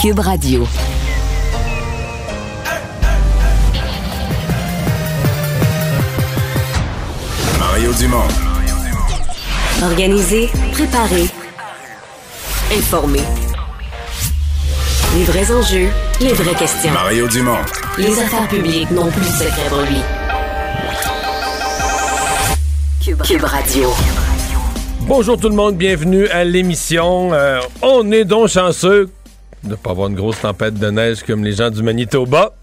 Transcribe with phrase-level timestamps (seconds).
[0.00, 0.66] Cube Radio.
[7.58, 8.24] Mario Dumont.
[9.82, 11.26] Organiser, préparer,
[12.74, 13.20] informer.
[15.14, 15.88] Les vrais enjeux,
[16.22, 16.92] les vraies questions.
[16.92, 17.58] Mario Dumont.
[17.98, 20.00] Les affaires publiques n'ont plus de secret pour lui.
[23.04, 23.90] Cube, Cube Radio.
[25.02, 27.34] Bonjour tout le monde, bienvenue à l'émission.
[27.34, 29.10] Euh, on est donc chanceux
[29.64, 32.54] de pas avoir une grosse tempête de neige comme les gens du Manitoba.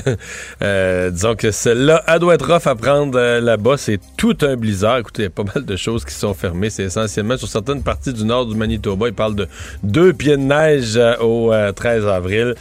[0.62, 3.76] euh, disons que celle-là, elle doit être rough à prendre euh, là-bas.
[3.76, 4.98] C'est tout un blizzard.
[4.98, 6.70] Écoutez, il y a pas mal de choses qui sont fermées.
[6.70, 9.08] C'est essentiellement sur certaines parties du nord du Manitoba.
[9.08, 9.46] Ils parlent de
[9.82, 12.54] deux pieds de neige euh, au 13 avril.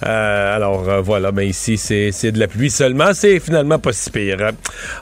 [0.00, 3.12] alors voilà, ben ici, c'est de la pluie seulement.
[3.12, 4.52] C'est finalement pas si pire.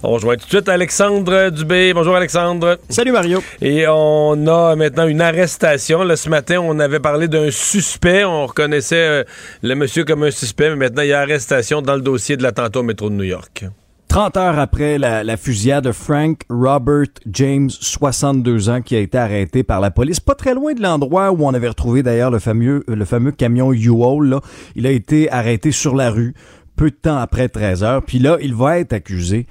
[0.03, 1.93] On rejoint tout de suite Alexandre Dubé.
[1.95, 2.79] Bonjour Alexandre.
[2.89, 3.43] Salut Mario.
[3.61, 6.03] Et on a maintenant une arrestation.
[6.03, 9.25] Là, ce matin, on avait parlé d'un suspect on reconnaissait euh,
[9.63, 12.43] le monsieur comme un suspect, mais maintenant il y a arrestation dans le dossier de
[12.43, 13.65] l'attentat au métro de New York.
[14.09, 19.63] 30 heures après la, fusillade de Frank Robert James, 62 ans, qui a été arrêté
[19.63, 22.85] par la police, pas très loin de l'endroit où on avait retrouvé d'ailleurs le fameux,
[22.87, 24.39] le fameux camion U-Haul.
[24.77, 26.35] Il a été arrêté sur la rue
[26.77, 28.03] peu de temps après 13 heures.
[28.03, 29.47] Puis là, il va être accusé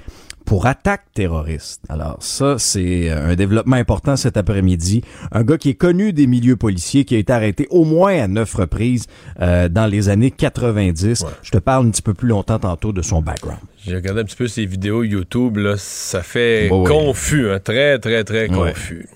[0.52, 1.82] pour attaque terroriste.
[1.88, 5.02] Alors ça, c'est un développement important cet après-midi.
[5.32, 8.28] Un gars qui est connu des milieux policiers, qui a été arrêté au moins à
[8.28, 9.08] neuf reprises
[9.40, 11.24] euh, dans les années 90.
[11.42, 13.62] Je te parle un petit peu plus longtemps tantôt de son background.
[13.86, 18.26] J'ai regardé un petit peu ses vidéos YouTube, là, ça fait confus, hein, très, très,
[18.26, 19.08] très confus.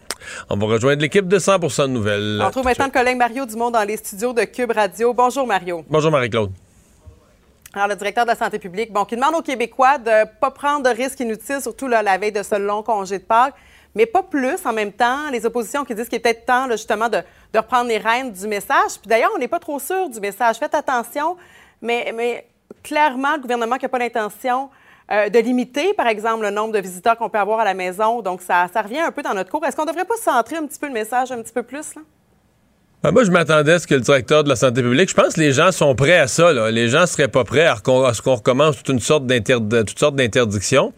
[0.49, 2.41] On va rejoindre l'équipe de 100% de nouvelles.
[2.41, 5.13] On trouve maintenant le collègue Mario Dumont dans les studios de Cube Radio.
[5.13, 5.83] Bonjour Mario.
[5.89, 6.51] Bonjour Marie-Claude.
[7.75, 10.49] Alors, le directeur de la santé publique, bon, qui demande aux Québécois de ne pas
[10.49, 13.53] prendre de risques inutiles, surtout là, la veille de ce long congé de Pâques,
[13.93, 15.29] mais pas plus en même temps.
[15.29, 17.17] Les oppositions qui disent qu'il est peut-être temps, justement, de,
[17.53, 18.97] reprendre les rênes du message.
[19.01, 20.55] Puis d'ailleurs, on n'est pas trop sûr du message.
[20.57, 21.35] Faites attention,
[21.81, 22.47] mais,
[22.81, 24.69] clairement, le gouvernement n'a pas l'intention
[25.11, 28.21] euh, de limiter, par exemple, le nombre de visiteurs qu'on peut avoir à la maison.
[28.21, 29.65] Donc, ça, ça revient un peu dans notre cours.
[29.65, 31.93] Est-ce qu'on ne devrait pas centrer un petit peu le message un petit peu plus,
[31.93, 32.01] là?
[33.05, 35.35] Ben, moi, je m'attendais à ce que le directeur de la santé publique, je pense
[35.35, 36.51] que les gens sont prêts à ça.
[36.51, 36.71] Là.
[36.71, 40.91] Les gens seraient pas prêts à, ce qu'on recommence toute une sorte toutes sortes d'interdictions.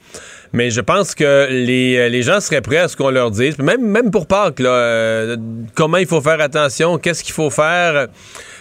[0.54, 3.58] Mais je pense que les, les, gens seraient prêts à ce qu'on leur dise.
[3.58, 5.38] Même, même pour Pâques, là, euh,
[5.76, 8.08] comment il faut faire attention, qu'est-ce qu'il faut faire?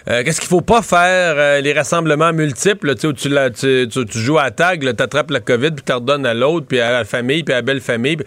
[0.08, 1.34] Euh, qu'est-ce qu'il faut pas faire?
[1.36, 3.28] Euh, les rassemblements multiples, où tu,
[3.58, 6.78] tu, tu, joues à tag, tu attrapes la COVID, puis tu redonnes à l'autre, puis
[6.78, 8.18] à la famille, puis à la belle famille.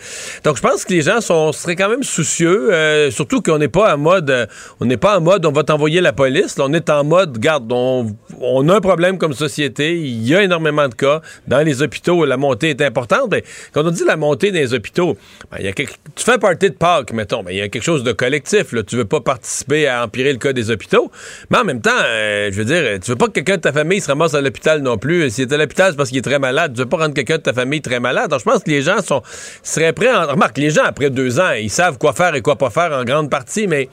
[0.43, 3.69] Donc, je pense que les gens sont, seraient quand même soucieux, euh, surtout qu'on n'est
[3.69, 4.49] pas en mode,
[4.81, 6.57] on n'est pas en mode, on va t'envoyer la police.
[6.59, 8.07] on est en mode, garde, on,
[8.41, 11.21] on, a un problème comme société, il y a énormément de cas.
[11.47, 13.33] Dans les hôpitaux, la montée est importante.
[13.73, 15.17] Quand on dit la montée dans les hôpitaux,
[15.49, 18.03] ben, y a tu fais partie de Pâques, mettons, ben, il y a quelque chose
[18.03, 18.73] de collectif.
[18.73, 18.83] Là.
[18.83, 21.09] Tu veux pas participer à empirer le cas des hôpitaux.
[21.73, 24.07] Même temps, euh, je veux dire, tu veux pas que quelqu'un de ta famille se
[24.07, 25.29] ramasse à l'hôpital non plus.
[25.29, 26.73] S'il est à l'hôpital, c'est parce qu'il est très malade.
[26.73, 28.29] Tu veux pas rendre quelqu'un de ta famille très malade.
[28.29, 29.21] Donc, je pense que les gens sont,
[29.63, 30.13] seraient prêts.
[30.13, 30.27] En...
[30.27, 33.03] Remarque, les gens, après deux ans, ils savent quoi faire et quoi pas faire en
[33.03, 33.89] grande partie, mais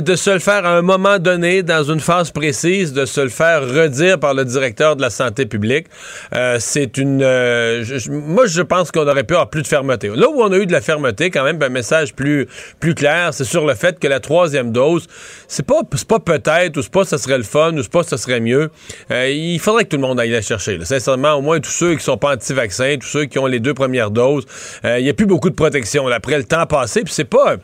[0.00, 3.28] de se le faire à un moment donné, dans une phase précise, de se le
[3.28, 5.86] faire redire par le directeur de la santé publique.
[6.34, 7.22] Euh, c'est une...
[7.22, 10.08] Euh, moi, je pense qu'on aurait pu avoir plus de fermeté.
[10.08, 12.46] Là où on a eu de la fermeté, quand même, un message plus,
[12.80, 15.06] plus clair, c'est sur le fait que la troisième dose,
[15.48, 18.16] c'est pas, pas peut-être, ou c'est pas ça serait le fun, ou c'est pas ça
[18.16, 18.70] serait mieux.
[19.10, 20.78] Euh, il faudrait que tout le monde aille la chercher.
[20.84, 23.74] Sincèrement, au moins tous ceux qui sont pas anti-vaccins, tous ceux qui ont les deux
[23.74, 24.44] premières doses,
[24.84, 26.06] il n'y a plus beaucoup de protection.
[26.08, 27.56] après le temps passé, puis c'est pas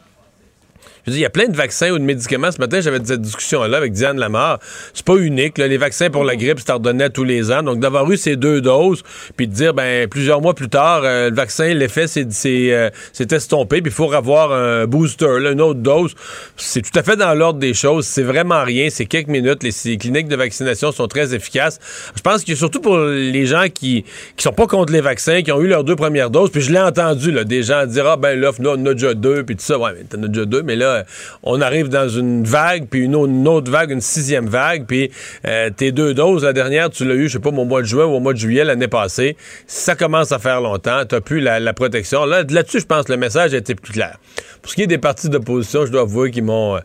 [1.14, 2.50] il y a plein de vaccins ou de médicaments.
[2.50, 4.58] Ce matin, j'avais cette discussion-là avec Diane Lamar.
[4.94, 5.58] C'est pas unique.
[5.58, 7.62] Les vaccins pour la grippe, c'est ordonné tous les ans.
[7.62, 9.02] Donc, d'avoir eu ces deux doses,
[9.36, 12.90] puis de dire, ben plusieurs mois plus tard, euh, le vaccin, l'effet, c'est euh,
[13.30, 16.14] estompé, puis il faut avoir un booster, une autre dose.
[16.56, 18.06] C'est tout à fait dans l'ordre des choses.
[18.06, 18.88] C'est vraiment rien.
[18.90, 19.62] C'est quelques minutes.
[19.62, 21.78] Les, cliniques de vaccination sont très efficaces.
[22.16, 24.04] Je pense que surtout pour les gens qui
[24.36, 26.72] qui sont pas contre les vaccins, qui ont eu leurs deux premières doses, puis je
[26.72, 29.64] l'ai entendu, là, des gens dire, ah ben là, on a déjà deux, puis tout
[29.64, 29.78] ça.
[29.78, 30.99] Ouais, mais t'en as déjà deux, mais là,
[31.42, 35.10] on arrive dans une vague, puis une autre, vague, une sixième vague, puis
[35.46, 37.86] euh, tes deux doses, la dernière, tu l'as eu, je sais pas, au mois de
[37.86, 39.36] juin ou au mois de juillet l'année passée.
[39.66, 42.24] Ça commence à faire longtemps, tu plus la, protection.
[42.24, 44.18] Là, là-dessus, je pense que le message a été plus clair.
[44.62, 46.76] Pour ce qui est des partis d'opposition, je dois avouer qu'ils m'ont...
[46.76, 46.80] Euh,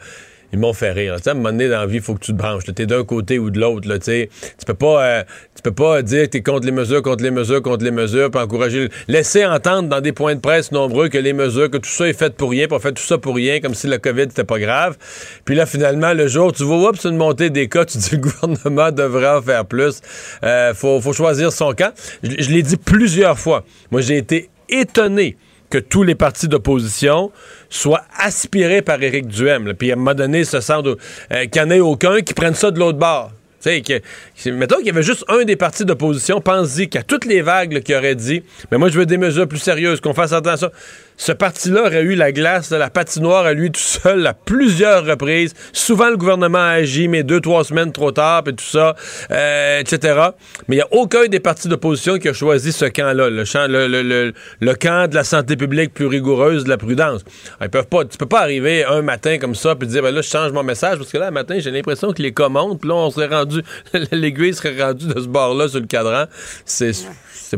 [0.56, 1.18] ils m'ont fait rire.
[1.24, 2.64] à un moment donné, dans la vie, il faut que tu te branches.
[2.64, 3.82] Tu es d'un côté ou de l'autre.
[3.82, 4.30] Tu
[4.66, 5.24] peux euh,
[5.54, 7.92] tu peux pas dire que tu es contre les mesures, contre les mesures, contre les
[7.92, 8.90] mesures, puis encourager.
[9.10, 12.14] Laisser entendre dans des points de presse nombreux que les mesures, que tout ça est
[12.14, 14.60] fait pour rien, puis fait tout ça pour rien, comme si le COVID n'était pas
[14.60, 14.98] grave.
[15.44, 18.20] Puis là, finalement, le jour, tu vois, oups, une montée des cas, tu dis le
[18.20, 20.00] gouvernement devrait en faire plus.
[20.44, 21.94] Euh, faut, faut choisir son camp.
[22.24, 23.66] Je l'ai dit plusieurs fois.
[23.92, 25.36] Moi, j'ai été étonné
[25.70, 27.32] que tous les partis d'opposition
[27.70, 29.74] soient aspirés par Éric Duhem.
[29.74, 32.56] Puis à un moment donné, ce sent euh, qu'il n'y en ait aucun qui prenne
[32.56, 33.32] ça de l'autre bord.
[33.66, 37.82] Que, mettons qu'il y avait juste un des partis d'opposition, pense-y qu'à toutes les vagues
[37.82, 40.70] qui aurait dit Mais moi, je veux des mesures plus sérieuses, qu'on fasse attention
[41.18, 45.54] ce parti-là aurait eu la glace, la patinoire à lui tout seul à plusieurs reprises.
[45.74, 48.96] Souvent, le gouvernement a agi, mais deux, trois semaines trop tard, et tout ça,
[49.32, 50.20] euh, etc.
[50.68, 53.44] Mais il n'y a aucun des partis d'opposition qui a choisi ce camp-là, le,
[53.88, 57.22] le, le, camp de la santé publique plus rigoureuse, de la prudence.
[57.62, 60.22] Ils peuvent pas, tu peux pas arriver un matin comme ça puis dire, ben là,
[60.22, 62.90] je change mon message, parce que là, un matin, j'ai l'impression que les montent, puis
[62.90, 63.62] là, on serait rendu,
[64.12, 66.26] l'aiguille serait rendue de ce bord-là sur le cadran.
[66.66, 66.94] C'est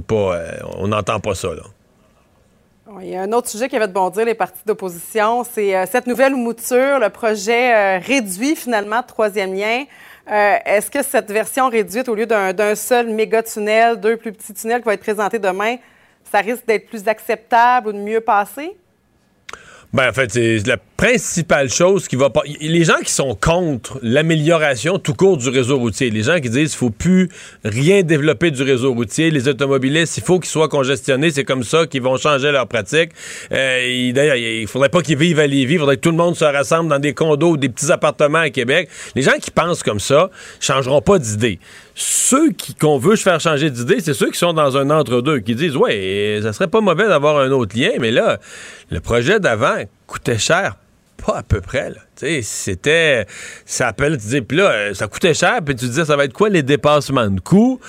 [0.05, 1.63] pas, euh, on n'entend pas ça, là.
[3.01, 5.85] Il y a un autre sujet qui avait de bondir les partis d'opposition, c'est euh,
[5.89, 9.83] cette nouvelle mouture, le projet euh, réduit finalement de troisième lien.
[10.31, 14.53] Euh, est-ce que cette version réduite, au lieu d'un seul méga tunnel, deux plus petits
[14.53, 15.75] tunnels qui vont être présentés demain,
[16.31, 18.75] ça risque d'être plus acceptable ou de mieux passer?
[19.93, 22.41] Ben, en fait, c'est la principale chose qui va pas.
[22.59, 26.71] Les gens qui sont contre l'amélioration tout court du réseau routier, les gens qui disent
[26.71, 27.29] qu'il faut plus
[27.63, 31.85] rien développer du réseau routier, les automobilistes, il faut qu'ils soient congestionnés, c'est comme ça
[31.85, 33.11] qu'ils vont changer leur pratique.
[33.51, 36.35] Euh, D'ailleurs, il faudrait pas qu'ils vivent à Lévis, il faudrait que tout le monde
[36.35, 38.89] se rassemble dans des condos ou des petits appartements à Québec.
[39.13, 41.59] Les gens qui pensent comme ça changeront pas d'idée.
[41.93, 45.53] Ceux qui qu'on veut faire changer d'idée, c'est ceux qui sont dans un entre-deux, qui
[45.53, 48.39] disent ouais, ça serait pas mauvais d'avoir un autre lien, mais là,
[48.89, 49.77] le projet d'avant
[50.07, 50.75] coûtait cher
[51.25, 51.91] pas à peu près.
[52.41, 53.25] C'était.
[53.65, 56.25] Ça appelle, tu dis, puis là, euh, ça coûtait cher, puis tu disais, ça va
[56.25, 57.79] être quoi les dépassements de coûts?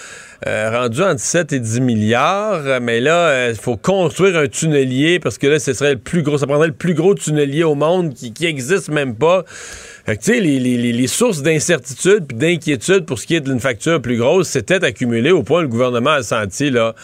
[0.47, 5.19] Euh, rendu entre 7 et 10 milliards, mais là, il euh, faut construire un tunnelier
[5.19, 7.75] parce que là, ce serait le plus gros, ça prendrait le plus gros tunnelier au
[7.75, 9.45] monde qui, qui existe même pas.
[10.07, 14.01] Fait que, tu sais, les, sources d'incertitude puis d'inquiétude pour ce qui est d'une facture
[14.01, 16.95] plus grosse s'étaient accumulées au point où le gouvernement a senti, là,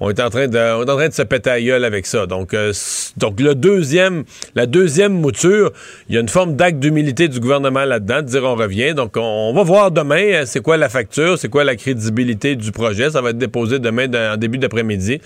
[0.00, 2.26] on est en train de, se péter à avec ça.
[2.26, 2.72] Donc, euh,
[3.16, 4.24] donc le deuxième,
[4.54, 5.72] la deuxième mouture,
[6.08, 8.94] il y a une forme d'acte d'humilité du gouvernement là-dedans, de dire on revient.
[8.94, 12.72] Donc, on, va voir demain, euh, c'est quoi la facture, c'est quoi la crédibilité du
[12.72, 13.10] projet.
[13.10, 15.20] Ça va être déposé demain en début d'après-midi.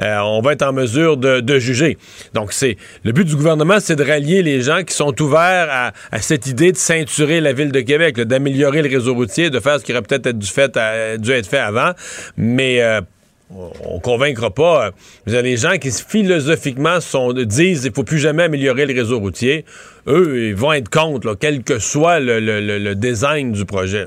[0.00, 1.98] Euh, on va être en mesure de, juger.
[2.32, 6.20] Donc, c'est le but du gouvernement, c'est de rallier les gens qui sont ouverts à,
[6.20, 9.84] cette idée de ceinturer la ville de Québec, d'améliorer le réseau routier, de faire ce
[9.84, 11.90] qui aurait peut-être dû être fait avant.
[12.36, 12.80] Mais
[13.84, 14.90] on convaincra pas.
[15.26, 19.18] Vous avez les gens qui philosophiquement sont, disent qu'il faut plus jamais améliorer le réseau
[19.18, 19.64] routier.
[20.06, 24.06] Eux, ils vont être contre, quel que soit le, design du projet.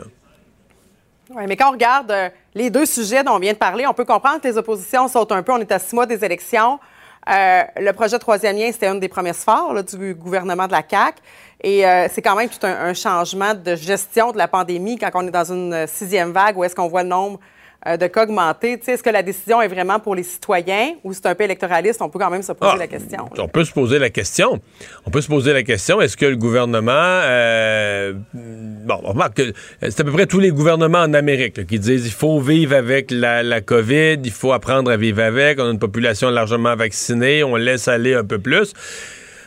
[1.29, 3.93] Oui, mais quand on regarde euh, les deux sujets dont on vient de parler, on
[3.93, 6.79] peut comprendre que les oppositions sont un peu, on est à six mois des élections.
[7.27, 11.17] Euh, le projet troisième lien, c'était une des premières forts du gouvernement de la CAQ.
[11.61, 15.09] Et euh, c'est quand même tout un, un, changement de gestion de la pandémie quand
[15.15, 17.39] on est dans une sixième vague où est-ce qu'on voit le nombre
[17.87, 18.79] euh, de cas augmenter.
[18.85, 22.01] Est-ce que la décision est vraiment pour les citoyens ou c'est un peu électoraliste?
[22.01, 23.29] On peut quand même se poser ah, la question.
[23.37, 24.59] On peut se poser la question.
[25.05, 26.91] On peut se poser la question, est-ce que le gouvernement...
[26.93, 31.79] Euh, bon, on remarque que c'est à peu près tous les gouvernements en Amérique qui
[31.79, 35.67] disent il faut vivre avec la, la, COVID, il faut apprendre à vivre avec, on
[35.67, 38.73] a une population largement vaccinée, on laisse aller un peu plus.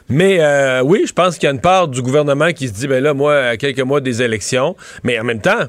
[0.09, 2.89] Mais euh, oui, je pense qu'il y a une part du gouvernement qui se dit,
[2.89, 5.67] ben là, moi, à quelques mois des élections, mais en même temps,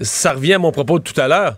[0.00, 1.56] ça revient à mon propos de tout à l'heure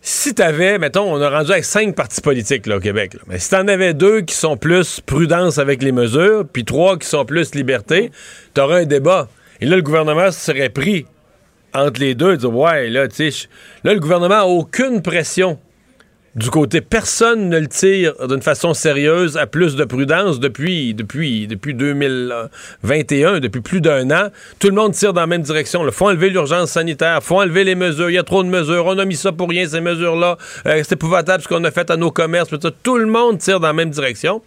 [0.00, 3.50] si t'avais, mettons, on a rendu avec cinq partis politiques là, au Québec, mais si
[3.50, 7.54] t'en avais deux qui sont plus prudence avec les mesures, puis trois qui sont plus
[7.54, 8.10] liberté,
[8.54, 9.28] t'aurais un débat.
[9.60, 11.06] Et là, le gouvernement serait pris
[11.74, 13.30] entre les deux, dire ouais, là, tu
[13.84, 15.58] là, le gouvernement a aucune pression
[16.38, 21.48] du côté, personne ne le tire d'une façon sérieuse à plus de prudence depuis, depuis,
[21.48, 24.28] depuis 2021, depuis plus d'un an.
[24.60, 25.84] Tout le monde tire dans la même direction.
[25.84, 28.08] Il faut enlever l'urgence sanitaire, faut enlever les mesures.
[28.08, 28.86] Il y a trop de mesures.
[28.86, 30.38] On a mis ça pour rien, ces mesures-là.
[30.66, 32.50] Euh, c'est épouvantable ce qu'on a fait à nos commerces.
[32.84, 34.40] Tout le monde tire dans la même direction.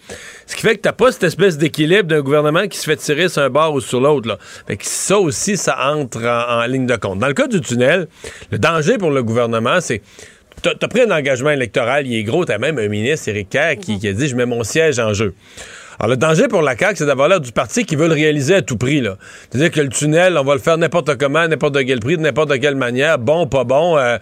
[0.47, 3.27] Ce qui fait que t'as pas cette espèce d'équilibre d'un gouvernement qui se fait tirer
[3.27, 4.37] sur un bord ou sur l'autre.
[4.79, 7.19] ça aussi, ça entre en ligne de compte.
[7.19, 8.07] Dans le cas du tunnel,
[8.49, 10.01] le danger pour le gouvernement, c'est
[10.61, 12.45] T'as as pris un engagement électoral, il est gros.
[12.45, 15.33] T'as même un ministre, Éric Kerr, qui, a dit Je mets mon siège en jeu.
[15.99, 18.55] Alors, le danger pour la CAQ, c'est d'avoir l'air du parti qui veut le réaliser
[18.55, 19.03] à tout prix.
[19.49, 22.59] C'est-à-dire que le tunnel, on va le faire n'importe comment, n'importe quel prix, de n'importe
[22.59, 23.97] quelle manière, bon, pas bon.
[23.97, 24.17] Euh,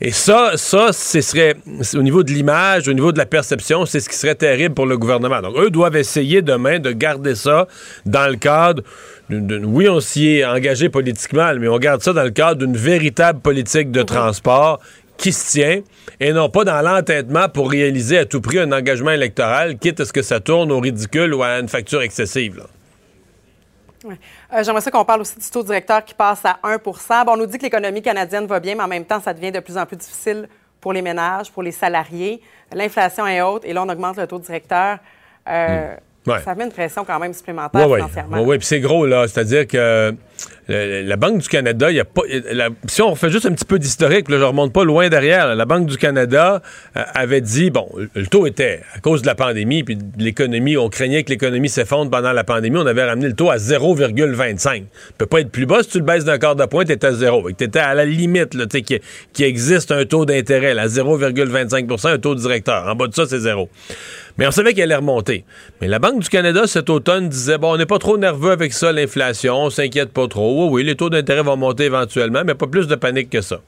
[0.00, 1.54] et ça, ça, ce serait,
[1.94, 4.86] au niveau de l'image, au niveau de la perception, c'est ce qui serait terrible pour
[4.86, 5.42] le gouvernement.
[5.42, 7.66] Donc, eux doivent essayer demain de garder ça
[8.06, 8.82] dans le cadre
[9.30, 13.40] oui, on s'y est engagé politiquement, mais on garde ça dans le cadre d'une véritable
[13.40, 14.80] politique de transport
[15.18, 15.82] qui se tient
[16.20, 20.04] et non pas dans l'entêtement pour réaliser à tout prix un engagement électoral, quitte à
[20.06, 22.62] ce que ça tourne au ridicule ou à une facture excessive.
[24.06, 27.36] Euh, j'aimerais ça qu'on parle aussi du taux directeur qui passe à 1% bon, On
[27.36, 29.76] nous dit que l'économie canadienne va bien, mais en même temps, ça devient de plus
[29.76, 30.48] en plus difficile
[30.80, 32.40] pour les ménages, pour les salariés.
[32.72, 34.98] L'inflation est haute et là, on augmente le taux directeur.
[35.48, 35.94] euh,
[36.26, 36.42] Ouais.
[36.44, 38.36] ça met une pression quand même supplémentaire Oui, financièrement.
[38.40, 38.44] oui.
[38.46, 39.26] Oui, puis c'est gros, là.
[39.26, 40.14] C'est-à-dire que
[40.70, 42.22] euh, la Banque du Canada, a pas.
[42.86, 45.54] si on fait juste un petit peu d'historique, je remonte pas loin derrière.
[45.54, 46.62] la Banque du Canada
[46.96, 50.76] euh, avait dit, bon, le taux était, à cause de la pandémie, puis de l'économie,
[50.76, 54.76] on craignait que l'économie s'effondre pendant la pandémie, on avait ramené le taux à 0,25.
[54.76, 54.84] Il
[55.16, 55.82] peut pas être plus bas.
[55.82, 57.50] Si tu le baisses d'un quart de point, tu à zéro.
[57.50, 59.00] Tu étais à la limite, là, tu sais, qui,
[59.32, 62.86] qui existe un taux d'intérêt, là, 0,25% un taux directeur.
[62.86, 63.68] En bas de ça, c'est zéro.
[64.38, 65.44] Mais on savait qu'elle allait remonter.
[65.80, 68.72] Mais la Banque du Canada, cet automne, disait bon, on n'est pas trop nerveux avec
[68.72, 70.64] ça, l'inflation, on s'inquiète pas trop.
[70.64, 73.60] Oui, oui, les taux d'intérêt vont monter éventuellement, mais pas plus de panique que ça.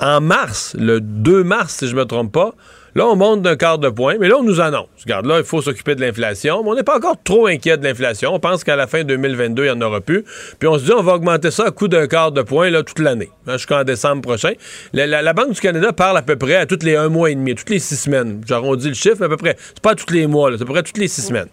[0.00, 2.54] En mars, le 2 mars, si je me trompe pas,
[2.94, 4.88] là, on monte d'un quart de point, mais là, on nous annonce.
[5.02, 7.84] Regarde, là, il faut s'occuper de l'inflation, mais on n'est pas encore trop inquiet de
[7.84, 8.34] l'inflation.
[8.34, 10.24] On pense qu'à la fin 2022, il n'y en aura plus.
[10.58, 12.82] Puis on se dit, on va augmenter ça à coup d'un quart de point, là,
[12.82, 14.52] toute l'année, hein, jusqu'en décembre prochain.
[14.92, 17.54] La, Banque du Canada parle à peu près à tous les un mois et demi,
[17.54, 18.42] toutes les six semaines.
[18.46, 19.56] J'arrondis le chiffre, mais à peu près.
[19.58, 21.48] C'est pas tous les mois, c'est à peu près toutes les six semaines.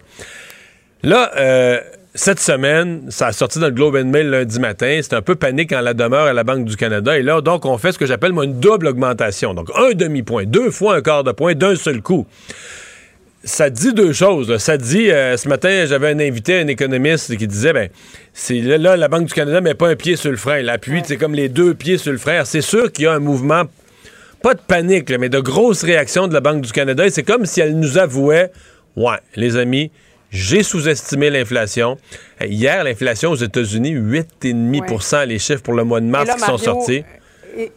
[1.02, 1.80] Là, euh,
[2.14, 4.98] cette semaine, ça a sorti dans le Globe and Mail lundi matin.
[5.02, 7.18] C'était un peu panique en la demeure à la Banque du Canada.
[7.18, 9.54] Et là, donc, on fait ce que j'appelle, moi, une double augmentation.
[9.54, 12.26] Donc, un demi-point, deux fois un quart de point d'un seul coup.
[13.44, 14.50] Ça dit deux choses.
[14.50, 14.58] là.
[14.58, 17.88] Ça dit, euh, ce matin, j'avais un invité, un économiste, qui disait, ben,
[18.34, 20.60] c'est là, là, la Banque du Canada met pas un pied sur le frein.
[20.60, 22.44] L'appui, c'est comme les deux pieds sur le frein.
[22.44, 23.62] C'est sûr qu'il y a un mouvement
[24.42, 27.06] pas de panique, là, mais de grosses réactions de la Banque du Canada.
[27.06, 28.50] Et c'est comme si elle nous avouait
[28.96, 29.90] Ouais, les amis,
[30.32, 31.98] j'ai sous-estimé l'inflation.
[32.40, 36.40] Euh, Hier, l'inflation aux États-Unis, 8,5% les chiffres pour le mois de mars là, qui
[36.40, 37.04] sont sortis.
[37.56, 37.70] Et,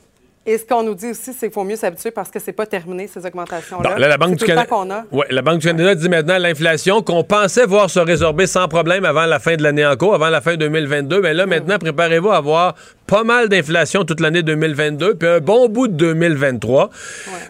[0.47, 2.65] et ce qu'on nous dit aussi, c'est qu'il faut mieux s'habituer parce que c'est pas
[2.65, 3.89] terminé, ces augmentations-là.
[3.89, 4.67] Bon, là, la Banque du Canada.
[4.67, 5.03] temps qu'on a.
[5.11, 9.05] Ouais, la Banque du Canada dit maintenant l'inflation qu'on pensait voir se résorber sans problème
[9.05, 11.19] avant la fin de l'année en cours, avant la fin 2022.
[11.21, 12.75] Mais là, maintenant, préparez-vous à avoir
[13.07, 16.89] pas mal d'inflation toute l'année 2022, puis un bon bout de 2023.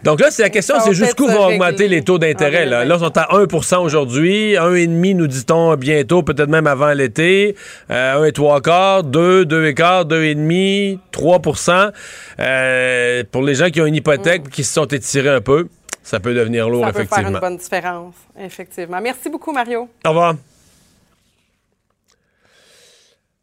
[0.04, 2.66] Donc là, c'est la question, c'est jusqu'où vont augmenter les taux d'intérêt.
[2.66, 2.84] en Là.
[2.84, 7.56] là, ils sont à 1% aujourd'hui, 1,5 nous dit-on bientôt, peut-être même avant l'été,
[7.90, 11.90] euh, 1 et 3 quarts, 2, 2 et quart, 2,5, 3%
[12.38, 15.68] euh, Pour les gens qui ont une hypothèque, qui se sont étirés un peu,
[16.02, 16.86] ça peut devenir lourd, Mm.
[16.86, 17.30] Ça peut faire effectivement.
[17.30, 19.00] une bonne différence, effectivement.
[19.02, 19.88] Merci beaucoup, Mario.
[20.04, 20.34] Au revoir.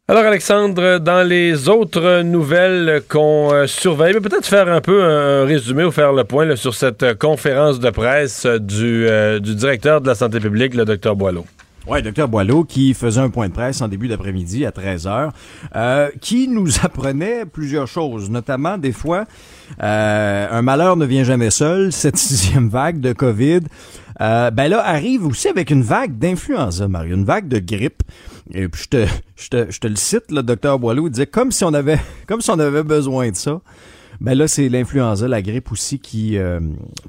[0.06, 5.82] Alors, Alexandre, dans les autres nouvelles qu'on euh, surveille, peut-être faire un peu un résumé
[5.82, 10.14] ou faire le point sur cette euh, conférence de presse euh, du, directeur de la
[10.14, 11.46] santé publique, le docteur Boileau.
[11.86, 15.32] Oui, docteur Boileau, qui faisait un point de presse en début d'après-midi à 13 heures,
[15.74, 19.24] euh, qui nous apprenait plusieurs choses, notamment des fois,
[19.78, 23.60] un malheur ne vient jamais seul, cette sixième vague de COVID,
[24.20, 28.02] ben là, arrive aussi avec une vague d'influenza, Mario, une vague de grippe.
[28.52, 31.26] Et puis je te, je te, je te le cite, le docteur Boileau, il disait
[31.26, 33.60] comme si on avait, comme si on avait besoin de ça.
[34.20, 36.60] Ben là, c'est l'influenza, la grippe aussi qui, euh,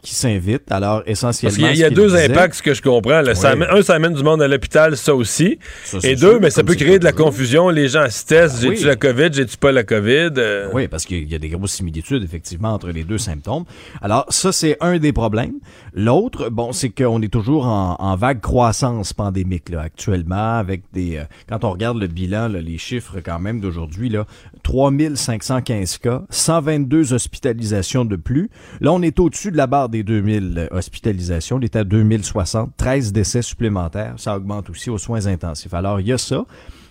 [0.02, 0.64] qui s'invite.
[0.72, 1.56] Alors, essentiellement.
[1.56, 3.22] Parce qu'il y a, il y a deux disait- impacts, ce que je comprends.
[3.22, 3.36] là.
[3.36, 3.62] Ça Oui.
[3.62, 5.60] amène- un, ça amène du monde à l'hôpital, ça aussi.
[5.84, 7.70] Ça, Et deux, sûr, mais ça peut créer de la confusion.
[7.70, 8.56] Les gens se testent.
[8.58, 8.84] Ah, J'ai-tu oui.
[8.86, 9.30] la COVID?
[9.32, 10.30] J'ai-tu pas la COVID?
[10.40, 13.66] Euh, Oui, parce qu'il y a des grosses similitudes, effectivement, entre les deux symptômes.
[14.02, 15.54] Alors, ça, c'est un des problèmes.
[15.98, 21.16] L'autre, bon, c'est qu'on est toujours en, vague croissance pandémique, là, actuellement, avec des...
[21.16, 24.26] euh, quand on regarde le bilan, là, les chiffres, quand même, d'aujourd'hui, là,
[24.64, 28.50] 3515 cas, 122 hospitalisations de plus.
[28.82, 31.56] Là, on est au-dessus de la barre des 2000 hospitalisations.
[31.56, 34.16] On est à 2060, 13 décès supplémentaires.
[34.18, 35.74] Ça augmente aussi aux soins intensifs.
[35.74, 36.46] Alors, il y a ça.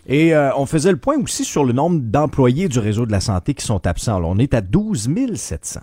[0.06, 3.20] Et euh, on faisait le point aussi sur le nombre d'employés du réseau de la
[3.20, 4.16] santé qui sont absents.
[4.16, 5.80] Alors, on est à 12 700.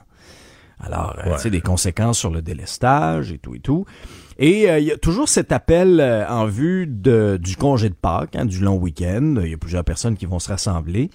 [0.83, 1.35] Alors, euh, Ouais.
[1.35, 3.85] tu sais, des conséquences sur le délestage et tout et tout.
[4.39, 7.93] Et euh, il y a toujours cet appel euh, en vue de, du congé de
[7.95, 9.35] Pâques, hein, du long week-end.
[9.43, 11.09] Il y a plusieurs personnes qui vont se rassembler.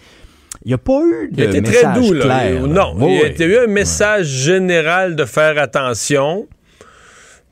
[0.64, 2.24] Il n'y a pas eu de Il été très doux, là.
[2.24, 2.62] clair.
[2.62, 2.68] là.
[2.68, 3.32] Non, il y a oui.
[3.34, 6.46] il y a eu un message général de faire attention.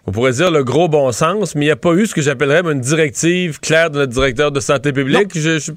[0.07, 2.21] On pourrait dire le gros bon sens, mais il n'y a pas eu ce que
[2.21, 5.31] j'appellerais une directive claire de notre directeur de santé publique.
[5.35, 5.73] Je, je,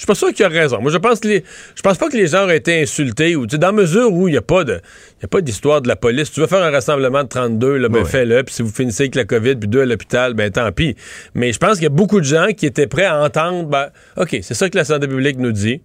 [0.00, 0.80] je suis pas sûr qu'il a raison.
[0.80, 3.46] Moi, je pense que les, je pense pas que les gens auraient été insultés ou,
[3.46, 4.80] tu sais, dans mesure où il n'y a pas de,
[5.18, 6.28] il y a pas d'histoire de la police.
[6.28, 8.04] Si tu veux faire un rassemblement de 32, là, ben, Ouais.
[8.06, 8.42] fais-le.
[8.42, 10.96] Puis si vous finissez avec la COVID puis deux à l'hôpital, ben, tant pis.
[11.34, 13.88] Mais je pense qu'il y a beaucoup de gens qui étaient prêts à entendre, ben,
[14.16, 15.82] OK, c'est ça que la santé publique nous dit.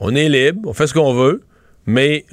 [0.00, 1.42] On est libre, on fait ce qu'on veut,
[1.84, 2.24] mais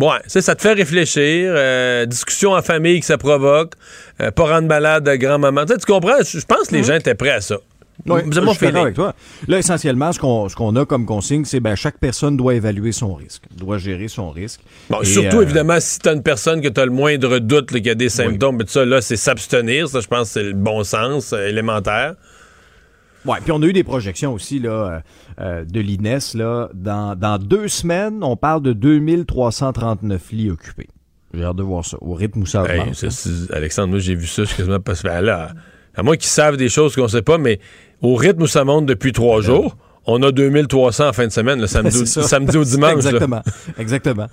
[0.00, 3.74] ouais, c'est ça te fait réfléchir, euh, discussion en famille que ça provoque,
[4.20, 5.66] euh, pas rendre malade à grand-maman.
[5.66, 6.18] Tu comprends?
[6.26, 7.58] Je je pense que les gens étaient prêts à ça.
[8.06, 8.76] Oui, suis d'accord feeling.
[8.76, 9.14] avec toi.
[9.48, 12.92] Là, essentiellement, ce qu'on ce qu'on a comme consigne, c'est ben chaque personne doit évaluer
[12.92, 14.60] son risque, doit gérer son risque.
[14.90, 17.38] Bon, Et, surtout, euh, évidemment, si tu as une personne que tu as le moindre
[17.38, 19.88] doute qu'il y a des symptômes, tout ça, là, c'est s'abstenir.
[19.88, 22.14] Ça, je pense, c'est le bon sens euh, élémentaire.
[23.24, 25.02] Ouais, puis on a eu des projections aussi là
[25.40, 30.88] euh, de l'INES là dans, dans deux semaines, on parle de 2339 lits occupés.
[31.32, 34.14] J'ai hâte de voir ça au rythme où ça Hey, ça, c'est- Alexandre, moi, j'ai
[34.14, 35.52] vu ça, je suis quasiment pas là.
[35.96, 37.60] À moins qu'ils savent des choses qu'on ne sait pas, mais
[38.02, 41.60] au rythme où ça monte depuis trois jours, on a 2300 en fin de semaine,
[41.60, 42.92] le samedi, au dimanche.
[42.92, 43.42] Exactement.
[43.78, 44.26] Exactement.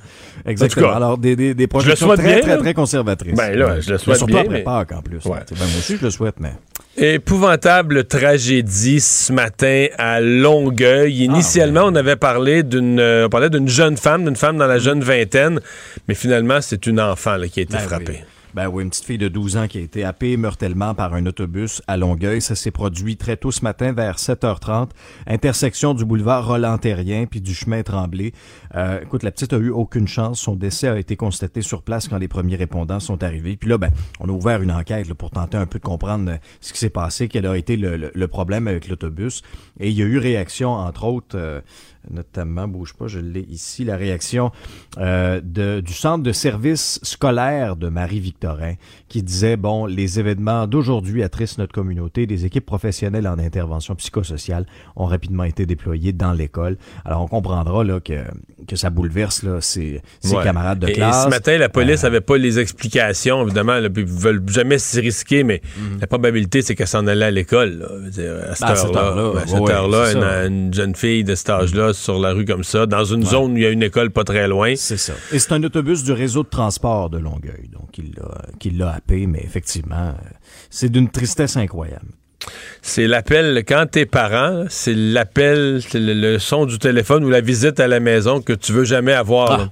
[0.45, 0.91] Exactement.
[0.91, 3.35] Alors, des, des, des projections très, bien, très, très, conservatrices.
[3.35, 4.41] Ben là, je le souhaite surtout bien.
[4.41, 4.63] après mais...
[4.63, 5.17] Pâques, en plus.
[5.25, 5.39] Ouais.
[5.51, 6.51] Ben, moi aussi, je le souhaite, mais...
[6.97, 11.23] Épouvantable tragédie ce matin à Longueuil.
[11.23, 11.93] Initialement, ah, ben...
[11.93, 15.01] on avait parlé d'une euh, on parlait d'une jeune femme, d'une femme dans la jeune
[15.01, 15.61] vingtaine,
[16.09, 18.05] mais finalement, c'est une enfant là, qui a été ben, frappée.
[18.09, 18.25] Oui.
[18.53, 21.25] Ben oui, une petite fille de 12 ans qui a été happée mortellement par un
[21.25, 22.41] autobus à Longueuil.
[22.41, 24.89] Ça s'est produit très tôt ce matin vers 7h30,
[25.25, 28.33] intersection du boulevard Roland-Terrien puis du chemin Tremblay.
[28.75, 30.41] Euh, écoute, la petite a eu aucune chance.
[30.41, 33.55] Son décès a été constaté sur place quand les premiers répondants sont arrivés.
[33.55, 36.73] Puis là, ben, on a ouvert une enquête pour tenter un peu de comprendre ce
[36.73, 39.43] qui s'est passé, quel a été le problème avec l'autobus.
[39.79, 41.37] Et il y a eu réaction, entre autres...
[41.37, 41.61] Euh,
[42.09, 44.51] notamment, bouge pas, je l'ai ici, la réaction
[44.97, 48.73] euh, de, du centre de service scolaire de Marie-Victorin
[49.07, 54.65] qui disait, bon, les événements d'aujourd'hui attristent notre communauté, des équipes professionnelles en intervention psychosociale
[54.95, 56.77] ont rapidement été déployées dans l'école.
[57.05, 58.23] Alors, on comprendra là, que,
[58.67, 60.43] que ça bouleverse là, ses, ses ouais.
[60.43, 61.21] camarades de et, classe.
[61.21, 62.21] Et ce matin, la police n'avait euh...
[62.21, 66.01] pas les explications, évidemment, là, puis ils veulent jamais s'y risquer, mais mm -hmm.
[66.01, 67.85] la probabilité, c'est qu'elle s'en allait à l'école.
[68.49, 71.90] À cette heure-là, à cette heure-là, ouais, heure une, une, jeune fille de cet âge-là,
[71.93, 73.29] sur la rue comme ça, dans une ouais.
[73.29, 74.73] zone où il y a une école pas très loin.
[74.75, 75.13] C'est ça.
[75.31, 77.97] Et c'est un autobus du réseau de transport de Longueuil, donc
[78.63, 80.13] il l'a happé, mais effectivement,
[80.69, 82.07] c'est d'une tristesse incroyable.
[82.81, 87.87] C'est l'appel, quand t'es parent, c'est l'appel, le, son du téléphone ou la visite à
[87.87, 89.51] la maison que tu veux jamais avoir.
[89.51, 89.69] Ah,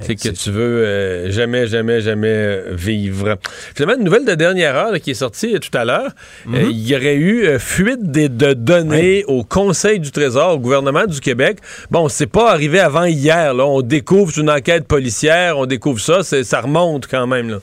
[0.00, 3.38] c'est que tu veux euh, jamais, jamais, jamais vivre.
[3.74, 6.12] Finalement, une nouvelle de dernière heure là, qui est sortie euh, tout à l'heure.
[6.46, 6.58] Mm -hmm.
[6.58, 9.34] euh, il y aurait eu euh, fuite des, de données oui.
[9.38, 11.58] au Conseil du Trésor, au gouvernement du Québec.
[11.90, 13.54] Bon, c'est pas arrivé avant hier.
[13.54, 13.64] Là.
[13.66, 17.48] On découvre une enquête policière, on découvre ça, ça remonte quand même.
[17.50, 17.60] Là.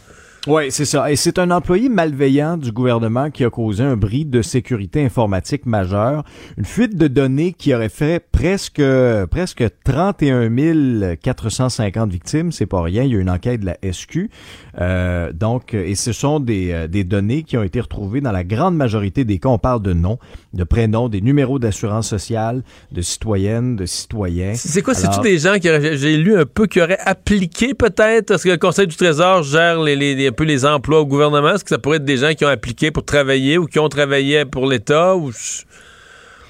[0.48, 1.12] Oui, c'est ça.
[1.12, 5.67] Et c'est un employé malveillant du gouvernement qui a causé un bris de sécurité informatique
[5.67, 6.24] majeur,
[6.57, 8.81] une fuite de données qui aurait fait presque
[9.29, 13.03] presque 31 450 victimes, c'est pas rien.
[13.03, 14.32] Il y a une enquête de la SQ.
[14.80, 18.75] Euh, donc, et ce sont des, des données qui ont été retrouvées dans la grande
[18.75, 19.49] majorité des cas.
[19.49, 20.17] On parle de noms,
[20.54, 24.54] de prénoms, des numéros d'assurance sociale, de citoyennes, de citoyens.
[24.56, 24.95] C'est quoi?
[24.95, 28.49] C'est-tu des gens qui auraient, j'ai lu un peu, qui auraient appliqué peut-être, parce que
[28.49, 31.54] le Conseil du Trésor gère les, les, les un peu les emplois au gouvernement?
[31.54, 33.89] Est-ce que ça pourrait être des gens qui ont appliqué pour travailler ou qui ont
[33.89, 35.15] travaillé pour l'État?
[35.15, 35.32] Ou...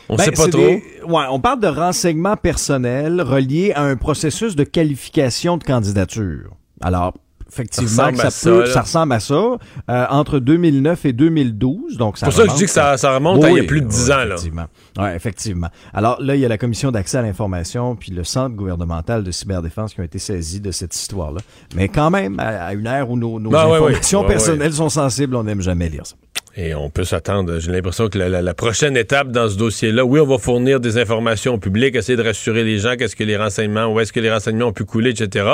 [0.10, 0.62] On ben, sait pas trop?
[0.62, 6.52] Des, ouais, on parle de renseignements personnels reliés à un processus de qualification de candidature.
[6.82, 7.14] Alors,
[7.52, 9.34] effectivement, ça, ça, peut, ça, ça, ressemble à ça.
[9.34, 12.98] Euh, entre 2009 et 2012, donc ça C'est pour ça que je dis que ça,
[12.98, 14.22] ça remonte oui, à il y a plus de 10 oui, ans.
[14.22, 14.66] Effectivement.
[14.98, 15.68] Ouais, effectivement.
[15.94, 19.32] Alors là, il y a la Commission d'accès à l'information puis le Centre gouvernemental de
[19.32, 21.42] cyberdéfense qui ont été saisis de cette histoire-là.
[21.76, 24.90] Mais quand même, à, à une ère où nos, nos ben, informations oui, personnelles sont
[24.90, 26.16] sensibles, on n'aime jamais lire ça.
[26.58, 30.04] Et on peut s'attendre, j'ai l'impression que la, la, la, prochaine étape dans ce dossier-là,
[30.04, 33.24] oui, on va fournir des informations au public, essayer de rassurer les gens, qu'est-ce que
[33.24, 35.46] les renseignements, où est-ce que les renseignements ont pu couler, etc.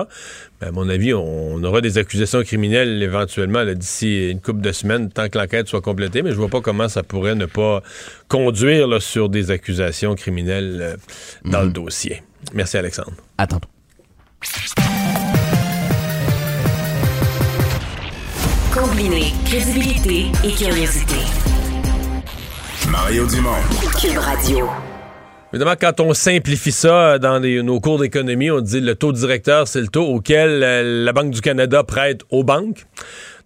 [0.59, 5.11] Mais à mon avis, on, aura des accusations criminelles éventuellement d'ici une couple de semaines,
[5.11, 7.83] tant que l'enquête soit complétée, mais je vois pas comment ça pourrait ne pas
[8.27, 10.95] conduire là, sur des accusations criminelles euh,
[11.45, 11.65] dans mmh.
[11.65, 12.23] le dossier.
[12.53, 13.13] Merci Alexandre.
[13.37, 13.45] À
[18.77, 21.15] Combiner crédibilité et curiosité.
[22.91, 23.49] Mario Dumont.
[23.99, 24.69] Cube Radio.
[25.51, 29.67] Évidemment, quand on simplifie ça dans les, nos cours d'économie, on dit le taux directeur,
[29.67, 32.85] c'est le taux auquel euh, la Banque du Canada prête aux banques.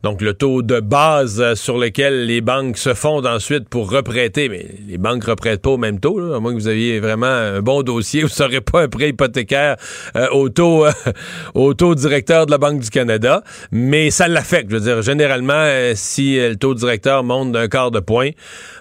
[0.04, 4.50] Donc, le taux de base sur lequel les banques se fondent ensuite pour reprêter.
[4.50, 7.00] Mais les banques ne reprêtent pas au même taux, là, à moins que vous aviez
[7.00, 8.22] vraiment un bon dossier.
[8.22, 9.76] Vous ne serez pas un prêt hypothécaire
[10.16, 10.92] euh, au, taux, euh,
[11.54, 13.44] au taux directeur de la Banque du Canada.
[13.72, 14.70] Mais ça l'affecte.
[14.70, 18.30] Je veux dire, généralement, euh, si le taux directeur monte d'un quart de point,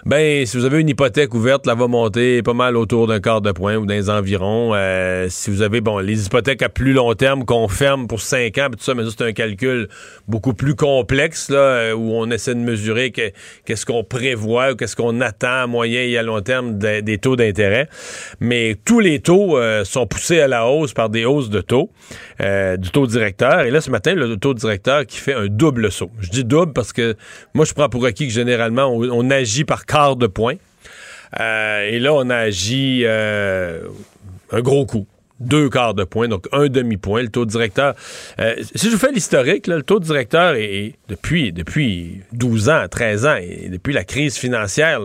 [0.05, 3.41] ben si vous avez une hypothèque ouverte, là va monter pas mal autour d'un quart
[3.41, 4.71] de point ou dans les environs.
[4.73, 8.57] Euh, si vous avez, bon, les hypothèques à plus long terme qu'on ferme pour cinq
[8.57, 9.87] ans, tout ça, mais c'est un calcul
[10.27, 11.10] beaucoup plus complexe
[11.49, 13.31] là, où on essaie de mesurer que,
[13.65, 17.17] qu'est-ce qu'on prévoit ou qu'est-ce qu'on attend à moyen et à long terme de, des
[17.17, 17.87] taux d'intérêt.
[18.39, 21.91] Mais tous les taux euh, sont poussés à la hausse par des hausses de taux,
[22.41, 23.61] euh, du taux directeur.
[23.61, 26.11] Et là, ce matin, le taux directeur qui fait un double saut.
[26.19, 27.15] Je dis double parce que
[27.53, 30.55] moi, je prends pour acquis que généralement, on, agit par quart de point.
[31.39, 35.07] Euh, et là, on a agi un gros coup
[35.41, 37.23] deux quarts de point, donc un demi-point.
[37.23, 37.95] Le taux directeur,
[38.39, 43.25] euh, si je vous fais l'historique, le taux directeur est, depuis, depuis 12 ans, 13
[43.25, 45.01] ans, et depuis la crise financière,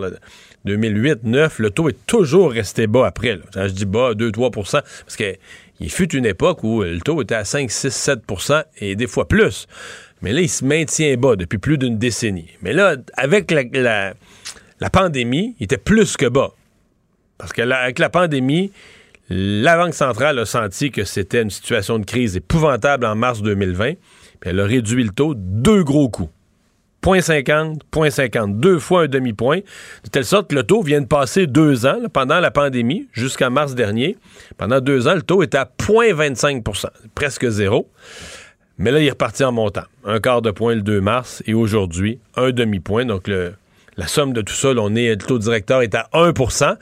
[0.65, 3.37] 2008-2009, le taux est toujours resté bas après.
[3.53, 3.67] Là.
[3.67, 5.35] Je dis bas, 2-3% parce que
[5.79, 9.27] il fut une époque où le taux était à 5, 6, 7% et des fois
[9.27, 9.67] plus.
[10.21, 12.49] Mais là, il se maintient bas depuis plus d'une décennie.
[12.63, 14.13] Mais là, avec la,
[14.79, 16.53] la, pandémie, il était plus que bas.
[17.37, 18.71] Parce que avec la pandémie,
[19.29, 23.93] la Banque centrale a senti que c'était une situation de crise épouvantable en mars 2020.
[24.39, 26.29] Puis elle a réduit le taux deux gros coups.
[27.03, 31.47] 0,50, 0,50, deux fois un demi-point, de telle sorte que le taux vient de passer
[31.47, 34.17] deux ans, pendant la pandémie, jusqu'à mars dernier.
[34.57, 37.89] Pendant deux ans, le taux était à 0,25% presque zéro.
[38.77, 39.85] Mais là, il est reparti en montant.
[40.05, 43.05] Un quart de point le 2 mars et aujourd'hui, un demi-point.
[43.05, 43.53] Donc, le,
[43.97, 46.77] la somme de tout ça, est, le taux directeur est à 1%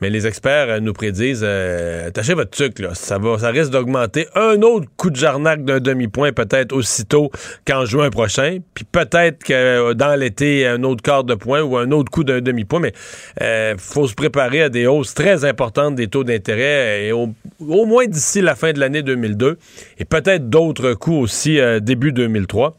[0.00, 3.70] mais les experts euh, nous prédisent, euh, attachez votre truc, là, ça, va, ça risque
[3.70, 7.30] d'augmenter un autre coup de jarnac d'un demi-point, peut-être aussitôt
[7.66, 11.76] qu'en juin prochain, puis peut-être que euh, dans l'été, un autre quart de point ou
[11.76, 12.92] un autre coup d'un demi-point, mais
[13.40, 18.06] il faut se préparer à des hausses très importantes des taux d'intérêt, et au, moins
[18.06, 19.58] d'ici la fin de l'année 2002,
[19.98, 22.76] et peut-être d'autres coups aussi début 2003.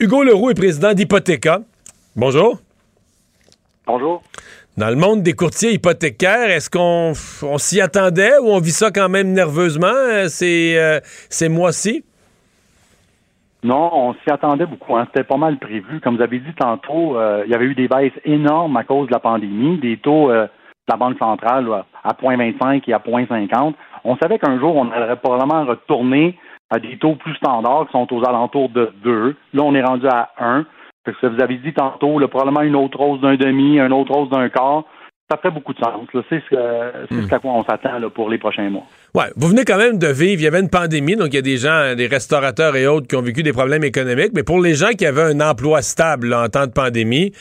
[0.00, 1.60] Hugo Leroux est président d'Hypothéca.
[2.16, 2.58] Bonjour.
[3.86, 4.22] Bonjour.
[4.78, 7.12] Dans le monde des courtiers hypothécaires, est-ce qu'on
[7.58, 12.02] s'y attendait ou on vit ça quand même nerveusement euh, ces, euh, ces mois-ci?
[13.62, 14.96] Non, on s'y attendait beaucoup.
[14.96, 15.06] Hein.
[15.06, 16.00] C'était pas mal prévu.
[16.00, 19.06] Comme vous avez dit tantôt, euh, il y avait eu des baisses énormes à cause
[19.08, 20.48] de la pandémie, des taux de
[20.88, 21.68] la Banque centrale
[22.02, 23.74] à 0,25 et à 0,50.
[24.04, 26.38] On savait qu'un jour, on allait probablement retourner
[26.70, 29.36] à des taux plus standards qui sont aux alentours de 2.
[29.52, 30.64] Là, on est rendu à 1.
[31.04, 34.16] Parce que vous avez dit tantôt, là, probablement une autre hausse d'un demi, une autre
[34.16, 34.84] hausse d'un quart.
[35.30, 36.06] Ça fait beaucoup de sens.
[36.28, 36.56] C'est ce,
[37.10, 37.32] ce hmm.
[37.32, 38.84] à quoi on s'attend pour les prochains mois.
[39.14, 41.38] Ouais, vous venez quand même de vivre, il y avait une pandémie, donc il y
[41.38, 44.60] a des gens, des restaurateurs et autres qui ont vécu des problèmes économiques, mais pour
[44.60, 47.32] les gens qui avaient un emploi stable en temps de pandémie,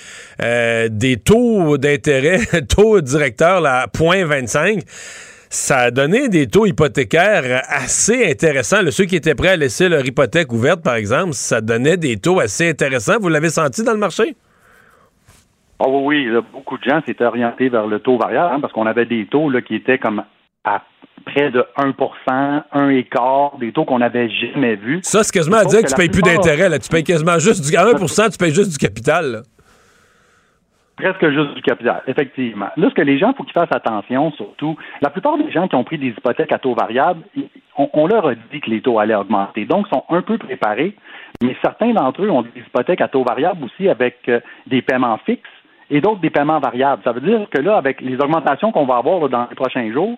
[0.42, 4.84] euh, des taux d'intérêt, taux directeur à 0.25,
[5.54, 8.80] ça a donné des taux hypothécaires assez intéressants.
[8.90, 12.40] ceux qui étaient prêts à laisser leur hypothèque ouverte, par exemple, ça donnait des taux
[12.40, 13.20] assez intéressants.
[13.22, 14.36] Vous l'avez senti dans le marché?
[15.78, 19.06] Oh oui, beaucoup de gens s'étaient orientés vers le taux variable hein, parce qu'on avait
[19.06, 20.24] des taux là, qui étaient comme
[20.64, 20.82] à
[21.26, 25.02] près de 1% 1 quart, des taux qu'on n'avait jamais vus.
[25.04, 26.80] Ça, c'est quasiment à dire que, tu payes plus d'intérêt.
[26.80, 27.94] Tu payes quasiment juste du 1
[28.30, 29.44] tu payes juste du capital.
[30.96, 32.68] Presque juste du capital, effectivement.
[32.78, 35.76] Là, ce que les gens, faut qu'ils fassent attention, surtout, la plupart des gens qui
[35.76, 37.24] ont pris des hypothèques à taux variable,
[37.78, 39.66] on, leur a dit que les taux allaient augmenter.
[39.66, 40.96] Donc, sont un peu préparés,
[41.42, 45.18] mais certains d'entre eux ont des hypothèques à taux variable aussi avec euh, des paiements
[45.26, 45.50] fixes
[45.90, 47.02] et d'autres des paiements variables.
[47.04, 50.18] Ça veut dire que là, avec les augmentations qu'on va avoir dans les prochains jours,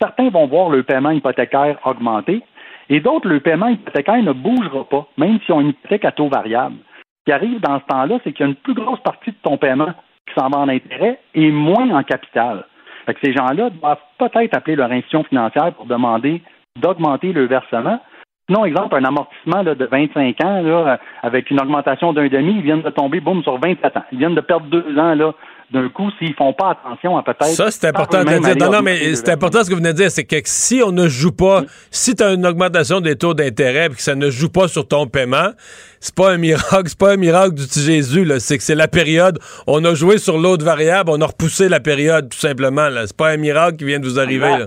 [0.00, 2.42] certains vont voir le paiement hypothécaire augmenter
[2.88, 6.76] et d'autres, le paiement hypothécaire ne bougera pas, même ont une hypothèque à taux variable.
[7.20, 9.36] Ce qui arrive dans ce temps-là, c'est qu'il y a une plus grosse partie de
[9.42, 9.92] ton paiement
[10.26, 12.64] qui s'en va en intérêt et moins en capital.
[13.06, 16.42] Fait que ces gens-là doivent peut-être appeler leur institution financière pour demander
[16.76, 18.00] d'augmenter le versement.
[18.48, 22.90] Sinon, exemple, un amortissement de 25 ans avec une augmentation d'un demi, ils viennent de
[22.90, 24.04] tomber, boum, sur 27 ans.
[24.12, 25.32] Ils viennent de perdre deux ans là,
[25.72, 27.46] d'un coup, s'ils font pas attention à peut-être.
[27.46, 28.56] Ça, c'est important de dire.
[28.56, 30.92] Non, non, mais c'est important ce que vous venez de dire, c'est que si on
[30.92, 34.30] ne joue pas, si tu as une augmentation des taux d'intérêt et que ça ne
[34.30, 35.50] joue pas sur ton paiement,
[35.98, 38.38] c'est pas un miracle, c'est pas un miracle du petit Jésus, là.
[38.38, 39.38] C'est que c'est la période.
[39.66, 43.06] On a joué sur l'autre variable, on a repoussé la période, tout simplement, là.
[43.06, 44.66] C'est pas un miracle qui vient de vous arriver, là.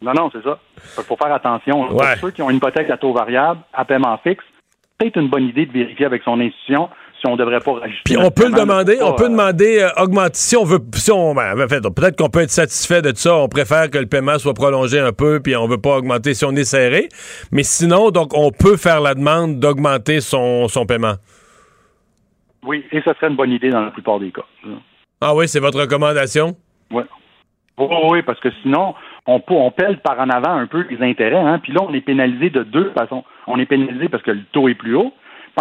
[0.00, 0.58] Non, non, c'est ça.
[0.96, 1.88] Il faut faire attention.
[1.88, 4.44] Pour ceux qui ont une hypothèque à taux variable, à paiement fixe,
[5.00, 6.88] c'est peut-être une bonne idée de vérifier avec son institution
[7.20, 8.02] si on devrait pas rajouter.
[8.04, 11.10] Puis on peut le demander, on peut euh, demander euh, augmenter si on veut si
[11.10, 14.06] on ben, en fait, peut-être qu'on peut être satisfait de ça, on préfère que le
[14.06, 17.08] paiement soit prolongé un peu puis on veut pas augmenter si on est serré,
[17.52, 21.14] mais sinon donc on peut faire la demande d'augmenter son, son paiement.
[22.64, 24.44] Oui, et ça serait une bonne idée dans la plupart des cas.
[25.20, 26.56] Ah oui, c'est votre recommandation?
[26.90, 27.02] Oui.
[27.78, 28.94] Oui, parce que sinon,
[29.26, 31.94] on, peut, on pèle par en avant un peu les intérêts, hein, puis là, on
[31.94, 33.24] est pénalisé de deux façons.
[33.46, 35.12] On est pénalisé parce que le taux est plus haut,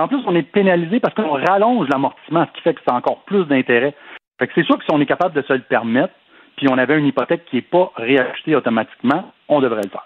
[0.01, 3.23] en plus, on est pénalisé parce qu'on rallonge l'amortissement, ce qui fait que c'est encore
[3.25, 3.95] plus d'intérêt.
[4.39, 6.13] Fait que c'est sûr que si on est capable de se le permettre,
[6.55, 10.05] puis on avait une hypothèque qui n'est pas réachetée automatiquement, on devrait le faire.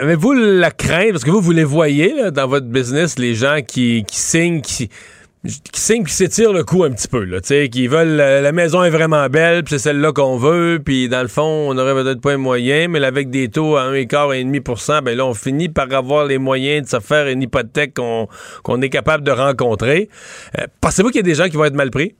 [0.00, 4.04] Avez-vous la crainte, parce que vous, vous les voyez dans votre business, les gens qui,
[4.04, 4.90] qui signent, qui,
[5.46, 8.90] qui signent qui s'étirent le coup un petit peu, là, qui veulent la, maison est
[8.90, 12.32] vraiment belle, puis c'est celle-là qu'on veut, puis dans le fond, on aurait peut-être pas
[12.32, 15.92] les moyens, mais avec des taux à 1,5 et demi ben là, on finit par
[15.92, 20.08] avoir les moyens de se faire une hypothèque qu'on est capable de rencontrer.
[20.58, 22.12] Euh, pensez-vous qu'il y a des gens qui vont être mal pris?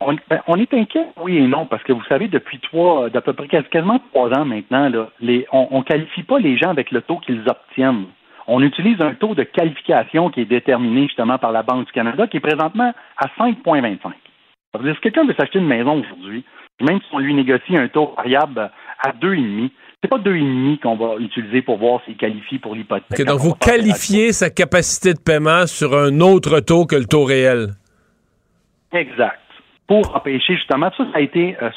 [0.00, 3.32] Ben, on, est inquiet, oui et non, parce que vous savez, depuis trois, d'à peu
[3.32, 5.08] près quasiment trois ans maintenant, là,
[5.52, 8.04] on ne qualifie pas les gens avec le taux qu'ils obtiennent
[8.48, 12.26] on utilise un taux de qualification qui est déterminé justement par la Banque du Canada,
[12.26, 13.98] qui est présentement à 5,25.
[14.02, 16.44] Ça veut dire si quelqu'un veut s'acheter une maison aujourd'hui,
[16.80, 18.70] même si on lui négocie un taux variable
[19.02, 19.70] à 2,5,
[20.02, 23.26] c'est pas deux et demi qu'on va utiliser pour voir s'il qualifie pour l'hypothèque.
[23.26, 27.70] donc vous qualifiez sa capacité de paiement sur un autre taux que le taux réel.
[28.92, 29.40] Exact.
[29.88, 31.70] Pour empêcher justement, ça, ça a été, euh,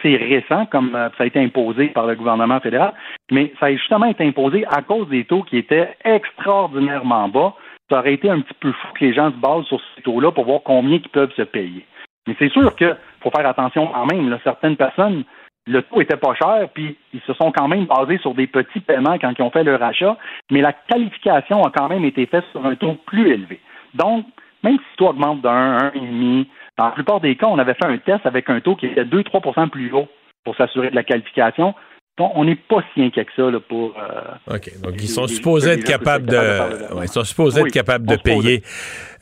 [0.00, 2.94] c'est récent comme euh, ça a été imposé par le gouvernement fédéral,
[3.32, 7.54] mais ça a justement été imposé à cause des taux qui étaient extraordinairement bas.
[7.90, 10.30] Ça aurait été un petit peu fou que les gens se basent sur ces taux-là
[10.30, 11.84] pour voir combien ils peuvent se payer.
[12.26, 14.28] Mais c'est sûr qu'il faut faire attention quand même.
[14.28, 15.24] Là, certaines personnes,
[15.66, 18.80] le taux était pas cher, puis ils se sont quand même basés sur des petits
[18.80, 20.16] paiements quand ils ont fait leur achat,
[20.50, 23.60] mais la qualification a quand même été faite sur un taux plus élevé.
[23.94, 24.26] Donc,
[24.62, 27.58] même si le taux augmente d'un, un et demi, dans la plupart des cas, on
[27.58, 30.08] avait fait un test avec un taux qui était 2-3% plus haut
[30.44, 31.74] pour s'assurer de la qualification
[32.18, 33.94] on n'est pas si inquiet que ça là, pour.
[33.98, 34.80] Euh, OK.
[34.82, 37.02] Donc, ils sont supposés être capables de.
[37.02, 38.62] ils sont supposés être capables de payer.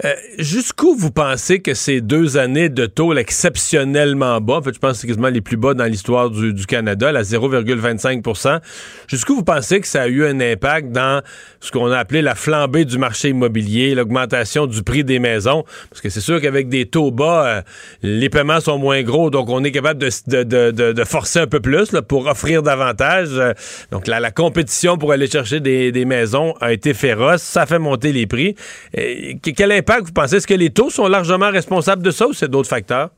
[0.05, 4.79] Euh, jusqu'où vous pensez que ces deux années de taux exceptionnellement bas, en fait, je
[4.81, 8.61] pense que c'est quasiment les plus bas dans l'histoire du, Canada, la 0,25%
[9.07, 11.23] jusqu'où vous pensez que ça a eu un impact dans
[11.61, 15.65] ce qu'on a appelé la flambée du marché immobilier, l'augmentation du prix des maisons?
[15.91, 17.63] Parce que c'est sûr qu'avec des taux bas, euh,
[18.03, 21.61] les paiements sont moins gros, donc on est capable de, de, de, forcer un peu
[21.61, 22.84] plus là, pour offrir davantage.
[22.93, 23.53] Euh,
[23.91, 28.13] donc la, la compétition pour aller chercher des, maisons a été féroce, ça fait monter
[28.13, 28.55] les prix.
[28.93, 30.37] Quel impact vous pensez?
[30.37, 33.11] Est-ce que les taux sont largement responsables de ça ou c'est d'autres facteurs?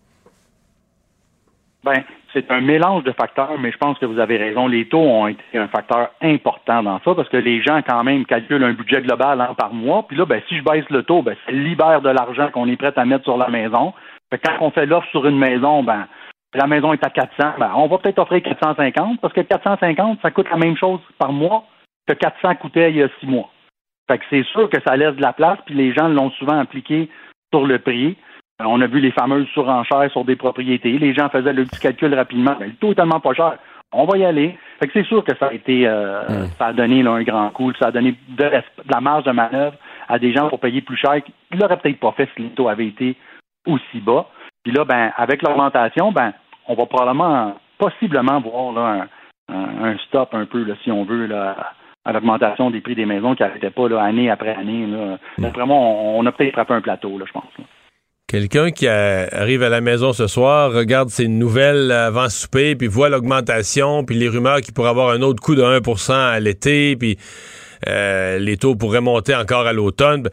[1.84, 2.02] Ben,
[2.32, 4.66] c'est un mélange de facteurs, mais je pense que vous avez raison.
[4.66, 8.26] Les taux ont été un facteur important dans ça parce que les gens, quand même,
[8.26, 10.04] calculent un budget global par mois.
[10.06, 12.76] Puis là, ben, si je baisse le taux, ben, ça libère de l'argent qu'on est
[12.76, 13.94] prêt à mettre sur la maison.
[14.30, 16.06] quand on fait l'offre sur une maison, ben,
[16.54, 20.30] la maison est à 400, ben, on va peut-être offrir 450 parce que 450, ça
[20.30, 21.64] coûte la même chose par mois
[22.06, 23.50] que 400 coûtait il y a six mois.
[24.08, 26.58] Fait que c'est sûr que ça laisse de la place, puis les gens l'ont souvent
[26.58, 27.10] appliqué
[27.52, 28.16] sur le prix.
[28.60, 30.98] Euh, on a vu les fameuses surenchères sur des propriétés.
[30.98, 32.56] Les gens faisaient le petit calcul rapidement.
[32.60, 33.58] Mais le taux est tellement pas cher.
[33.92, 34.58] On va y aller.
[34.78, 36.46] Fait que c'est sûr que ça a été, euh, hmm.
[36.58, 37.72] ça a donné un grand coup.
[37.74, 38.50] Ça a donné de,
[38.88, 39.76] la marge de manœuvre
[40.08, 41.14] à des gens pour payer plus cher.
[41.52, 43.16] Ils l'auraient peut-être pas fait si le taux avait été
[43.66, 44.28] aussi bas.
[44.66, 46.32] Puis là, ben, avec l'augmentation, ben,
[46.66, 49.06] on va probablement, possiblement voir là,
[49.48, 51.72] un, stop un peu, là, si on veut, là,
[52.04, 54.88] à l'augmentation des prix des maisons qui n'arrêtait pas là, année après année.
[54.88, 55.18] Là.
[55.50, 57.44] Vraiment, on, a peut-être frappé un plateau, là, je pense.
[58.26, 63.08] Quelqu'un qui arrive à la maison ce soir, regarde ses nouvelles avant souper, puis voit
[63.08, 67.18] l'augmentation, puis les rumeurs qu'il pourrait avoir un autre coup de 1% à l'été, puis
[67.86, 70.28] euh, les taux pourraient monter encore à l'automne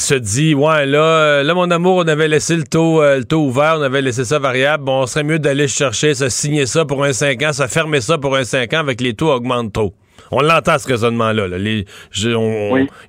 [0.00, 3.44] se dit ouais là là mon amour on avait laissé le taux euh, le taux
[3.44, 6.84] ouvert on avait laissé ça variable bon on serait mieux d'aller chercher ça signer ça
[6.84, 9.72] pour un 5 ans ça fermer ça pour un 5 ans avec les taux augmentent
[9.72, 9.94] trop
[10.30, 11.46] on l'entend, ce raisonnement-là.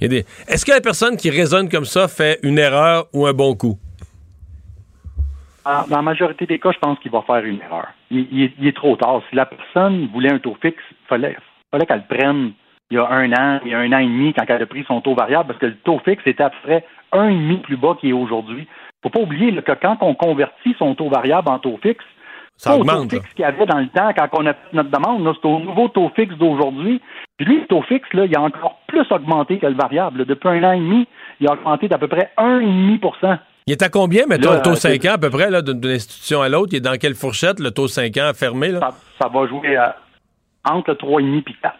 [0.01, 3.77] Est-ce que la personne qui raisonne comme ça fait une erreur ou un bon coup?
[5.63, 7.89] Ah, dans la majorité des cas, je pense qu'il va faire une erreur.
[8.09, 9.21] Il, est trop tard.
[9.29, 11.37] Si la personne voulait un taux fixe, il fallait,
[11.69, 12.53] fallait qu'elle prenne
[12.91, 14.65] il y a un an, il y a un an et demi, quand elle a
[14.65, 17.35] pris son taux variable, parce que le taux fixe était à peu près un et
[17.35, 18.67] demi plus bas qu'il est aujourd'hui.
[18.67, 22.03] Il ne faut pas oublier que quand on convertit son taux variable en taux fixe,
[22.57, 23.09] ça augmente.
[23.09, 25.47] taux fixe qu'il y avait dans le temps quand on a fait notre demande, c'est
[25.47, 27.01] au nouveau taux fixe d'aujourd'hui.
[27.37, 30.25] Puis lui, le taux fixe, là, il a encore plus augmenté que le variable.
[30.25, 31.07] Depuis un an et demi,
[31.39, 35.05] il a augmenté d'à peu près 1,5% il est à combien, mettons, le taux 5
[35.05, 36.69] ans à peu près, d'une institution à l'autre?
[36.73, 38.69] Il est dans quelle fourchette, le taux 5 ans fermé?
[38.69, 38.91] Là?
[39.21, 39.77] Ça, va jouer
[40.67, 41.75] entre 3,5 et 4.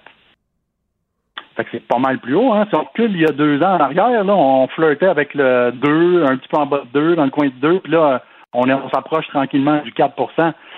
[1.71, 2.53] C'est pas mal plus haut.
[2.53, 2.65] Hein?
[2.69, 5.71] Si on recule il y a deux ans en arrière, là, on flirtait avec le
[5.71, 8.23] 2, un petit peu en bas de 2, dans le coin de 2, puis là,
[8.53, 10.13] on, on s'approche tranquillement du 4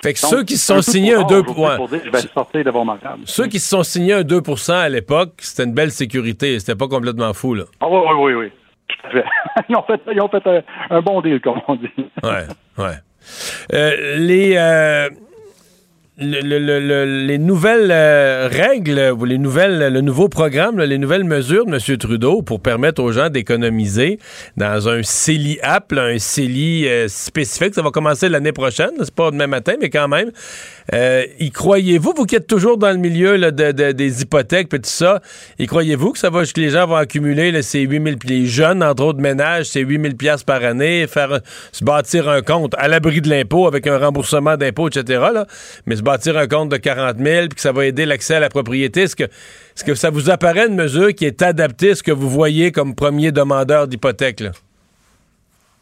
[0.03, 2.85] Fait que ceux qui se sont signés un 2 je vais sortir de vos
[3.25, 6.59] Ceux qui se sont signés un 2% à l'époque, c'était une belle sécurité.
[6.59, 7.63] C'était pas complètement fou, là.
[7.81, 8.51] Ah oui, oui, oui, oui.
[8.87, 9.25] Tout à fait.
[9.69, 11.89] ils ont fait, ils ont fait un, bon deal, comme on dit.
[12.23, 12.45] ouais,
[12.77, 12.95] ouais.
[13.73, 14.55] Euh, les.
[14.57, 15.09] Euh
[16.17, 21.97] les nouvelles euh, règles ou les nouvelles, le nouveau programme, les nouvelles mesures de M.
[21.97, 24.19] Trudeau pour permettre aux gens d'économiser
[24.55, 27.73] dans un CELI app, un CELI euh, spécifique.
[27.73, 28.91] Ça va commencer l'année prochaine.
[28.99, 30.31] C'est pas demain matin, mais quand même.
[30.93, 35.21] Euh, y croyez-vous, vous qui êtes toujours dans le milieu des hypothèques et tout ça,
[35.59, 39.03] y croyez-vous que ça va, que les gens vont accumuler ces 8000, les jeunes, entre
[39.03, 41.39] autres ménages, ces 8000 pièces par année, faire
[41.71, 45.21] se bâtir un compte à l'abri de l'impôt avec un remboursement d'impôt, etc.
[45.33, 45.45] Là.
[45.85, 48.39] Mais se bâtir un compte de 40 000 puis que ça va aider l'accès à
[48.39, 51.95] la propriété, est-ce que, est-ce que ça vous apparaît une mesure qui est adaptée à
[51.95, 54.43] ce que vous voyez comme premier demandeur d'hypothèque?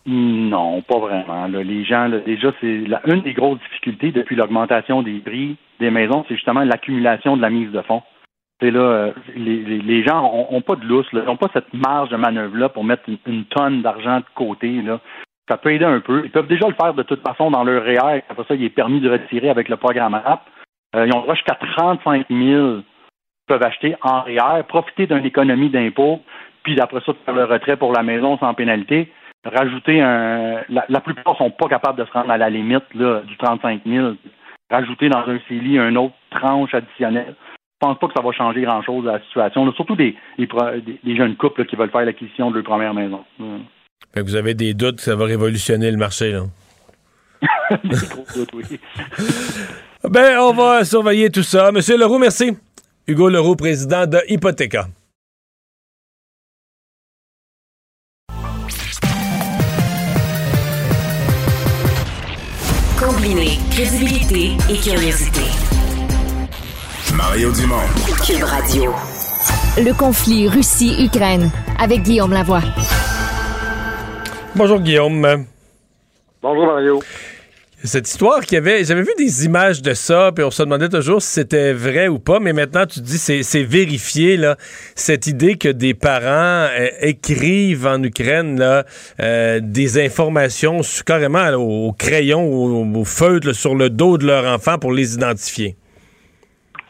[0.06, 1.48] Non, pas vraiment.
[1.48, 6.36] Les gens, déjà, c'est une des grosses difficultés depuis l'augmentation des prix des maisons, c'est
[6.36, 8.04] justement l'accumulation de la mise de fonds.
[8.62, 12.16] C'est là, euh, les, gens n'ont pas de lousse, ils n'ont pas cette marge de
[12.16, 14.82] manœuvre-là pour mettre une, tonne d'argent de côté.
[15.50, 16.22] Ça peut aider un peu.
[16.24, 18.22] Ils peuvent déjà le faire de toute façon dans leur REER.
[18.30, 20.44] Après ça, il est permis de retirer avec le programme app.
[20.96, 22.82] Euh, ils ont jusqu'à 35 000
[23.48, 26.22] peuvent acheter en REER, profiter d'une économie d'impôts,
[26.64, 29.12] puis d'après ça, faire le retrait pour la maison sans pénalité.
[29.43, 30.62] Rajouter un.
[30.69, 33.82] La, plupart ne sont pas capables de se rendre à la limite là, du 35
[33.86, 34.13] 000.
[34.69, 37.36] Rajouter dans un CELI une autre tranche additionnelle.
[37.82, 41.65] Je pense pas que ça va changer grand-chose à la situation, surtout des, jeunes couples
[41.65, 43.25] qui veulent faire l'acquisition de leur première maison.
[44.15, 46.43] vous avez des doutes que ça va révolutionner le marché, là?
[47.84, 48.80] des gros doutes, oui.
[50.04, 51.71] ben, on va surveiller tout ça.
[51.71, 52.56] Monsieur Leroux, merci.
[53.08, 54.86] Hugo Leroux, président de Hypothéca.
[63.21, 65.41] Combiner crédibilité et curiosité.
[67.15, 67.75] Mario Dumont.
[68.25, 68.93] Cube Radio.
[69.77, 72.62] Le conflit Russie-Ukraine avec Guillaume Lavoie.
[74.55, 75.45] Bonjour Guillaume.
[76.41, 76.99] Bonjour Mario.
[77.84, 80.88] Cette histoire qu'il y avait, j'avais vu des images de ça, puis on se demandait
[80.88, 84.56] toujours si c'était vrai ou pas, mais maintenant tu dis c'est, c'est vérifié là,
[84.94, 88.84] cette idée que des parents euh, écrivent en Ukraine là,
[89.20, 94.78] euh, des informations carrément au, crayon ou au, feutre sur le dos de leur enfant
[94.78, 95.76] pour les identifier.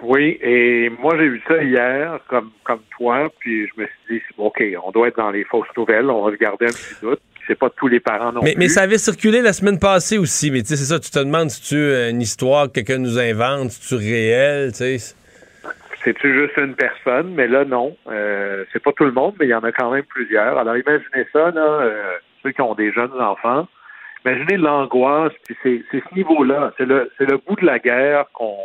[0.03, 4.21] Oui, et moi j'ai vu ça hier, comme comme toi, puis je me suis dit
[4.37, 7.21] ok, on doit être dans les fausses nouvelles, on va se garder un petit doute
[7.47, 8.59] c'est pas tous les parents non mais, plus.
[8.59, 10.51] Mais ça avait circulé la semaine passée aussi.
[10.51, 12.99] Mais tu sais, c'est ça, tu te demandes si tu euh, une histoire que quelqu'un
[12.99, 15.15] nous invente, si tu réel, tu sais.
[16.03, 17.33] C'est-tu juste une personne?
[17.35, 17.95] Mais là, non.
[18.09, 20.57] Euh, c'est pas tout le monde, mais il y en a quand même plusieurs.
[20.57, 23.67] Alors, imaginez ça, là, euh, ceux qui ont des jeunes enfants.
[24.25, 26.73] Imaginez l'angoisse, puis c'est, ce niveau-là.
[26.77, 28.57] C'est le, c'est le bout de la guerre qu'on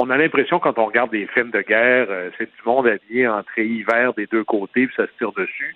[0.00, 2.06] on a l'impression quand on regarde des films de guerre,
[2.38, 5.74] c'est du monde habillé en hiver des deux côtés, puis ça se tire dessus.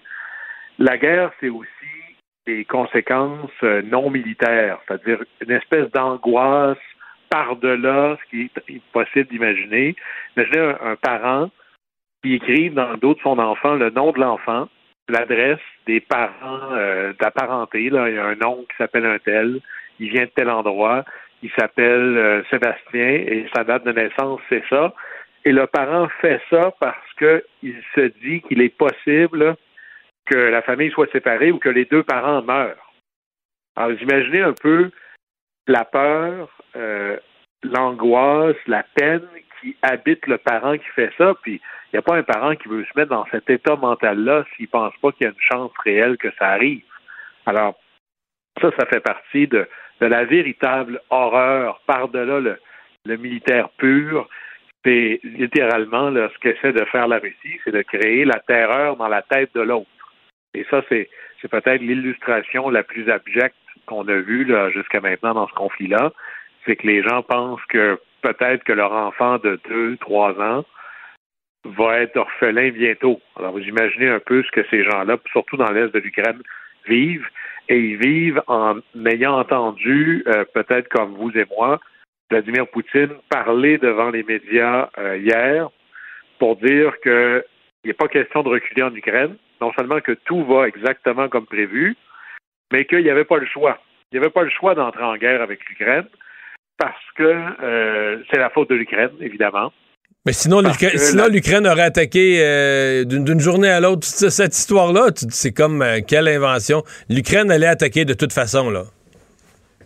[0.79, 2.02] La guerre, c'est aussi
[2.47, 6.79] des conséquences euh, non militaires, c'est-à-dire une espèce d'angoisse
[7.31, 9.97] par-delà ce qui est possible d'imaginer.
[10.37, 11.51] Imaginez un, parent
[12.23, 14.69] qui écrive dans le dos de son enfant le nom de l'enfant,
[15.09, 17.91] l'adresse des parents euh, d'apparenté.
[17.91, 19.61] Là, il y a un nom qui s'appelle un tel,
[19.99, 21.05] il vient de tel endroit,
[21.43, 24.95] il s'appelle euh, Sébastien et sa date de naissance, c'est ça.
[25.45, 29.57] Et le parent fait ça parce qu'il se dit qu'il est possible
[30.27, 32.93] que la famille soit séparée ou que les deux parents meurent.
[33.77, 34.91] Alors, vous imaginez un peu
[35.67, 37.17] la peur, euh,
[37.63, 39.27] l'angoisse, la peine
[39.61, 41.61] qui habite le parent qui fait ça, puis
[41.93, 44.67] il n'y a pas un parent qui veut se mettre dans cet état mental-là s'il
[44.67, 46.83] ne pense pas qu'il y a une chance réelle que ça arrive.
[47.47, 47.79] Alors,
[48.61, 49.69] ça, ça fait partie de,
[50.01, 52.59] la véritable horreur par-delà le,
[53.05, 54.29] le militaire pur.
[54.85, 59.23] C'est littéralement ce qu'essaie de faire la Russie, c'est de créer la terreur dans la
[59.23, 59.87] tête de l'autre.
[60.55, 61.09] Et ça, c'est,
[61.51, 66.13] peut-être l'illustration la plus abjecte qu'on a vue jusqu'à maintenant dans ce conflit-là.
[66.65, 70.65] C'est que les gens pensent que peut-être que leur enfant de deux, trois ans
[71.65, 73.21] va être orphelin bientôt.
[73.37, 76.43] Alors, vous imaginez un peu ce que ces gens-là, surtout dans l'est de l'Ukraine,
[76.87, 77.29] vivent.
[77.69, 81.81] Et ils vivent en ayant entendu, euh, peut-être comme vous et moi,
[82.31, 85.69] Vladimir Poutine parler devant les médias euh, hier
[86.39, 87.43] pour dire qu'il
[87.85, 91.97] n'est pas question de reculer en Ukraine, non seulement que tout va exactement comme prévu,
[92.73, 93.79] mais qu'il n'y avait pas le choix.
[94.11, 96.07] Il n'y avait pas le choix d'entrer en guerre avec l'Ukraine
[96.79, 99.73] parce que euh, c'est la faute de l'Ukraine, évidemment.
[100.27, 104.05] Mais sinon, l'Ukraine aurait attaqué euh, d'une journée à l'autre.
[104.05, 106.83] Cette histoire-là, c'est comme euh, quelle invention.
[107.09, 108.85] L'Ukraine allait attaquer de toute façon, là.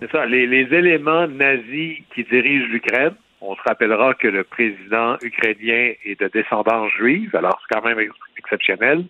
[0.00, 0.26] C'est ça.
[0.26, 6.20] Les, les, éléments nazis qui dirigent l'Ukraine, on se rappellera que le président ukrainien est
[6.20, 8.00] de descendance juive, alors c'est quand même
[8.38, 9.04] exceptionnel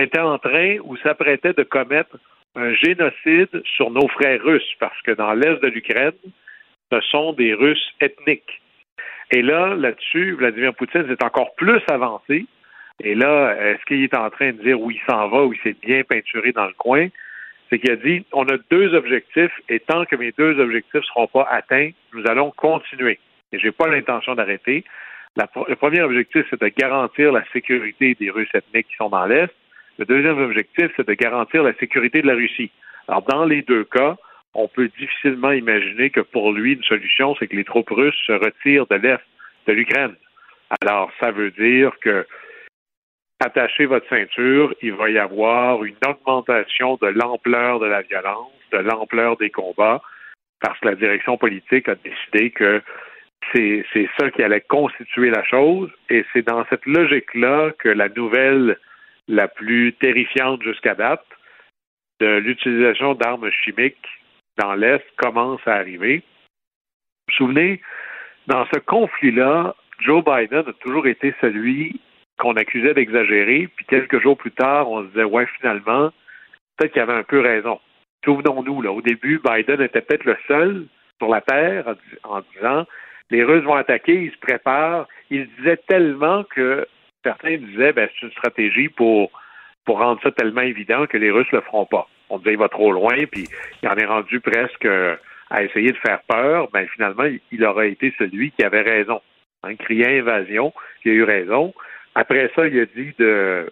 [0.00, 2.16] était en train ou s'apprêtait de commettre
[2.54, 6.12] un génocide sur nos frères russes, parce que dans l'est de l'Ukraine,
[6.92, 8.60] ce sont des Russes ethniques.
[9.30, 12.44] Et là, là-dessus, Vladimir Poutine s'est encore plus avancé.
[13.02, 15.60] Et là, est-ce qu'il est en train de dire où il s'en va, où il
[15.60, 17.08] s'est bien peinturé dans le coin?
[17.70, 21.00] C'est qu'il a dit, on a deux objectifs, et tant que mes deux objectifs ne
[21.00, 23.18] seront pas atteints, nous allons continuer.
[23.52, 24.84] Et je n'ai pas l'intention d'arrêter.
[25.36, 29.52] le premier objectif, c'est de garantir la sécurité des Russes ethniques qui sont dans l'Est.
[29.98, 32.70] Le deuxième objectif, c'est de garantir la sécurité de la Russie.
[33.08, 34.16] Alors, dans les deux cas,
[34.54, 38.32] on peut difficilement imaginer que pour lui, une solution, c'est que les troupes russes se
[38.32, 39.22] retirent de l'Est
[39.66, 40.14] de l'Ukraine.
[40.80, 42.26] Alors, ça veut dire que
[43.40, 48.78] attachez votre ceinture, il va y avoir une augmentation de l'ampleur de la violence, de
[48.78, 50.00] l'ampleur des combats,
[50.60, 52.82] parce que la direction politique a décidé que
[53.52, 58.78] c'est ça qui allait constituer la chose, et c'est dans cette logique-là que la nouvelle
[59.28, 61.24] la plus terrifiante jusqu'à date
[62.20, 64.08] de l'utilisation d'armes chimiques
[64.58, 66.18] dans l'Est commence à arriver.
[66.18, 66.22] Vous
[67.28, 67.80] vous souvenez,
[68.46, 72.00] dans ce conflit-là, Joe Biden a toujours été celui
[72.38, 76.10] qu'on accusait d'exagérer, puis quelques jours plus tard, on se disait, ouais, finalement,
[76.76, 77.80] peut-être qu'il avait un peu raison.
[78.24, 80.86] Souvenons-nous, là, au début, Biden était peut-être le seul
[81.18, 82.86] sur la Terre en, disant,
[83.32, 85.08] les Russes vont attaquer, ils se préparent.
[85.30, 86.86] Il disait tellement que
[87.24, 89.30] certains disaient, ben, c'est une stratégie pour,
[89.86, 92.06] pour rendre ça tellement évident que les Russes le feront pas.
[92.28, 93.48] On disait, il va trop loin, puis
[93.82, 94.86] il en est rendu presque
[95.50, 96.68] à essayer de faire peur.
[96.72, 99.20] Ben, finalement, il aurait été celui qui avait raison.
[99.62, 100.74] En criant invasion,
[101.04, 101.72] il a eu raison.
[102.14, 103.70] Après ça, il a dit de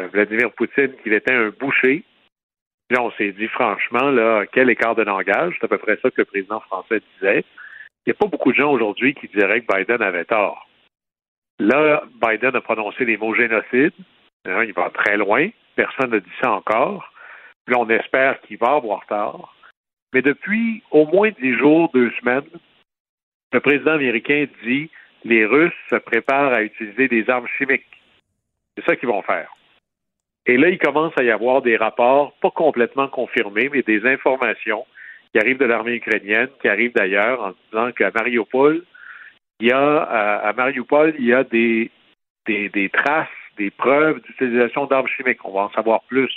[0.00, 2.02] euh, Vladimir Poutine qu'il était un boucher.
[2.90, 5.54] Là, on s'est dit franchement, là, quel écart de langage.
[5.58, 7.44] C'est à peu près ça que le président français disait.
[8.06, 10.68] Il n'y a pas beaucoup de gens aujourd'hui qui diraient que Biden avait tort.
[11.58, 13.94] Là, Biden a prononcé les mots génocide.
[14.44, 15.48] Hein, il va très loin.
[15.74, 17.12] Personne n'a dit ça encore.
[17.66, 19.56] là, on espère qu'il va avoir tort.
[20.12, 22.48] Mais depuis au moins dix jours, deux semaines,
[23.52, 24.88] le président américain dit
[25.24, 27.84] les Russes se préparent à utiliser des armes chimiques.
[28.76, 29.52] C'est ça qu'ils vont faire.
[30.46, 34.86] Et là, il commence à y avoir des rapports, pas complètement confirmés, mais des informations
[35.36, 38.82] qui arrivent de l'armée ukrainienne, qui arrivent d'ailleurs en disant qu'à Mariupol,
[39.60, 41.90] il y a à, Mariupol, il y a des,
[42.46, 43.28] des, des traces,
[43.58, 45.44] des preuves d'utilisation d'armes chimiques.
[45.44, 46.32] On va en savoir plus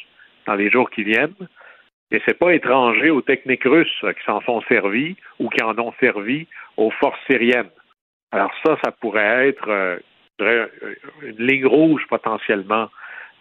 [0.47, 1.47] dans les jours qui viennent.
[2.11, 5.93] Et c'est pas étranger aux techniques russes qui s'en sont servies ou qui en ont
[6.01, 7.69] servi aux forces syriennes.
[8.33, 10.67] Alors ça, ça pourrait être euh,
[11.21, 12.89] une ligne rouge potentiellement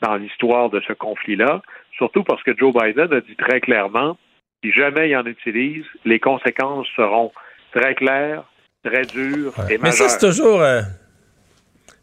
[0.03, 1.63] dans l'histoire de ce conflit-là,
[1.97, 4.17] surtout parce que Joe Biden a dit très clairement,
[4.63, 7.33] si jamais il en utilise, les conséquences seront
[7.73, 8.45] très claires,
[8.85, 9.81] très dures et majeures.
[9.83, 10.83] Mais ça, c'est toujours euh,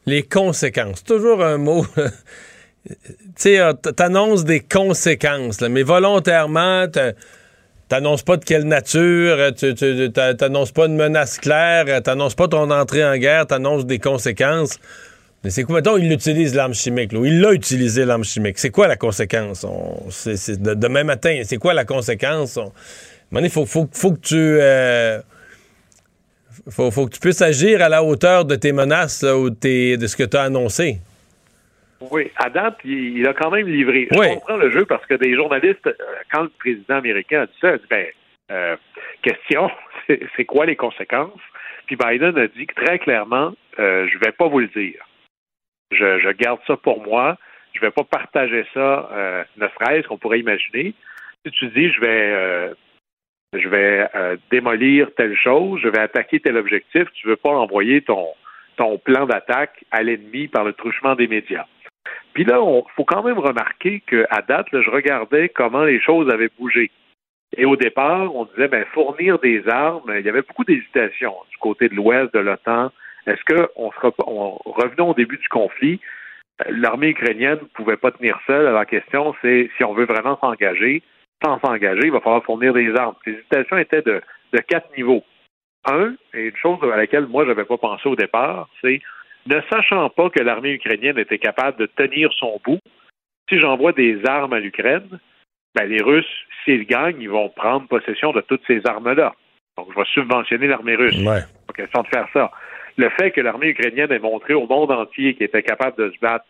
[0.05, 1.03] les conséquences.
[1.03, 1.85] Toujours un mot.
[2.87, 2.93] tu
[3.35, 6.87] sais, euh, t'annonces des conséquences, mais volontairement,
[7.87, 12.47] T'annonces pas de quelle nature, euh, tu t'annonces pas une menace claire, euh, t'annonces pas
[12.47, 14.79] ton entrée en guerre, t'annonces des conséquences.
[15.45, 15.75] Mais c'est quoi?
[15.75, 18.57] Mettons, il utilise l'arme chimique, là, il l'a utilisé l'arme chimique.
[18.57, 19.63] C'est quoi la conséquence?
[20.09, 22.59] c'est, demain matin, c'est quoi la conséquence?
[23.31, 24.35] il faut, faut, que tu.
[24.35, 25.19] Euh,
[26.67, 30.23] faut, que tu puisses agir à la hauteur de tes menaces ou de ce que
[30.23, 30.97] tu as annoncé.
[32.09, 34.07] Oui, à date, il, a quand même livré.
[34.11, 35.93] Je comprends le jeu parce que des journalistes, euh,
[36.33, 38.05] quand le président américain a dit ça, a dit ben,
[38.49, 38.75] euh,
[39.21, 39.69] question,
[40.35, 41.39] c'est quoi les conséquences?
[41.85, 45.05] Puis Biden a dit très clairement, euh, je vais pas vous le dire.
[45.95, 47.37] Je, garde ça pour moi.
[47.73, 50.93] Je vais pas partager ça, euh, ne serait-ce qu'on pourrait imaginer.
[51.45, 52.73] Si tu dis, je vais,
[53.53, 54.07] je vais
[54.49, 58.25] démolir telle chose, je vais attaquer tel objectif, tu veux pas envoyer ton,
[58.77, 61.65] ton plan d'attaque à l'ennemi par le truchement des médias.
[62.33, 66.51] Puis là, il faut quand même remarquer qu'à date, je regardais comment les choses avaient
[66.59, 66.91] bougé.
[67.57, 71.57] Et au départ, on disait, ben, fournir des armes, il y avait beaucoup d'hésitation du
[71.57, 72.91] côté de l'Ouest, de l'OTAN.
[73.28, 75.99] Est-ce qu'on sera, on, revenons au début du conflit,
[76.69, 78.71] l'armée ukrainienne ne pouvait pas tenir seule.
[78.73, 81.01] La question, c'est si on veut vraiment s'engager,
[81.43, 83.15] sans s'engager, il va falloir fournir des armes.
[83.26, 84.21] Les hésitations étaient de,
[84.53, 85.23] de quatre niveaux.
[85.88, 89.01] Un, et une chose à laquelle moi, je n'avais pas pensé au départ, c'est
[89.47, 92.80] ne sachant pas que l'armée ukrainienne était capable de tenir son bout,
[93.49, 95.19] si j'envoie des armes à l'Ukraine,
[95.76, 96.26] ben les Russes,
[96.63, 99.36] s'ils gagnent, ils vont prendre possession de toutes ces armes-là.
[99.78, 101.17] Donc, je vais subventionner l'armée russe.
[101.17, 101.41] Ouais.
[101.67, 102.51] Pas question de faire ça.
[102.97, 106.19] Le fait que l'armée ukrainienne ait montré au monde entier qu'elle était capable de se
[106.19, 106.45] battre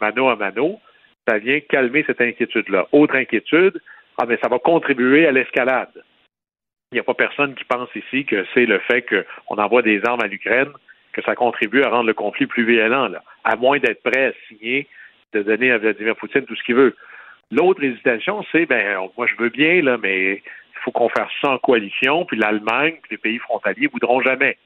[0.00, 0.80] mano à mano,
[1.26, 2.86] ça vient calmer cette inquiétude-là.
[2.92, 3.80] Autre inquiétude,
[4.16, 6.04] ah, mais ça va contribuer à l'escalade.
[6.92, 10.00] Il n'y a pas personne qui pense ici que c'est le fait qu'on envoie des
[10.04, 10.72] armes à l'Ukraine
[11.12, 14.32] que ça contribue à rendre le conflit plus violent, là, à moins d'être prêt à
[14.46, 14.86] signer,
[15.32, 16.94] de donner à Vladimir Poutine tout ce qu'il veut.
[17.50, 21.50] L'autre hésitation, c'est, ben, moi je veux bien, là, mais il faut qu'on fasse ça
[21.50, 24.56] en coalition, puis l'Allemagne, puis les pays frontaliers voudront jamais.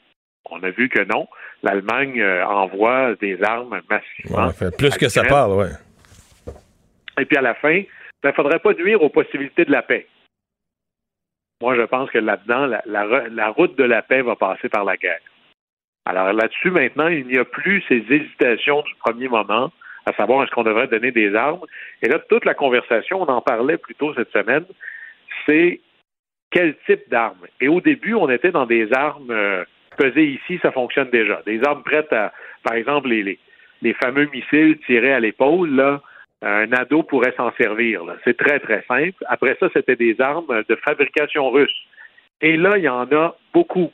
[0.52, 1.28] On a vu que non.
[1.62, 4.50] L'Allemagne euh, envoie des armes massivement.
[4.76, 6.54] plus que ça parle, oui.
[7.18, 7.86] Et puis à la fin, il
[8.22, 10.06] ben, ne faudrait pas nuire aux possibilités de la paix.
[11.60, 15.20] Moi, je pense que là-dedans, la route de la paix va passer par la guerre.
[16.04, 19.70] Alors là-dessus, maintenant, il n'y a plus ces hésitations du premier moment,
[20.06, 21.64] à savoir est-ce qu'on devrait donner des armes.
[22.02, 24.64] Et là, toute la conversation, on en parlait plus tôt cette semaine,
[25.46, 25.80] c'est
[26.50, 27.46] quel type d'armes?
[27.60, 29.64] Et au début, on était dans des armes euh,
[29.96, 31.42] pesées ici, ça fonctionne déjà.
[31.46, 32.32] Des armes prêtes à,
[32.62, 33.38] par exemple, les,
[33.82, 36.00] les, fameux missiles tirés à l'épaule, là,
[36.42, 38.02] un ado pourrait s'en servir.
[38.24, 39.24] C'est très, très simple.
[39.26, 41.76] Après ça, c'était des armes de fabrication russe.
[42.40, 43.92] Et là, il y en a beaucoup.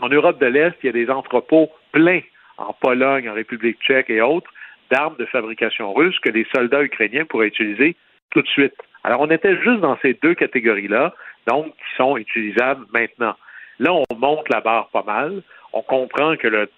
[0.00, 2.20] En Europe de l'Est, il y a des entrepôts pleins
[2.56, 4.50] en Pologne, en République tchèque et autres
[4.90, 7.96] d'armes de fabrication russe que les soldats ukrainiens pourraient utiliser
[8.30, 8.74] tout de suite.
[9.04, 11.14] Alors, on était juste dans ces deux catégories-là,
[11.46, 13.34] donc qui sont utilisables maintenant.
[13.78, 15.42] Là, on monte la barre pas mal.
[15.72, 16.68] On comprend que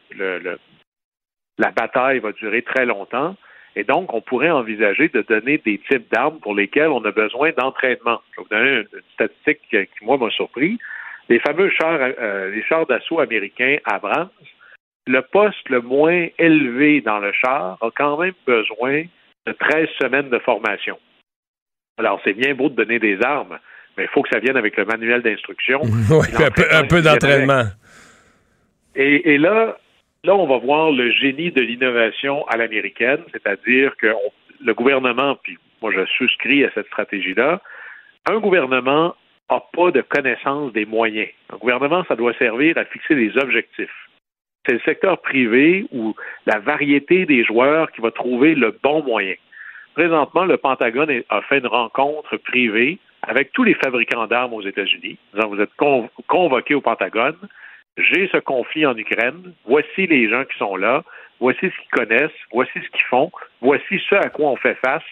[1.59, 3.37] la bataille va durer très longtemps.
[3.77, 7.51] Et donc, on pourrait envisager de donner des types d'armes pour lesquels on a besoin
[7.53, 8.21] d'entraînement.
[8.33, 10.79] Je vais vous donner une, statistique qui, moi, m'a surpris.
[11.29, 14.29] Les fameux chars, euh, les chars d'assaut américains Abrams,
[15.07, 19.05] le poste le moins élevé dans le char a quand même besoin
[19.47, 20.99] de 13 semaines de formation.
[21.99, 23.59] Alors, c'est bien beau de donner des armes,
[23.97, 25.81] mais il faut que ça vienne avec le manuel d'instruction.
[26.11, 26.27] oui,
[26.71, 27.65] un peu, d'entraînement.
[28.97, 29.77] Et, là,
[30.23, 34.15] là, on va voir le génie de l'innovation à l'américaine, c'est-à-dire que
[34.65, 37.61] le gouvernement, puis moi je souscris à cette stratégie-là,
[38.27, 39.15] un gouvernement
[39.51, 41.29] n'a pas de connaissance des moyens.
[41.53, 43.91] Un gouvernement, ça doit servir à fixer des objectifs
[44.67, 46.15] c'est le secteur privé ou
[46.47, 49.35] la variété des joueurs qui va trouver le bon moyen.
[49.95, 55.19] Présentement, le Pentagone a fait une rencontre privée avec tous les fabricants d'armes aux États-Unis.
[55.33, 55.75] Vous êtes
[56.27, 57.37] convoqués au Pentagone.
[57.97, 59.53] J'ai ce conflit en Ukraine.
[59.67, 61.03] Voici les gens qui sont là.
[61.41, 62.31] Voici ce qu'ils connaissent.
[62.53, 63.31] Voici ce qu'ils font.
[63.61, 65.05] Voici ce à quoi on fait face.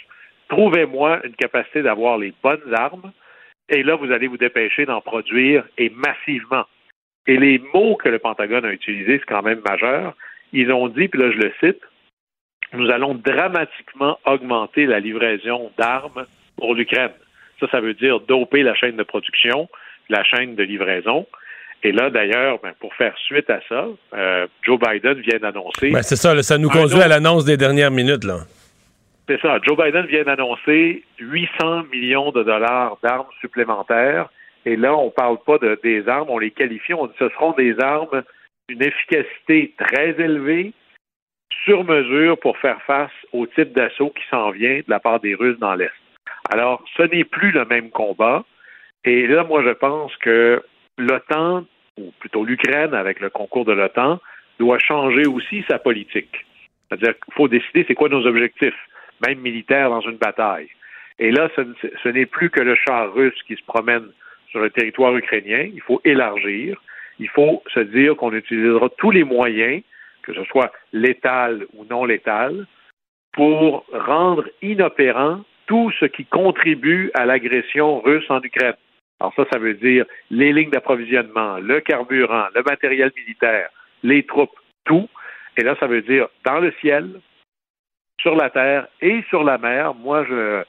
[0.48, 3.12] Trouvez-moi une capacité d'avoir les bonnes armes.
[3.68, 6.64] Et là, vous allez vous dépêcher d'en produire et massivement.
[7.26, 10.14] Et les mots que le Pentagone a utilisés, c'est quand même majeur.
[10.52, 11.80] Ils ont dit, puis là je le cite,
[12.72, 17.12] nous allons dramatiquement augmenter la livraison d'armes pour l'Ukraine.
[17.62, 19.68] Ça, ça veut dire doper la chaîne de production,
[20.08, 21.26] la chaîne de livraison.
[21.84, 25.90] Et là, d'ailleurs, ben, pour faire suite à ça, euh, Joe Biden vient d'annoncer.
[25.90, 28.24] Ben, c'est ça, ça nous conduit à l'annonce des dernières minutes.
[28.24, 28.40] là.
[29.28, 29.58] C'est ça.
[29.66, 34.28] Joe Biden vient d'annoncer 800 millions de dollars d'armes supplémentaires
[34.64, 37.28] et là, on ne parle pas de, des armes, on les qualifie, on dit ce
[37.30, 38.22] seront des armes
[38.68, 40.72] d'une efficacité très élevée,
[41.64, 45.34] sur mesure pour faire face au type d'assaut qui s'en vient de la part des
[45.34, 45.92] Russes dans l'Est.
[46.50, 48.44] Alors, ce n'est plus le même combat.
[49.04, 50.62] Et là, moi, je pense que
[50.98, 51.64] l'OTAN,
[51.98, 54.20] ou plutôt l'Ukraine avec le concours de l'OTAN,
[54.58, 56.44] doit changer aussi sa politique.
[56.88, 58.78] C'est-à-dire qu'il faut décider c'est quoi nos objectifs,
[59.26, 60.68] même militaires dans une bataille.
[61.18, 64.08] Et là, ce n'est plus que le char russe qui se promène
[64.50, 65.68] sur le territoire ukrainien.
[65.72, 66.80] Il faut élargir.
[67.18, 69.82] Il faut se dire qu'on utilisera tous les moyens,
[70.22, 72.66] que ce soit létal ou non létal,
[73.32, 78.74] pour rendre inopérant tout ce qui contribue à l'agression russe en Ukraine.
[79.20, 83.70] Alors ça, ça veut dire les lignes d'approvisionnement, le carburant, le matériel militaire,
[84.02, 85.08] les troupes, tout.
[85.56, 87.20] Et là, ça veut dire dans le ciel,
[88.22, 89.94] sur la terre et sur la mer.
[89.94, 90.62] Moi, je,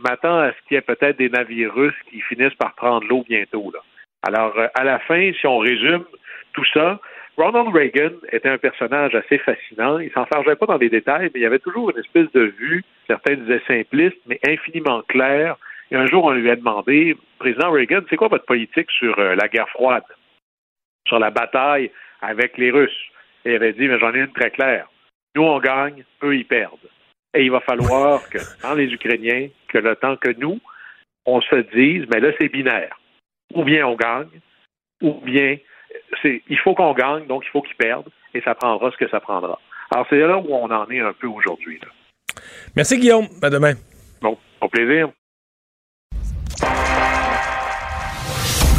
[0.00, 3.24] m'attends à ce qu'il y ait peut-être des navires russes qui finissent par prendre l'eau
[3.28, 3.72] bientôt.
[4.22, 6.04] Alors, euh, à la fin, si on résume
[6.52, 7.00] tout ça,
[7.38, 10.00] Ronald Reagan était un personnage assez fascinant.
[10.00, 12.82] Il s'enfargeait pas dans les détails, mais il y avait toujours une espèce de vue,
[13.06, 15.56] certains disaient simpliste, mais infiniment claire.
[15.92, 19.36] Et un jour, on lui a demandé, Président Reagan, c'est quoi votre politique sur euh,
[19.36, 20.02] la guerre froide,
[21.06, 23.06] sur la bataille avec les Russes?
[23.44, 24.88] Et il avait dit, mais j'en ai une très claire.
[25.36, 26.90] Nous, on gagne, eux, ils perdent.
[27.34, 30.58] Et il va falloir que, dans les Ukrainiens, que le temps que nous,
[31.24, 32.98] on se dise, mais là, c'est binaire.
[33.54, 34.40] Ou bien on gagne,
[35.02, 35.56] ou bien
[36.22, 39.08] c'est, il faut qu'on gagne, donc il faut qu'ils perdent, et ça prendra ce que
[39.08, 39.58] ça prendra.
[39.90, 41.80] Alors, c'est là où on en est un peu aujourd'hui.
[42.76, 43.26] Merci, Guillaume.
[43.42, 43.74] À demain.
[44.20, 45.08] Bon, au plaisir.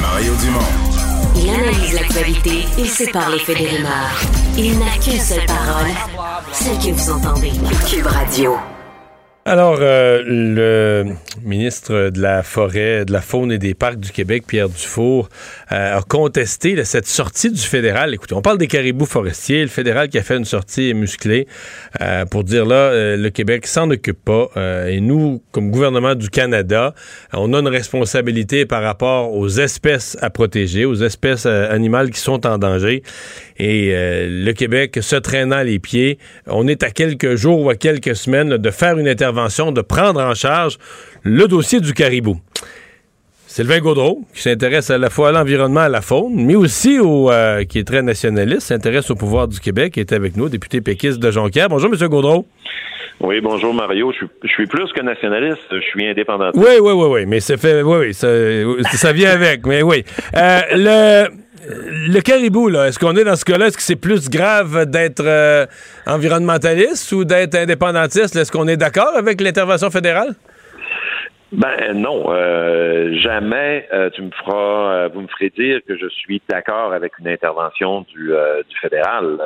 [0.02, 0.90] Mario Dumont.
[1.36, 4.22] Il analyse l'actualité et sépare les faits des rumeurs.
[4.58, 5.92] Il n'a qu'une seule parole,
[6.52, 7.52] celle que vous entendez.
[7.90, 8.79] Cube Radio.
[9.52, 11.06] Alors, euh, le
[11.44, 15.28] ministre de la Forêt, de la Faune et des Parcs du Québec, Pierre Dufour,
[15.72, 18.14] euh, a contesté cette sortie du fédéral.
[18.14, 21.48] Écoutez, on parle des caribous forestiers, le fédéral qui a fait une sortie musclée
[22.00, 24.50] euh, pour dire là, le Québec s'en occupe pas.
[24.88, 26.94] et nous, comme gouvernement du Canada,
[27.34, 32.46] on a une responsabilité par rapport aux espèces à protéger, aux espèces animales qui sont
[32.46, 33.02] en danger.
[33.58, 38.16] Et le Québec, se traînant les pieds, on est à quelques jours ou à quelques
[38.16, 40.78] semaines de faire une intervention de prendre en charge
[41.24, 42.40] le dossier du caribou.
[43.48, 47.32] Sylvain Gaudreau, qui s'intéresse à la fois à l'environnement, à la faune, mais aussi au,
[47.32, 51.20] euh, qui est très nationaliste, s'intéresse au pouvoir du Québec, est avec nous, député péquiste
[51.20, 51.68] de Jonquière.
[51.68, 52.08] Bonjour, M.
[52.08, 52.46] Gaudreau.
[53.22, 54.14] Oui, bonjour Mario.
[54.14, 56.52] Je suis, plus que nationaliste, je suis indépendant.
[56.54, 60.06] Oui, oui, oui, oui, mais ça fait, oui, oui, ça, vient avec, mais oui.
[60.38, 61.28] Euh, le,
[61.68, 63.68] le caribou, là, est-ce qu'on est dans ce cas-là?
[63.68, 65.66] Est-ce que c'est plus grave d'être euh,
[66.08, 68.36] environnementaliste ou d'être indépendantiste?
[68.36, 70.36] Est-ce qu'on est d'accord avec l'intervention fédérale?
[71.52, 76.42] Ben non, euh, jamais euh, tu me feras, vous me ferez dire que je suis
[76.48, 78.28] d'accord avec une intervention du,
[78.70, 79.38] du fédéral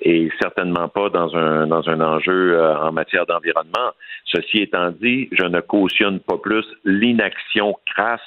[0.00, 3.92] et certainement pas dans un dans un enjeu en matière d'environnement.
[4.24, 8.20] Ceci étant dit, je ne cautionne pas plus l'inaction crasse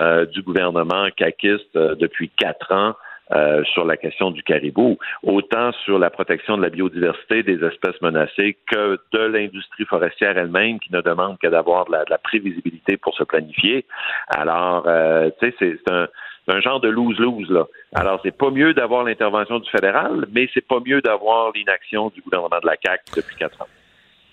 [0.00, 2.94] euh, du gouvernement caquiste euh, depuis quatre ans
[3.32, 8.00] euh, sur la question du caribou, autant sur la protection de la biodiversité des espèces
[8.00, 12.18] menacées que de l'industrie forestière elle-même qui ne demande que d'avoir de la, de la,
[12.18, 13.84] prévisibilité pour se planifier.
[14.28, 16.06] Alors, euh, tu sais, c'est un,
[16.48, 17.64] un genre de lose-lose, là.
[17.94, 22.20] Alors, c'est pas mieux d'avoir l'intervention du fédéral, mais c'est pas mieux d'avoir l'inaction du
[22.20, 23.68] gouvernement de la CAQ depuis quatre ans.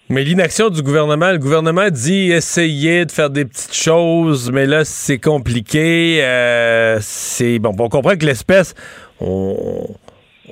[0.10, 4.84] Mais l'inaction du gouvernement, le gouvernement dit essayer de faire des petites choses, mais là,
[4.84, 6.20] c'est compliqué.
[6.22, 8.76] Euh, c'est bon, on comprend que l'espèce,
[9.22, 9.88] on,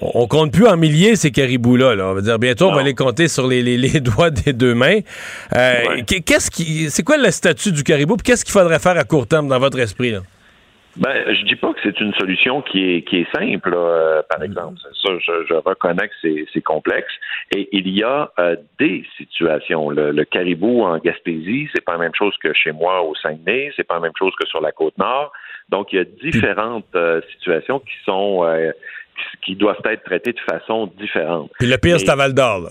[0.02, 1.96] on compte plus en milliers ces caribous-là.
[1.96, 2.08] Là.
[2.08, 2.72] On va dire bientôt, non.
[2.72, 5.00] on va les compter sur les, les, les doigts des deux mains.
[5.56, 6.04] Euh, ouais.
[6.04, 8.16] Qu'est-ce qui, c'est quoi le statut du caribou?
[8.16, 10.12] Qu'est-ce qu'il faudrait faire à court terme dans votre esprit?
[10.12, 10.22] Là?
[10.98, 14.22] Ben, je dis pas que c'est une solution qui est qui est simple, là, euh,
[14.30, 14.78] par exemple.
[14.82, 17.14] Ça, je, je reconnais que c'est, c'est complexe.
[17.56, 19.90] Et il y a euh, des situations.
[19.90, 23.72] Le, le, caribou en Gaspésie, c'est pas la même chose que chez moi au Saguenay,
[23.76, 25.32] c'est pas la même chose que sur la côte nord.
[25.70, 28.46] Donc, il y a différentes euh, situations qui sont
[29.16, 31.52] qui, qui, doivent être traitées de façon différente.
[31.58, 32.70] Puis le pire, c'est à Val d'Or, là.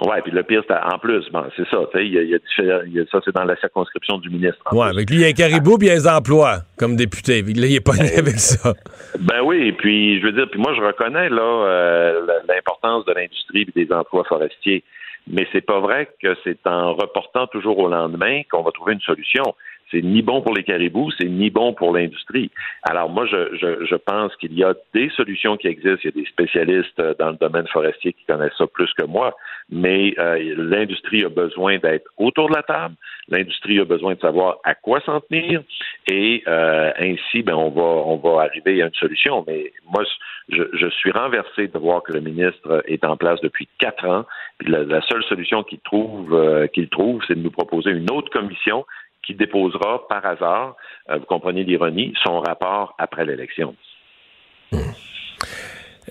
[0.00, 2.84] Oui, puis le pire, c'est en plus, bon, c'est ça, il y a, y a,
[2.86, 4.62] y a, ça, c'est dans la circonscription du ministre.
[4.72, 6.96] Oui, avec lui, il y a un caribou, puis il y a des emplois comme
[6.96, 7.42] député.
[7.42, 8.72] Là, il n'est pas né avec ça.
[9.20, 13.66] Ben oui, puis je veux dire, puis moi, je reconnais là euh, l'importance de l'industrie
[13.74, 14.82] et des emplois forestiers.
[15.28, 19.00] Mais c'est pas vrai que c'est en reportant toujours au lendemain qu'on va trouver une
[19.00, 19.54] solution
[19.92, 22.50] c'est ni bon pour les caribous, c'est ni bon pour l'industrie.
[22.82, 26.00] Alors moi, je, je, je pense qu'il y a des solutions qui existent.
[26.02, 29.36] Il y a des spécialistes dans le domaine forestier qui connaissent ça plus que moi,
[29.70, 32.94] mais euh, l'industrie a besoin d'être autour de la table.
[33.28, 35.62] L'industrie a besoin de savoir à quoi s'en tenir
[36.10, 39.44] et euh, ainsi, ben on va on va arriver à une solution.
[39.46, 40.02] Mais moi,
[40.48, 44.24] je, je suis renversé de voir que le ministre est en place depuis quatre ans.
[44.66, 48.30] La, la seule solution qu'il trouve euh, qu'il trouve, c'est de nous proposer une autre
[48.30, 48.84] commission
[49.26, 50.76] qui déposera par hasard,
[51.10, 53.74] euh, vous comprenez l'ironie, son rapport après l'élection.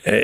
[0.07, 0.21] Euh,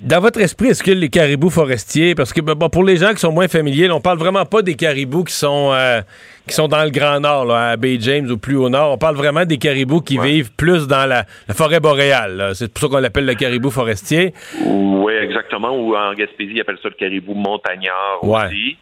[0.00, 3.18] dans votre esprit, est-ce que les caribous forestiers, parce que bon, pour les gens qui
[3.18, 6.00] sont moins familiers, on parle vraiment pas des caribous qui sont euh,
[6.46, 8.92] qui sont dans le Grand Nord, là, à Bay James ou plus au nord.
[8.92, 10.26] On parle vraiment des caribous qui ouais.
[10.26, 12.52] vivent plus dans la, la forêt boréale.
[12.54, 14.32] C'est pour ça qu'on l'appelle le caribou forestier.
[14.64, 15.76] Oui, exactement.
[15.76, 18.46] Ou en Gaspésie, ils appellent ça le caribou montagnard ouais.
[18.46, 18.78] aussi.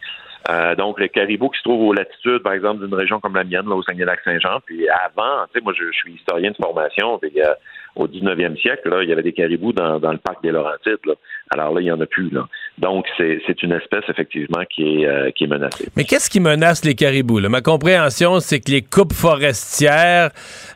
[0.49, 3.43] Euh, donc, le caribou qui se trouve aux latitudes, par exemple, d'une région comme la
[3.43, 4.59] mienne, là, au Saguenay-Lac-Saint-Jean.
[4.65, 7.19] Puis avant, tu sais, moi, je, je, suis historien de formation.
[7.19, 7.53] Puis, euh,
[7.97, 10.99] au 19e siècle, là, il y avait des caribous dans, dans le parc des Laurentides.
[11.05, 11.13] Là.
[11.49, 12.29] Alors là, il n'y en a plus.
[12.29, 12.47] Là.
[12.77, 15.89] Donc, c'est une espèce, effectivement, qui est, euh, qui est menacée.
[15.95, 17.39] Mais qu'est-ce qui menace les caribous?
[17.39, 17.49] Là?
[17.49, 20.29] Ma compréhension, c'est que les coupes forestières,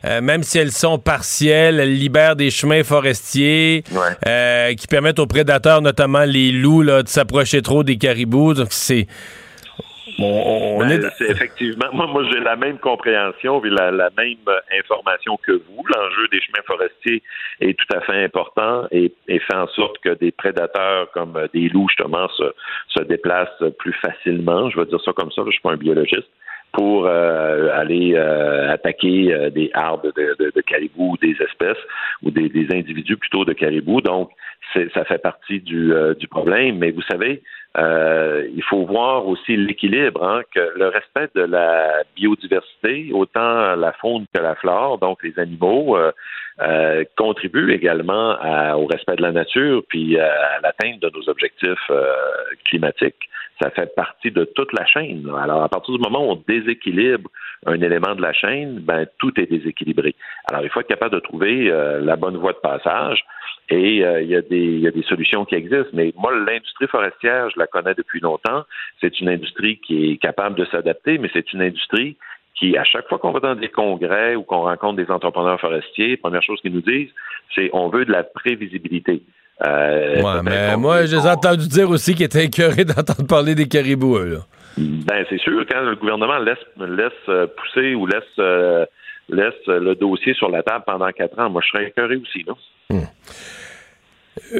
[0.04, 3.98] euh, même si elles sont partielles, elles libèrent des chemins forestiers ouais.
[4.26, 8.54] euh, qui permettent aux prédateurs, notamment les loups, là, de s'approcher trop des caribous.
[8.54, 9.06] Donc, c'est...
[10.18, 11.30] On, on ben, est...
[11.30, 14.36] effectivement, moi, moi j'ai la même compréhension et la, la, même
[14.78, 15.84] information que vous.
[15.94, 17.22] L'enjeu des chemins forestiers
[17.60, 21.68] est tout à fait important et, et, fait en sorte que des prédateurs comme des
[21.68, 22.52] loups, justement, se,
[22.88, 24.70] se déplacent plus facilement.
[24.70, 26.28] Je vais dire ça comme ça, je ne suis pas un biologiste
[26.72, 31.76] pour euh, aller euh, attaquer euh, des arbres de, de, de, caribou ou des espèces
[32.22, 34.00] ou des, des, individus plutôt de caribou.
[34.00, 34.30] Donc,
[34.94, 36.78] ça fait partie du, euh, du problème.
[36.78, 37.42] Mais vous savez,
[37.78, 43.92] euh, il faut voir aussi l'équilibre, hein, que le respect de la biodiversité, autant la
[43.92, 46.12] faune que la flore, donc les animaux, euh,
[46.60, 51.90] euh, contribue également à, au respect de la nature puis à l'atteinte de nos objectifs
[52.66, 53.30] climatiques
[53.62, 55.30] ça fait partie de toute la chaîne.
[55.38, 57.30] Alors, à partir du moment où on déséquilibre
[57.66, 60.14] un élément de la chaîne, ben tout est déséquilibré.
[60.50, 63.24] Alors, il faut être capable de trouver euh, la bonne voie de passage.
[63.68, 65.92] Et euh, il, y a des, il y a des solutions qui existent.
[65.92, 68.64] Mais moi, l'industrie forestière, je la connais depuis longtemps.
[69.00, 72.16] C'est une industrie qui est capable de s'adapter, mais c'est une industrie
[72.56, 76.16] qui, à chaque fois qu'on va dans des congrès ou qu'on rencontre des entrepreneurs forestiers,
[76.16, 77.10] première chose qu'ils nous disent,
[77.54, 79.22] c'est on veut de la prévisibilité.
[79.66, 84.18] Euh, ouais, mais moi, j'ai entendu dire aussi qu'ils étaient écœurés d'entendre parler des caribous,
[84.18, 84.38] là.
[84.78, 88.86] Ben, c'est sûr, quand le gouvernement laisse, laisse pousser ou laisse, euh,
[89.28, 92.54] laisse le dossier sur la table pendant quatre ans, moi, je serais écœuré aussi, là.
[92.90, 93.06] Hum.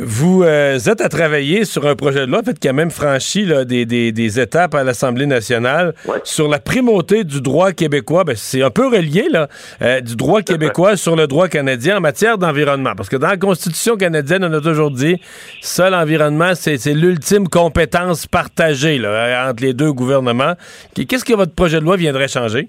[0.00, 2.90] Vous euh, êtes à travailler sur un projet de loi, en fait, qui a même
[2.90, 6.16] franchi là, des, des, des, étapes à l'Assemblée nationale ouais.
[6.24, 8.24] sur la primauté du droit québécois.
[8.24, 9.48] Ben, c'est un peu relié là,
[9.82, 12.94] euh, du droit québécois sur le droit canadien en matière d'environnement.
[12.96, 15.16] Parce que dans la Constitution canadienne, on a toujours dit
[15.60, 20.54] ça, l'environnement, c'est l'ultime compétence partagée là, entre les deux gouvernements.
[20.94, 22.68] Qu'est-ce que votre projet de loi viendrait changer?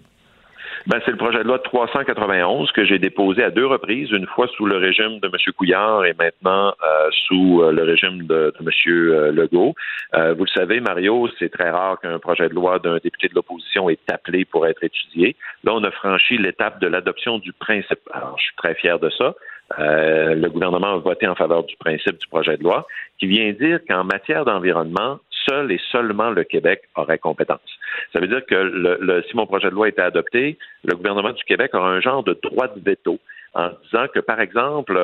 [0.85, 4.47] Ben, c'est le projet de loi 391 que j'ai déposé à deux reprises, une fois
[4.47, 5.53] sous le régime de M.
[5.55, 8.69] Couillard et maintenant euh, sous euh, le régime de, de M.
[8.87, 9.75] Euh, Legault.
[10.13, 13.89] vous le savez, Mario, c'est très rare qu'un projet de loi d'un député de l'opposition
[13.89, 15.37] est appelé pour être étudié.
[15.63, 18.01] Là, on a franchi l'étape de l'adoption du principe.
[18.11, 19.35] Alors, je suis très fier de ça.
[19.77, 22.85] le gouvernement a voté en faveur du principe du projet de loi
[23.19, 27.79] qui vient dire qu'en matière d'environnement, seul et seulement le Québec aurait compétence.
[28.11, 31.43] Ça veut dire que le, si mon projet de loi était adopté, le gouvernement du
[31.43, 33.19] Québec aura un genre de droit de veto
[33.53, 34.97] en disant que, par exemple,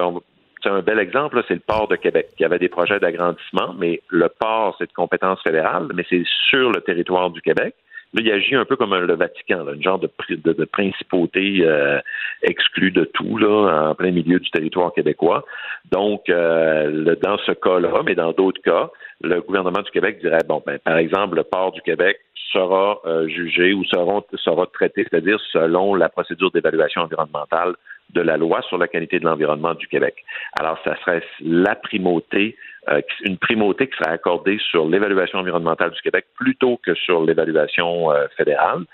[0.62, 4.02] c'est un bel exemple, c'est le port de Québec, qui avait des projets d'agrandissement, mais
[4.10, 7.76] le port, c'est de compétence fédérale, mais c'est sur le territoire du Québec.
[8.14, 12.00] Là, il agit un peu comme le Vatican, là, une genre de, de, principauté euh,
[12.42, 15.46] exclue de tout, là, en plein milieu du territoire québécois.
[15.92, 18.90] Donc, euh, dans ce cas-là, mais dans d'autres cas,
[19.22, 22.20] le gouvernement du Québec dirait, bon, ben, par exemple, le port du Québec
[22.52, 27.76] sera euh, jugé ou sera, sera traité, c'est-à-dire selon la procédure d'évaluation environnementale
[28.14, 30.16] de la loi sur la qualité de l'environnement du Québec.
[30.60, 32.56] Alors, ça serait la primauté,
[32.90, 38.12] euh, une primauté qui serait accordée sur l'évaluation environnementale du Québec plutôt que sur l'évaluation
[38.12, 38.86] euh, fédérale.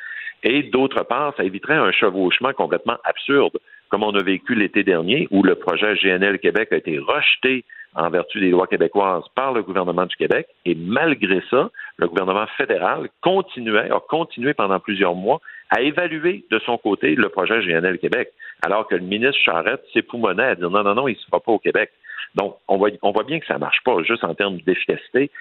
[0.43, 3.57] Et d'autre part, ça éviterait un chevauchement complètement absurde,
[3.89, 7.63] comme on a vécu l'été dernier, où le projet GNL Québec a été rejeté
[7.95, 10.47] en vertu des lois québécoises par le gouvernement du Québec.
[10.65, 16.59] Et malgré ça, le gouvernement fédéral continuait, a continué pendant plusieurs mois à évaluer de
[16.59, 18.31] son côté le projet GNL Québec,
[18.63, 21.39] alors que le ministre Charette s'époumonnait à dire non, non, non, il ne se fera
[21.39, 21.91] pas au Québec.
[22.35, 25.31] Donc, on voit, on voit bien que ça ne marche pas, juste en termes d'efficacité.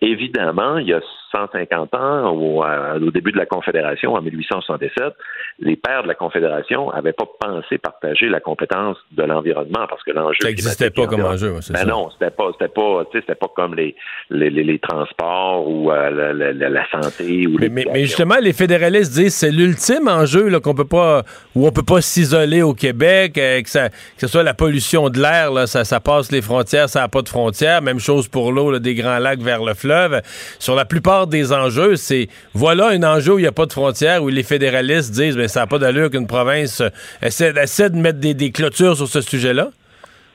[0.00, 1.00] Évidemment, il y a
[1.32, 5.14] 150 ans, au, au, début de la Confédération, en 1867,
[5.58, 10.12] les pères de la Confédération n'avaient pas pensé partager la compétence de l'environnement parce que
[10.12, 10.38] l'enjeu.
[10.40, 11.86] Ça n'existait pas comme enjeu, c'est ben ça.
[11.86, 13.96] Non, c'était pas, c'était pas, c'était pas comme les,
[14.30, 17.46] les, les, transports ou euh, la, la, la, santé.
[17.48, 21.22] Ou mais, mais, mais, justement, les fédéralistes disent c'est l'ultime enjeu là, qu'on peut pas,
[21.56, 25.08] où on peut pas s'isoler au Québec, euh, que, ça, que ce soit la pollution
[25.08, 27.82] de l'air, là, ça, ça passe les frontières, ça n'a pas de frontières.
[27.82, 30.20] Même chose pour l'eau des grands lacs vers le fleuve.
[30.58, 33.72] Sur la plupart des enjeux, c'est voilà un enjeu où il n'y a pas de
[33.72, 36.82] frontières, où les fédéralistes disent mais ça n'a pas d'allure qu'une province
[37.22, 39.70] essaie, essaie, de mettre des, des clôtures sur ce sujet-là?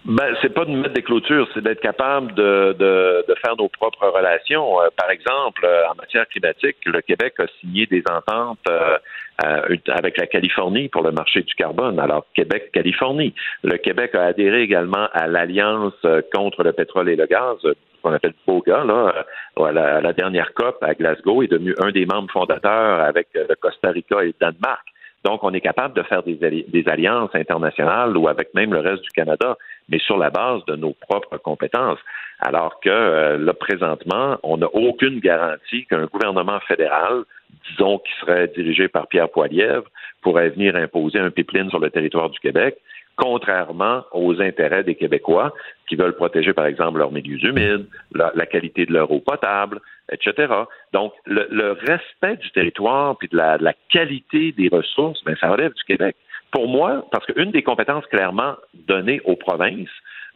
[0.06, 3.68] Ben, c'est pas de mettre des clôtures, c'est d'être capable de, de, de, faire nos
[3.68, 4.82] propres relations.
[4.82, 8.98] Euh, par exemple, euh, en matière climatique, le Québec a signé des ententes euh,
[9.44, 12.00] avec la Californie pour le marché du carbone.
[12.00, 13.34] Alors, Québec-Californie.
[13.64, 15.94] Le Québec a adhéré également à l'Alliance
[16.34, 17.58] contre le pétrole et le gaz,
[18.02, 19.26] qu'on appelle POGA, là,
[19.72, 23.56] la, à la dernière COP à Glasgow, est devenu un des membres fondateurs avec le
[23.56, 24.86] Costa Rica et le Danemark.
[25.26, 29.04] Donc, on est capable de faire des, des, alliances internationales ou avec même le reste
[29.04, 29.58] du Canada,
[29.90, 32.00] mais sur la base de nos propres compétences.
[32.40, 37.24] Alors que euh, là, présentement, on n'a aucune garantie qu'un gouvernement fédéral,
[37.70, 39.90] disons qui serait dirigé par Pierre Poilievre,
[40.22, 42.78] pourrait venir imposer un pipeline sur le territoire du Québec
[43.20, 45.54] contrairement aux intérêts des Québécois
[45.88, 49.82] qui veulent protéger, par exemple, leurs milieux humides, la, qualité de leur eau potable,
[50.12, 50.54] etc.
[50.94, 55.84] Donc, le, respect du territoire puis de la, qualité des ressources, ben, ça relève du
[55.84, 56.16] Québec.
[56.52, 58.56] Pour moi, parce qu'une des compétences clairement
[58.88, 59.90] données aux provinces,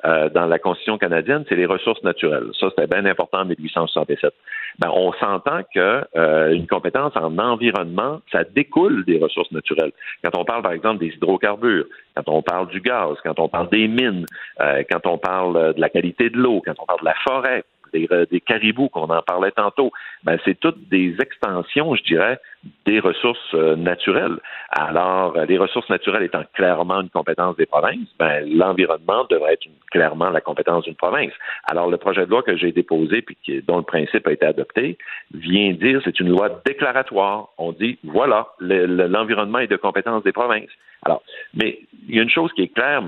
[0.06, 2.50] euh, dans la Constitution canadienne, c'est les ressources naturelles.
[2.60, 4.34] Ça, c'était bien important en 1867.
[4.80, 9.94] Ben, on s'entend que euh, une compétence en environnement, ça découle des ressources naturelles.
[10.22, 11.86] Quand on parle, par exemple, des hydrocarbures,
[12.18, 14.26] quand on parle du gaz, quand on parle des mines,
[14.60, 17.64] euh, quand on parle de la qualité de l'eau, quand on parle de la forêt,
[17.94, 19.92] des, caribous qu'on en parlait tantôt,
[20.24, 22.40] ben, c'est toutes des extensions, je dirais,
[22.86, 24.38] des ressources euh, naturelles.
[24.72, 29.68] Alors, euh, les ressources naturelles étant clairement une compétence des provinces, ben, l'environnement devrait être
[29.92, 31.34] clairement la compétence d'une province.
[31.70, 33.38] Alors, le projet de loi que j'ai déposé puis
[33.68, 34.98] dont le principe a été adopté
[35.34, 37.50] vient dire c'est une loi déclaratoire.
[37.58, 40.72] On dit voilà, l'environnement est de compétence des provinces.
[41.06, 41.22] Alors,
[41.54, 43.04] mais il y a une chose qui est claire,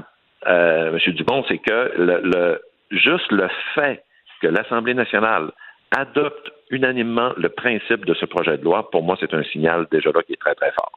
[0.47, 1.13] euh, M.
[1.13, 2.61] Dubon, c'est que le,
[2.91, 4.03] juste le fait
[4.41, 5.51] que l'Assemblée nationale
[5.91, 10.11] adopte unanimement le principe de ce projet de loi, pour moi, c'est un signal déjà
[10.13, 10.91] là qui est très, très fort.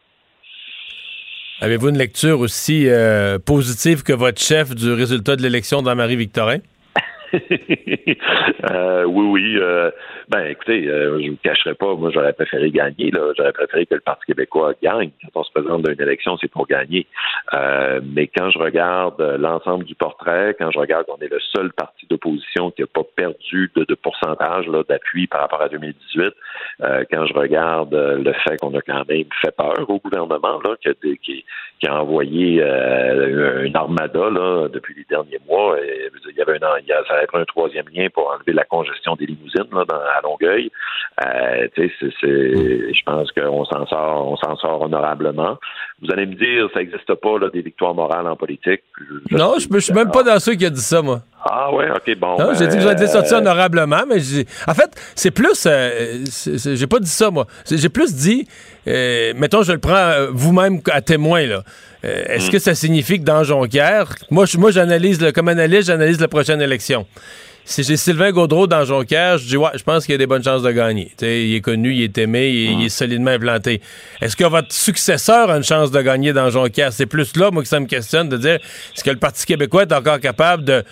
[1.60, 6.58] Avez-vous une lecture aussi euh, positive que votre chef du résultat de l'élection d'Anne-Marie Victorin?
[8.70, 9.56] Euh, oui, oui.
[9.58, 9.90] Euh,
[10.28, 13.10] ben, écoutez, euh, je ne vous cacherai pas, moi, j'aurais préféré gagner.
[13.10, 13.32] Là.
[13.36, 15.10] J'aurais préféré que le Parti québécois gagne.
[15.22, 17.06] Quand on se présente dans une élection, c'est pour gagner.
[18.02, 22.06] mais quand je regarde l'ensemble du portrait, quand je regarde qu'on est le seul parti
[22.10, 26.34] d'opposition qui n'a pas perdu de, pourcentage d'appui par rapport à 2018,
[27.10, 30.74] quand je regarde le fait qu'on a quand même fait peur au gouvernement, là,
[31.22, 31.44] qui,
[31.86, 36.86] a envoyé une armada là, depuis les derniers mois, et, il y avait un, il
[36.86, 40.20] y a, être un troisième lien pour enlever la congestion des limousines là, dans, à
[40.22, 40.70] Longueuil.
[41.24, 45.58] Euh, je pense qu'on s'en sort, on s'en sort honorablement.
[46.02, 48.82] vous allez me dire, ça n'existe pas là, des victoires morales en politique.
[49.30, 51.20] non, je ne suis même pas dans ceux qui a dit ça, moi.
[51.44, 52.36] Ah ouais, ok, bon.
[52.38, 54.18] Non, j'ai dit que vous avez sorti euh, honorablement, mais
[54.66, 57.46] en fait, c'est plus, euh, j'ai pas dit ça moi.
[57.70, 58.46] J'ai plus dit,
[58.86, 61.62] euh, mettons, je le prends vous-même à témoin là.
[62.02, 62.52] Est-ce hmm.
[62.52, 67.06] que ça signifie que dans Jonquière, moi, moi, j'analyse comme analyste, j'analyse la prochaine élection
[67.68, 70.26] si j'ai Sylvain Gaudreau dans Jonquière, je dis ouais, je pense qu'il y a des
[70.26, 71.12] bonnes chances de gagner.
[71.20, 73.82] il est connu, il est aimé, il, est solidement implanté.
[74.22, 76.94] Est-ce que votre successeur a une chance de gagner dans Jonquière?
[76.94, 79.82] C'est plus là, moi, que ça me questionne de dire est-ce que le Parti québécois
[79.82, 80.82] est encore capable de,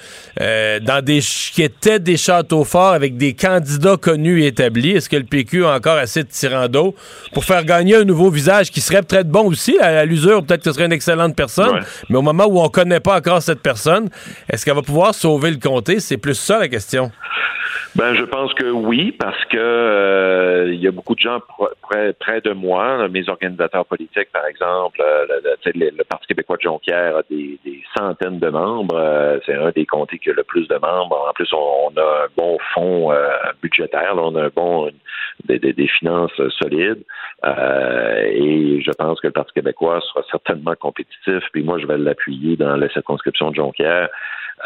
[0.42, 5.08] euh, dans des qui étaient des châteaux forts avec des candidats connus et établis, est-ce
[5.08, 6.94] que le PQ a encore assez de tirant d'eau
[7.32, 10.70] pour faire gagner un nouveau visage qui serait peut-être bon aussi à, l'usure, peut-être que
[10.70, 14.10] ce serait une excellente personne, mais au moment où on connaît pas encore cette personne,
[14.52, 16.00] est-ce qu'elle va pouvoir sauver le comté?
[16.00, 17.10] C'est plus ça question?
[17.96, 21.40] Ben, je pense que oui, parce que euh, il y a beaucoup de gens
[21.80, 25.24] près, de moi, mes organisateurs politiques, par exemple, euh,
[25.74, 27.58] le, Parti québécois de Jonquière a des,
[27.96, 28.94] centaines de membres.
[28.94, 31.26] Euh, c'est un des comtés qui a le plus de membres.
[31.26, 33.12] En plus, on, a un bon fonds
[33.62, 34.90] budgétaire, on a un bon
[35.44, 37.02] des, des finances solides.
[37.44, 41.42] et je pense que le Parti québécois sera certainement compétitif.
[41.52, 44.10] Puis moi, je vais l'appuyer dans la circonscription de Jonquière.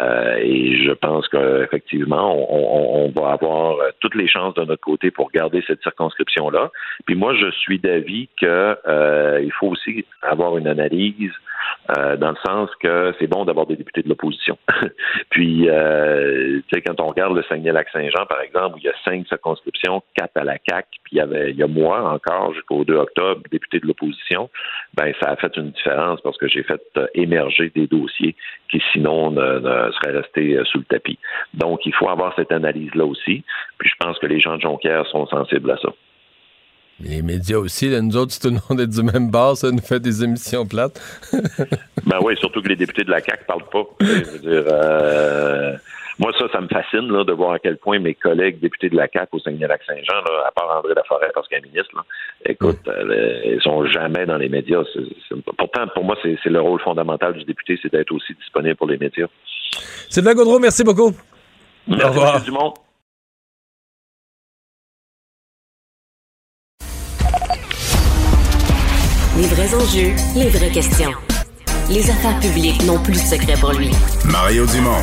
[0.00, 4.80] Euh, et je pense qu'effectivement, on, on, va avoir euh, toutes les chances de notre
[4.80, 6.70] côté pour garder cette circonscription-là.
[7.06, 11.32] Puis moi, je suis d'avis qu'il euh, faut aussi avoir une analyse
[11.96, 14.58] euh, dans le sens que c'est bon d'avoir des députés de l'opposition.
[15.30, 18.94] Puis, euh, tu sais, quand on regarde le Saguenay-Lac-Saint-Jean, par exemple, où il y a
[19.04, 22.54] cinq circonscriptions, quatre à la CAC, puis il y avait, il y a moi encore
[22.54, 24.50] jusqu'au 2 octobre, député de l'opposition,
[24.94, 28.36] ben ça a fait une différence parce que j'ai fait euh, émerger des dossiers
[28.70, 31.18] qui sinon ne, seraient restés sous le tapis.
[31.54, 33.42] Donc, il faut avoir cette analyse-là aussi.
[33.78, 35.88] Puis, je pense que les gens de Jonquière sont sensibles à ça.
[37.02, 39.80] Les médias aussi, nous autres, si tout le monde est du même bar, ça nous
[39.80, 41.00] fait des émissions plates.
[42.06, 43.84] ben oui, surtout que les députés de la CAQ parlent pas.
[44.00, 45.76] Je veux dire, euh,
[46.18, 49.08] moi, ça, ça me fascine de voir à quel point mes collègues députés de la
[49.08, 52.04] CAQ au Saguenay-Lac-Saint-Jean, à part André Laforêt parce qu'il est ministre, là,
[52.44, 54.82] écoute, euh, ils sont jamais dans les médias.
[55.56, 58.98] pourtant, pour moi, c'est le rôle fondamental du député, c'est d'être aussi disponible pour les
[58.98, 59.28] médias.
[60.10, 61.12] Sylvain Gaudreau, merci beaucoup.
[61.88, 62.42] Merci, Au revoir.
[62.42, 62.74] Du monde.
[69.40, 71.12] Les vrais enjeux, les vraies questions.
[71.88, 73.88] Les affaires publiques n'ont plus de secret pour lui.
[74.26, 75.00] Mario Dumont.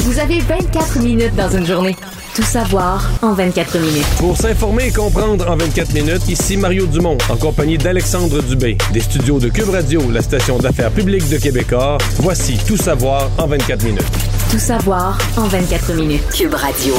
[0.00, 1.96] Vous avez 24 minutes dans une journée.
[2.34, 4.04] Tout savoir en 24 minutes.
[4.18, 9.00] Pour s'informer et comprendre en 24 minutes, ici Mario Dumont, en compagnie d'Alexandre Dubé, des
[9.00, 11.96] studios de Cube Radio, la station d'affaires publique de Québecor.
[12.18, 14.02] Voici Tout savoir en 24 minutes.
[14.50, 16.28] Tout savoir en 24 minutes.
[16.30, 16.94] Cube Radio.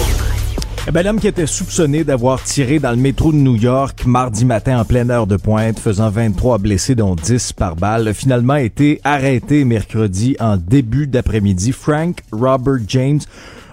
[0.90, 4.80] Eh l'homme qui était soupçonné d'avoir tiré dans le métro de New York mardi matin
[4.80, 9.02] en pleine heure de pointe, faisant 23 blessés dont 10 par balle, a finalement été
[9.04, 11.74] arrêté mercredi en début d'après-midi.
[11.74, 13.20] Frank Robert James,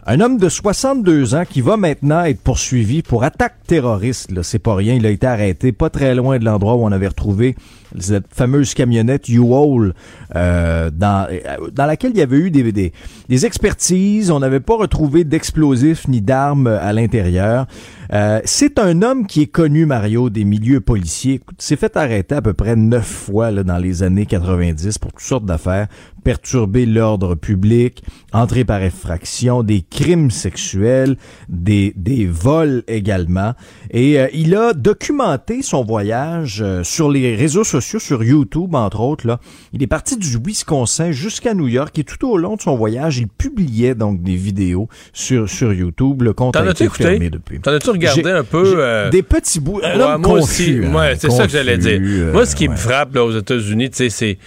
[0.06, 4.42] un homme de 62 ans qui va maintenant être poursuivi pour attaque terroriste.
[4.42, 4.94] C'est pas rien.
[4.94, 7.54] Il a été arrêté pas très loin de l'endroit où on avait retrouvé
[7.98, 9.94] cette fameuse camionnette U-Haul
[10.34, 11.28] euh, dans,
[11.72, 14.30] dans laquelle il y avait eu des, des, expertises.
[14.30, 17.66] On n'avait pas retrouvé d'explosifs ni d'armes à l'intérieur.
[18.12, 21.40] Euh, c'est un homme qui est connu, Mario, des milieux policiers.
[21.58, 25.46] s'est fait arrêter à peu près neuf fois dans les années 90 pour toutes sortes
[25.46, 25.88] d'affaires.
[26.22, 31.16] Perturber l'ordre public, entrer par effraction, des crimes sexuels,
[31.48, 33.52] des, des vols également.
[33.90, 39.00] Et euh, il a documenté son voyage euh, sur les réseaux sociaux, sur YouTube entre
[39.00, 39.26] autres.
[39.26, 39.40] Là.
[39.72, 43.18] Il est parti du Wisconsin jusqu'à New York et tout au long de son voyage,
[43.18, 46.22] il publiait donc des vidéos sur, sur YouTube.
[46.22, 47.60] Le compte a été fermé depuis
[47.94, 48.74] regarder un peu.
[48.76, 49.80] Euh, des petits bouts.
[50.18, 50.80] moi aussi.
[50.84, 52.00] Hein, c'est ça que j'allais dire.
[52.32, 54.38] moi, ce qui me frappe là, aux États-Unis, c'est.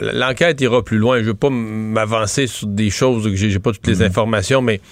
[0.00, 1.16] L'enquête ira plus loin.
[1.16, 4.06] Je ne veux pas m'avancer sur des choses que j'ai pas toutes les mm-hmm.
[4.06, 4.82] informations, mais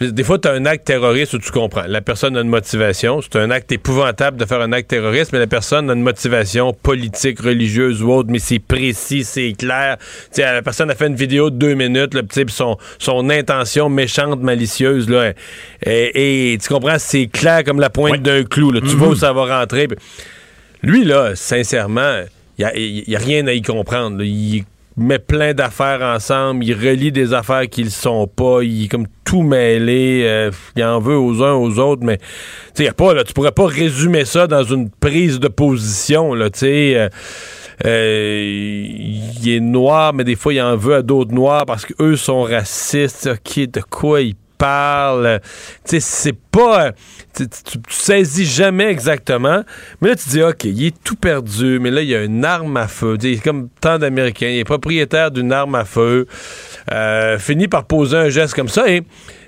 [0.00, 1.84] des fois, tu as un acte terroriste où tu comprends.
[1.86, 3.20] La personne a une motivation.
[3.22, 6.72] C'est un acte épouvantable de faire un acte terroriste, mais la personne a une motivation
[6.72, 9.96] politique, religieuse ou autre, mais c'est précis, c'est clair.
[10.30, 14.40] sais, la personne a fait une vidéo de deux minutes, le son, son intention méchante,
[14.40, 15.32] malicieuse, là,
[15.86, 18.72] et, tu comprends, c'est clair comme la pointe d'un clou.
[18.72, 18.80] Là.
[18.80, 18.94] Tu mm-hmm.
[18.96, 19.88] vois où ça va rentrer.
[20.82, 22.22] Lui, là, sincèrement,
[22.58, 24.22] il n'y a, a, rien à y comprendre.
[24.22, 24.64] Il
[24.96, 29.06] met plein d'affaires ensemble, il relie des affaires qui ne sont pas, il est comme
[29.24, 32.18] tout mêlé, euh, il en veut aux uns aux autres, mais
[32.74, 36.60] tu pas, là, tu pourrais pas résumer ça dans une prise de position, là, tu
[36.60, 36.94] sais.
[36.96, 37.08] Euh,
[37.84, 42.14] euh, il est noir, mais des fois, il en veut à d'autres noirs parce qu'eux
[42.14, 43.28] sont racistes.
[43.32, 45.40] OK, de quoi il parle.
[45.84, 46.92] Tu sais, c'est pas.
[47.34, 47.44] Tu,
[47.88, 49.62] saisis jamais exactement.
[50.00, 52.44] Mais là, tu dis, OK, il est tout perdu, mais là, il y a une
[52.44, 53.16] arme à feu.
[53.20, 56.26] Tu sais, comme tant d'Américains, il est propriétaire d'une arme à feu.
[56.92, 57.38] Euh,
[57.70, 59.02] par poser un geste comme ça et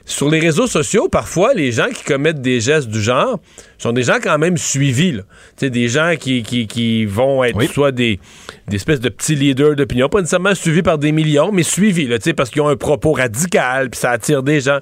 [0.07, 3.41] sur les réseaux sociaux, parfois, les gens qui commettent des gestes du genre
[3.77, 5.13] sont des gens quand même suivis.
[5.13, 5.23] Là.
[5.69, 8.21] Des gens qui, qui, vont être soit des,
[8.69, 12.19] des, espèces de petits leaders d'opinion, pas nécessairement suivis par des millions, mais suivis, là,
[12.37, 14.79] parce qu'ils ont un propos radical, puis ça attire des gens.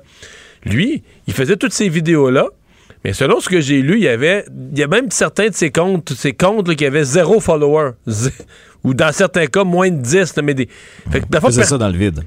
[0.66, 2.48] Lui, il faisait toutes ces vidéos-là,
[3.02, 5.54] mais selon ce que j'ai lu, il y avait, il y a même certains de
[5.54, 7.92] ses comptes, ses comptes qui avaient zéro follower
[8.84, 10.34] ou dans certains cas, moins de 10.
[10.42, 10.68] mais des...
[11.10, 12.20] Fait il faisait ça dans le vide.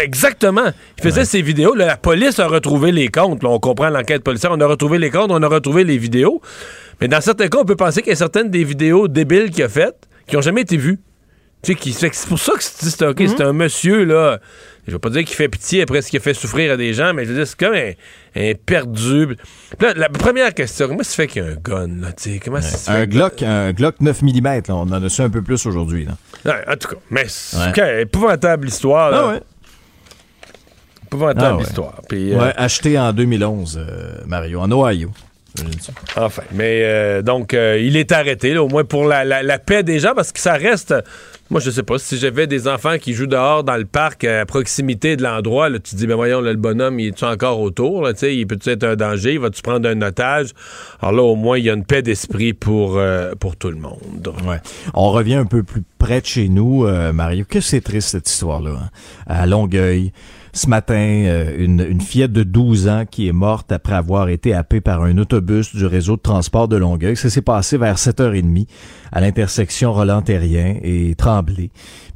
[0.00, 0.70] exactement.
[0.98, 1.74] Il faisait ces vidéos.
[1.74, 3.42] la police a retrouvé les comptes.
[3.44, 4.52] on comprend l'enquête policière.
[4.52, 6.40] On a retrouvé les comptes, on a retrouvé les vidéos.
[7.00, 9.64] Mais dans certains cas, on peut penser qu'il y a certaines des vidéos débiles qu'il
[9.64, 11.00] a faites qui n'ont jamais été vues.
[11.62, 14.40] Tu sais, c'est pour ça que c'est OK, c'est un monsieur, là.
[14.86, 16.92] Je veux pas dire qu'il fait pitié après ce qu'il a fait souffrir à des
[16.92, 19.36] gens, mais je veux dire, c'est comme un, perdu.
[19.80, 22.40] la première question, comment ça fait qu'il y a un gun, là, tu sais?
[22.44, 22.58] Comment
[22.88, 26.08] un, Glock, un Glock 9 mm, là, on en a su un peu plus aujourd'hui,
[26.44, 26.62] là.
[26.66, 29.20] en tout cas, mais c'est épouvantable histoire, là.
[29.22, 29.40] Ah ouais.
[31.04, 32.00] Épouvantable ah histoire.
[32.08, 35.10] Puis, euh, acheté en 2011, euh, Mario, en Ohio.
[36.16, 40.32] Enfin, mais euh, donc, il est arrêté, au moins pour la, paix des gens, parce
[40.32, 40.94] que ça reste
[41.52, 41.98] moi, je sais pas.
[41.98, 45.80] Si j'avais des enfants qui jouent dehors dans le parc à proximité de l'endroit, tu
[45.80, 48.00] te dis, ben voyons, le bonhomme, il est-tu encore autour?
[48.00, 49.34] Là, il peut-tu être un danger?
[49.34, 50.52] Il va-tu prendre un otage?
[51.02, 54.32] Alors là, au moins, il y a une paix d'esprit pour, euh, tout le monde.
[54.46, 54.62] Ouais.
[54.94, 57.44] On revient un peu plus près de chez nous, euh, Mario.
[57.46, 58.70] Que c'est triste, cette histoire-là.
[58.70, 58.88] Hein?
[59.26, 60.10] À Longueuil
[60.54, 64.52] ce matin, euh, une, une, fillette de 12 ans qui est morte après avoir été
[64.52, 67.16] happée par un autobus du réseau de transport de Longueuil.
[67.16, 68.66] Ça s'est passé vers 7h30
[69.12, 71.70] à l'intersection Roland-Terrien et Tremblay.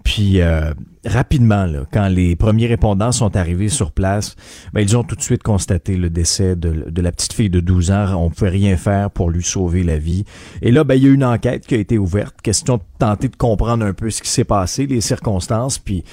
[0.04, 0.72] Puis euh,
[1.06, 4.36] rapidement, quand les premiers répondants sont arrivés sur place,
[4.74, 7.60] ben, ils ont tout de suite constaté le décès de, de, la petite fille de
[7.60, 8.14] 12 ans.
[8.16, 10.24] On ne pouvait rien faire pour lui sauver la vie.
[10.60, 12.36] Et là, ben, il y a une enquête qui a été ouverte.
[12.42, 15.78] Question de tenter de comprendre un peu ce qui s'est passé, les circonstances.
[15.78, 16.04] Puis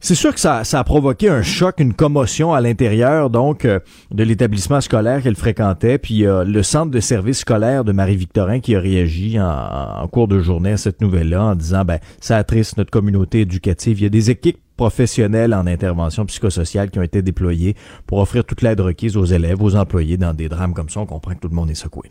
[0.00, 3.80] c'est sûr que ça, a provoqué un choc, une commotion à l'intérieur donc euh,
[4.12, 5.98] de l'établissement scolaire qu'elle fréquentait.
[5.98, 10.38] Puis euh, le centre de service scolaire de Marie-Victorin qui a réagi en, cours de
[10.38, 13.98] journée à cette nouvelle-là en disant ben ça attriste notre communauté éducative.
[13.98, 17.74] Il y a des équipes professionnelles en intervention psychosociale qui ont été déployées
[18.06, 21.00] pour offrir toute l'aide requise aux élèves, aux employés dans des drames comme ça.
[21.00, 22.08] On comprend que tout le monde est secoué.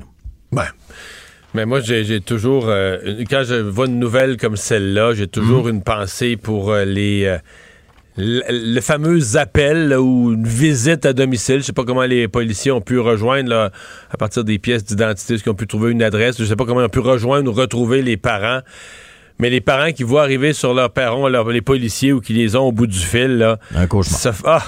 [0.52, 0.66] Ben.
[1.54, 5.76] Mais moi, j'ai toujours, euh, quand je vois une nouvelle comme celle-là, j'ai toujours mhm.
[5.76, 7.40] une pensée pour les,
[8.18, 11.60] le, fameux appel ou une visite à domicile.
[11.60, 13.72] Je sais pas comment les policiers ont pu rejoindre là,
[14.12, 16.38] à partir des pièces d'identité, qu'ils ont pu trouver une adresse.
[16.40, 18.62] Je sais pas comment ils ont pu rejoindre ou retrouver les parents.
[19.40, 22.64] Mais les parents qui voient arriver sur leur perron les policiers ou qui les ont
[22.64, 24.34] au bout du fil, là, un cauchemar.
[24.46, 24.64] ah,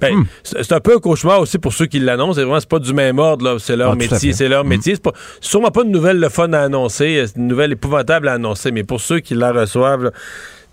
[0.00, 0.26] ben, hmm.
[0.44, 2.34] C'est un peu un cauchemar aussi pour ceux qui l'annoncent.
[2.34, 3.58] C'est vraiment c'est pas du même ordre.
[3.58, 4.32] C'est leur ah, métier.
[4.32, 4.68] C'est leur hmm.
[4.68, 4.94] métier.
[4.94, 7.24] C'est sûrement pas une nouvelle le fun à annoncer.
[7.26, 8.70] C'est une nouvelle épouvantable à annoncer.
[8.70, 10.12] Mais pour ceux qui la reçoivent,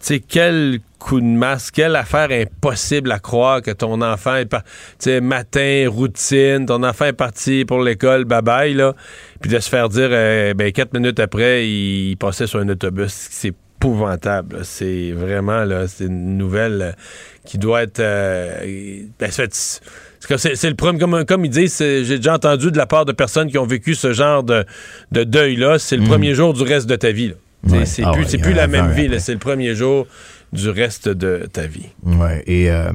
[0.06, 5.22] sais, quel coup de masse, quelle affaire impossible à croire que ton enfant est parti,
[5.22, 8.96] matin, routine, ton enfant est parti pour l'école, bye bye, là,
[9.42, 13.14] puis de se faire dire, euh, ben, quatre minutes après, il, passait sur un autobus.
[13.30, 14.60] C'est épouvantable.
[14.64, 16.92] C'est vraiment, là, c'est une nouvelle euh,
[17.46, 22.72] qui doit être, euh, ben, c'est le premier, comme, comme ils disent, j'ai déjà entendu
[22.72, 24.66] de la part de personnes qui ont vécu ce genre de,
[25.12, 26.08] deuil-là, c'est le mm.
[26.08, 27.34] premier jour du reste de ta vie.
[27.86, 30.08] C'est ah plus, plus la même vie, c'est le premier jour
[30.54, 31.90] du reste de ta vie.
[32.04, 32.92] Ouais, et euh,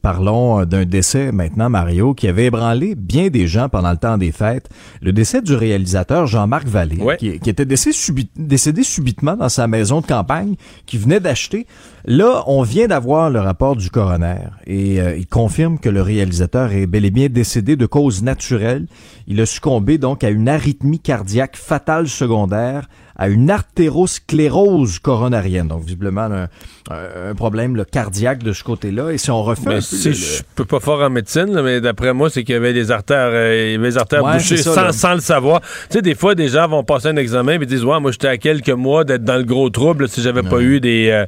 [0.00, 4.30] parlons d'un décès maintenant, Mario, qui avait ébranlé bien des gens pendant le temps des
[4.30, 4.68] fêtes.
[5.02, 10.54] Le décès du réalisateur Jean-Marc Vallée, qui, était décédé, subitement dans sa maison de campagne,
[10.86, 11.66] qui venait d'acheter.
[12.08, 16.70] Là, on vient d'avoir le rapport du coroner et euh, il confirme que le réalisateur
[16.70, 18.86] est bel et bien décédé de cause naturelle.
[19.26, 22.86] Il a succombé donc à une arythmie cardiaque fatale secondaire
[23.18, 25.68] à une artérosclérose coronarienne.
[25.68, 26.48] Donc, visiblement, un,
[26.90, 29.10] un problème cardiaque de ce côté-là.
[29.10, 29.64] Et si on refait.
[29.66, 32.74] Ben, si je peux pas fort en médecine, mais d'après moi, c'est qu'il y avait
[32.74, 35.60] des artères, euh, des artères bouchées sans, le savoir.
[35.62, 38.28] Tu sais, des fois, des gens vont passer un examen et disent Ouais, moi, j'étais
[38.28, 41.26] à quelques mois d'être dans le gros trouble si j'avais pas eu des, euh,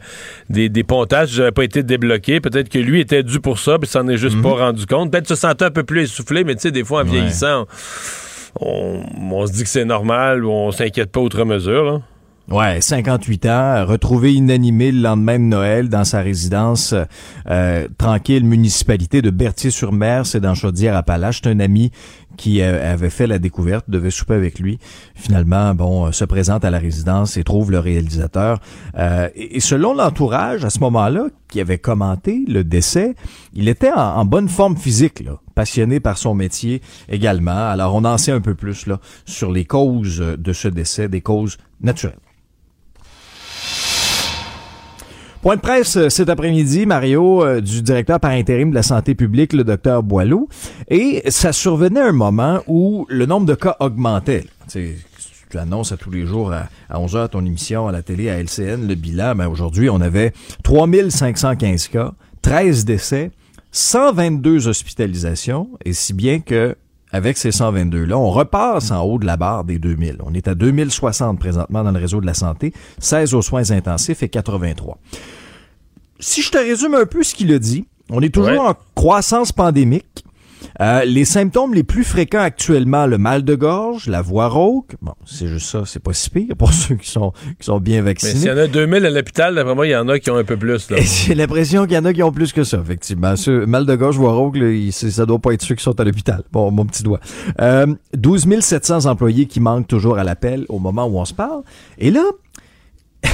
[0.51, 2.41] des, des, pontages, si j'avais pas été débloqué.
[2.41, 4.43] Peut-être que lui était dû pour ça, puis s'en est juste mhm.
[4.43, 5.11] pas rendu compte.
[5.11, 7.67] Peut-être se sentait un peu plus essoufflé, mais tu sais, des fois, en vieillissant,
[8.61, 11.85] on, se dit que c'est normal ou on s'inquiète pas outre mesure.
[11.85, 12.01] Là.
[12.51, 16.95] Ouais, 58 ans, retrouvé inanimé le lendemain de Noël dans sa résidence
[17.51, 21.41] euh, tranquille municipalité de Berthier-sur-Mer, c'est dans Chaudière-Appalaches.
[21.43, 21.93] C'est un ami
[22.39, 24.79] qui euh, avait fait la découverte, devait souper avec lui.
[25.15, 28.61] Finalement, bon, euh, se présente à la résidence et trouve le réalisateur.
[29.35, 33.15] et, selon l'entourage, à ce moment-là, qui avait commenté le décès,
[33.53, 37.69] il était en, bonne forme physique, là passionné par son métier également.
[37.69, 41.21] Alors, on en sait un peu plus là sur les causes de ce décès, des
[41.21, 42.21] causes naturelles.
[45.41, 49.15] Point de presse euh, cet après-midi, Mario, euh, du directeur par intérim de la santé
[49.15, 50.49] publique, le docteur Boileau.
[50.89, 54.45] Et ça survenait un moment où le nombre de cas augmentait.
[54.69, 54.97] Tu,
[55.49, 58.39] tu annonces à tous les jours à, 11h à ton émission à la télé, à
[58.41, 59.35] LCN, le bilan.
[59.37, 60.33] Mais aujourd'hui, on avait
[60.65, 63.31] 3515 cas, 13 décès,
[63.71, 66.75] 122 hospitalisations, et si bien que
[67.13, 70.19] avec ces 122-là, on repasse en haut de la barre des 2000.
[70.25, 74.23] On est à 2060 présentement dans le réseau de la santé, 16 aux soins intensifs
[74.23, 74.99] et 83.
[76.21, 79.53] Si je te résume un peu ce qu'il a dit, on est toujours en croissance
[79.53, 80.25] pandémique.
[80.81, 84.95] Euh, les symptômes les plus fréquents actuellement, le mal de gorge, la voix rauque.
[85.03, 88.03] Bon, c'est juste ça, c'est pas si pire pour ceux qui sont, qui sont bien
[88.03, 88.33] vaccinés.
[88.35, 90.31] Mais s'il y en a 2000 à l'hôpital, d'après moi, il y en a qui
[90.31, 90.89] ont un peu plus.
[91.27, 93.35] J'ai l'impression qu'il y en a qui ont plus que ça, effectivement.
[93.67, 96.43] Mal de gorge, voix rauque, là, ça doit pas être ceux qui sont à l'hôpital.
[96.53, 97.21] Bon, mon petit doigt.
[97.61, 101.63] Euh, 12 700 employés qui manquent toujours à l'appel au moment où on se parle.
[101.99, 102.25] Et là,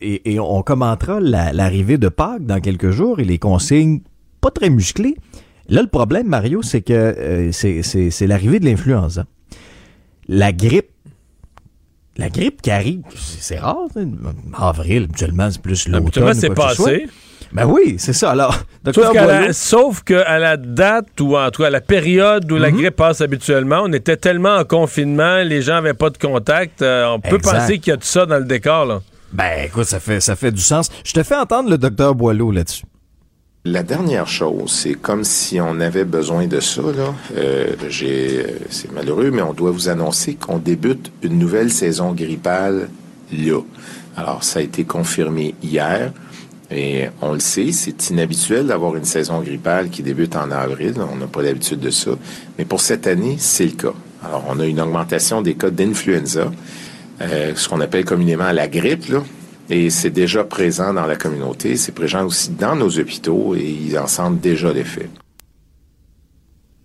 [0.00, 4.00] et, on commentera l'arrivée de Pâques dans quelques jours et les consignes
[4.40, 5.16] pas très musclées.
[5.68, 9.24] Là, le problème, Mario, c'est que euh, c'est l'arrivée de l'influenza.
[10.26, 10.90] La grippe,
[12.16, 13.86] la grippe qui arrive, c'est rare.
[14.54, 16.02] Avril, habituellement, c'est plus l'automne.
[16.02, 17.08] Habituellement, c'est passé.
[17.52, 18.30] Ben oui, c'est ça.
[18.30, 18.58] Alors,
[19.52, 22.78] sauf qu'à la, date ou en tout cas à la période où la mhm.
[22.78, 26.82] grippe passe habituellement, on était tellement en confinement, les gens n'avaient pas de contact.
[26.82, 28.84] Euh, on peut penser qu'il y a tout ça dans le décor.
[28.84, 29.00] Là.
[29.32, 30.90] Ben écoute, ça fait, ça fait du sens.
[31.04, 32.84] Je te fais entendre le docteur Boileau là-dessus.
[33.64, 36.80] La dernière chose, c'est comme si on avait besoin de ça.
[36.80, 37.12] Là.
[37.36, 42.88] Euh, j'ai, c'est malheureux, mais on doit vous annoncer qu'on débute une nouvelle saison grippale
[43.32, 43.60] là.
[44.16, 46.12] Alors, ça a été confirmé hier.
[46.70, 50.94] Et on le sait, c'est inhabituel d'avoir une saison grippale qui débute en avril.
[51.12, 52.12] On n'a pas l'habitude de ça.
[52.58, 53.94] Mais pour cette année, c'est le cas.
[54.24, 56.50] Alors, on a une augmentation des cas d'influenza,
[57.20, 59.22] euh, ce qu'on appelle communément la grippe, là.
[59.70, 63.98] Et c'est déjà présent dans la communauté, c'est présent aussi dans nos hôpitaux et ils
[63.98, 65.08] en sentent déjà l'effet.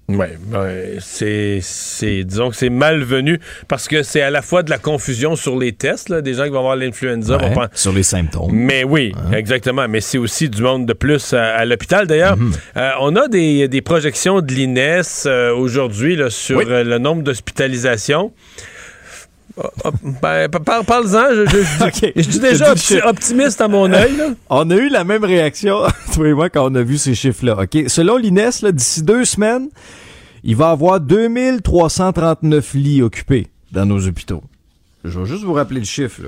[0.10, 4.70] Oui, ben, c'est, c'est, disons que c'est malvenu parce que c'est à la fois de
[4.70, 7.38] la confusion sur les tests, là, des gens qui vont avoir l'influenza.
[7.74, 8.52] sur les symptômes.
[8.52, 9.32] Mais oui, hein?
[9.32, 9.88] exactement.
[9.88, 12.06] Mais c'est aussi du monde de plus à, l'hôpital.
[12.06, 12.52] D'ailleurs, mhm.
[12.76, 18.34] euh, on a des, des, projections de l'INES euh, aujourd'hui sur euh, le nombre d'hospitalisations.
[19.56, 19.92] Oh, oh,
[20.22, 21.36] ben, parle-en.
[21.36, 22.72] Je, dis déjà
[23.06, 24.14] optimiste à mon œil.
[24.50, 25.82] On a eu la même réaction,
[26.14, 27.62] toi et moi, quand on a vu ces chiffres-là.
[27.62, 27.84] OK?
[27.88, 29.70] Selon l'INES, d'ici deux semaines,
[30.44, 34.44] il va y avoir 2339 lits occupés dans nos hôpitaux.
[35.04, 36.22] Je vais juste vous rappeler le chiffre.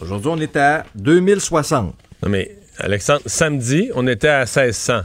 [0.00, 1.94] Aujourd'hui, on est à 2060.
[2.22, 5.00] Non, mais, Alexandre, samedi, on était à 1600.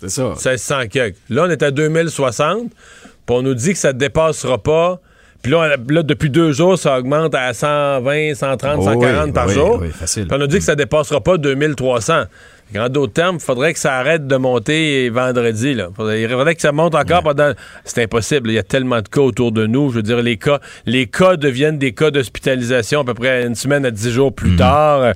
[0.00, 0.28] C'est ça.
[0.28, 1.16] 1600 quelques.
[1.28, 2.70] Là, on est à 2060.
[2.70, 5.00] Puis on nous dit que ça ne dépassera pas
[5.44, 9.78] puis là, depuis deux jours, ça augmente à 120, 130, 140 par jour.
[9.78, 10.26] Oui, facile.
[10.26, 12.22] Puis on a dit que ça dépassera pas 2300.
[12.74, 15.74] En d'autres termes, il faudrait que ça arrête de monter vendredi.
[15.74, 15.88] Là.
[16.16, 17.52] Il faudrait que ça monte encore pendant.
[17.84, 18.50] C'est impossible.
[18.50, 19.90] Il y a tellement de cas autour de nous.
[19.90, 23.54] Je veux dire, les cas, les cas deviennent des cas d'hospitalisation à peu près une
[23.54, 24.56] semaine à dix jours plus mhm.
[24.56, 25.12] tard.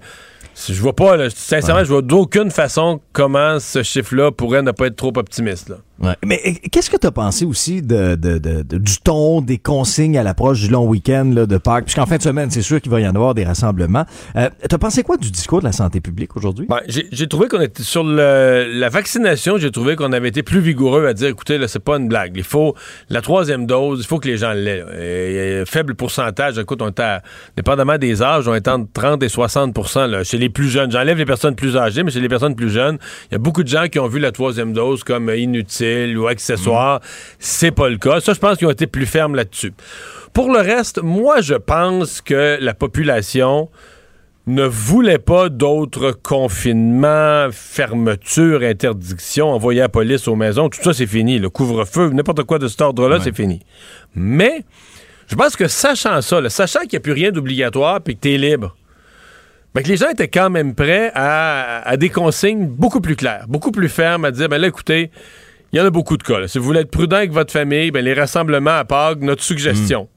[0.69, 4.97] Je vois pas, sincèrement, je vois d'aucune façon comment ce chiffre-là pourrait ne pas être
[4.97, 5.71] trop optimiste.
[5.71, 5.77] Là.
[6.25, 10.17] Mais eh, qu'est-ce que tu as pensé aussi de, de, de, du ton, des consignes
[10.17, 11.87] à l'approche du long week-end de Pâques?
[11.87, 14.05] Puisqu'en fin de semaine, c'est sûr qu'il va y en avoir des rassemblements.
[14.37, 16.67] Euh, tu as pensé quoi du discours de la santé publique aujourd'hui?
[16.69, 20.61] Ben, j'ai trouvé qu'on était sur le, la vaccination, j'ai trouvé qu'on avait été plus
[20.61, 22.33] vigoureux à dire, écoutez, là, c'est pas une blague.
[22.37, 22.75] Il faut
[23.09, 25.65] la troisième dose, il faut que les gens l'aient.
[25.67, 27.23] Faible pourcentage, écoute, on est à,
[27.57, 30.93] dépendamment des âges, on est entre 30 et 60 là, chez les plus jeunes.
[30.93, 32.99] J'enlève les personnes plus âgées, mais chez les personnes plus jeunes,
[33.31, 36.27] il y a beaucoup de gens qui ont vu la troisième dose comme inutile ou
[36.27, 37.01] accessoires.
[37.39, 38.21] C'est pas le cas.
[38.21, 39.73] Ça, je pense qu'ils ont été plus fermes là-dessus.
[40.33, 43.69] Pour le reste, moi, je pense que la population
[44.49, 50.69] ne voulait pas d'autres confinements, fermetures, interdictions, envoyer la police aux maisons.
[50.69, 51.39] Tout ça, c'est fini.
[51.39, 53.61] Le couvre-feu, n'importe quoi de cet ordre-là, c'est fini.
[54.15, 54.65] Mais
[55.29, 58.35] je pense que sachant ça, sachant qu'il n'y a plus rien d'obligatoire puis que tu
[58.35, 58.75] es libre,
[59.75, 63.45] ben que les gens étaient quand même prêts à, à, des consignes beaucoup plus claires,
[63.49, 65.11] beaucoup plus fermes, à dire, ben là, écoutez,
[65.73, 66.49] il y en a beaucoup de cas.
[66.49, 70.03] Si vous voulez être prudent avec votre famille, ben, les rassemblements à Pâques, notre suggestion.
[70.03, 70.09] Hmm.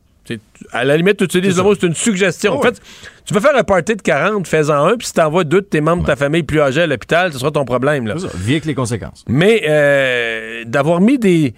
[0.72, 2.54] À la limite, tu utilises le mot, c'est une suggestion.
[2.54, 2.80] En fait,
[3.26, 5.82] tu veux faire un party de 40, fais-en un, puis si t'envoies deux de tes
[5.82, 8.08] membres de ta famille plus âgés à l'hôpital, ce sera ton problème.
[8.08, 8.16] Là.
[8.36, 9.26] Vis avec les conséquences.
[9.28, 11.54] Mais euh, d'avoir mis des.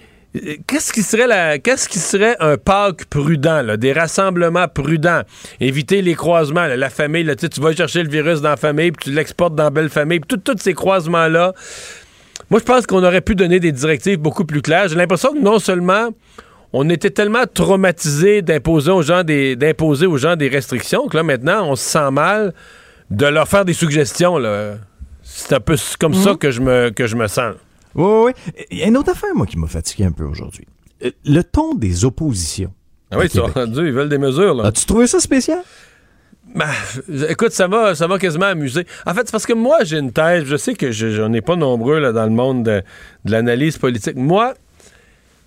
[0.65, 5.21] Qu'est-ce qui serait la, qu'est-ce qui serait un Pâques prudent, là, des rassemblements prudents,
[5.59, 9.11] éviter les croisements, la famille, là, tu vas chercher le virus dans la famille, puis
[9.11, 11.53] tu l'exportes dans la belle famille, tous ces croisements là,
[12.49, 14.87] moi, je pense qu'on aurait pu donner des directives beaucoup plus claires.
[14.87, 16.09] J'ai l'impression que non seulement
[16.71, 21.23] on était tellement traumatisé d'imposer aux gens des d'imposer aux gens des restrictions que là
[21.23, 22.53] maintenant on se sent mal
[23.11, 24.75] de leur faire des suggestions là.
[25.21, 26.37] C'est un peu comme ça Mhm.
[26.37, 27.55] que je me que je me sens.
[27.95, 28.53] Oui, oui, oui.
[28.71, 30.65] Il y a une autre affaire, moi, qui m'a fatigué un peu aujourd'hui.
[31.05, 32.73] Euh, Le ton des oppositions.
[33.11, 34.65] Ah oui, ils sont rendus, ils veulent des mesures là.
[34.65, 35.61] As-tu trouvé ça spécial?
[36.55, 36.67] Ben,
[37.29, 38.85] écoute, ça m'a ça m'a quasiment amusé.
[39.07, 40.43] En fait, c'est parce que moi, j'ai une thèse.
[40.45, 42.83] Je sais que je- j'en ai pas nombreux là, dans le monde de,
[43.25, 44.15] de l'analyse politique.
[44.15, 44.53] Moi,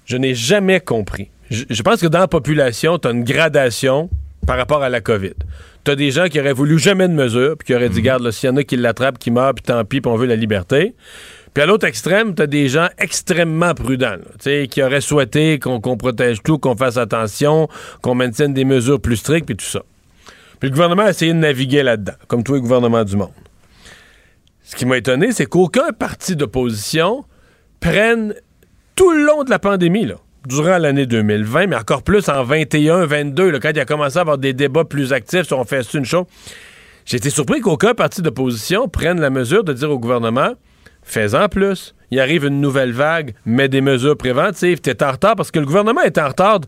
[0.04, 1.28] je n'ai jamais compris.
[1.50, 4.10] Je, je pense que dans la population, tu as une gradation
[4.46, 5.34] par rapport à la COVID.
[5.84, 8.22] Tu as des gens qui auraient voulu jamais de mesures, puis qui auraient dit, garde,
[8.24, 10.26] là, s'il y en a qui l'attrapent, qui meurent, puis tant pis, puis on veut
[10.26, 10.94] la liberté.
[11.54, 15.00] Puis à l'autre extrême, tu as des gens extrêmement prudents, là, tu sais, qui auraient
[15.00, 17.68] souhaité qu'on qu'on protège tout, qu'on fasse attention,
[18.02, 19.82] qu'on maintienne des mesures plus strictes, puis tout ça.
[20.60, 23.32] Puis le gouvernement a essayé de naviguer là-dedans, comme tous les gouvernements du monde.
[24.62, 27.24] Ce qui m'a étonné, c'est qu'aucun parti d'opposition
[27.80, 28.34] prenne
[28.96, 30.08] tout le long de la pandémie,
[30.46, 34.22] durant l'année 2020, mais encore plus en 21, 22, là, quand il a commencé à
[34.22, 36.24] avoir des débats plus actifs sur on fait une chose.
[37.04, 40.54] J'ai été surpris qu'aucun parti d'opposition prenne la mesure de dire au gouvernement
[41.06, 41.94] fais-en plus.
[42.10, 44.80] Il arrive une nouvelle vague, mets des mesures préventives.
[44.80, 46.60] T'es en retard parce que le gouvernement est en retard.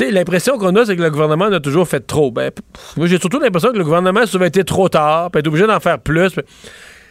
[0.00, 2.30] L'impression qu'on a, c'est que le gouvernement en a toujours fait trop.
[2.30, 5.40] Ben, pff, moi, j'ai surtout l'impression que le gouvernement a souvent été trop tard, puis
[5.40, 6.32] est obligé d'en faire plus.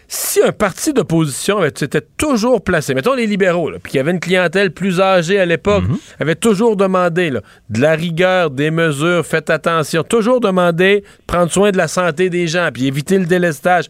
[0.10, 4.20] Si un parti d'opposition s'était toujours placé, mettons les libéraux, puis qu'il y avait une
[4.20, 5.86] clientèle plus âgée à l'époque,
[6.20, 7.40] avait toujours demandé là,
[7.70, 12.30] de la rigueur, des mesures, faites attention, toujours demandé de prendre soin de la santé
[12.30, 13.86] des gens, puis éviter le délestage.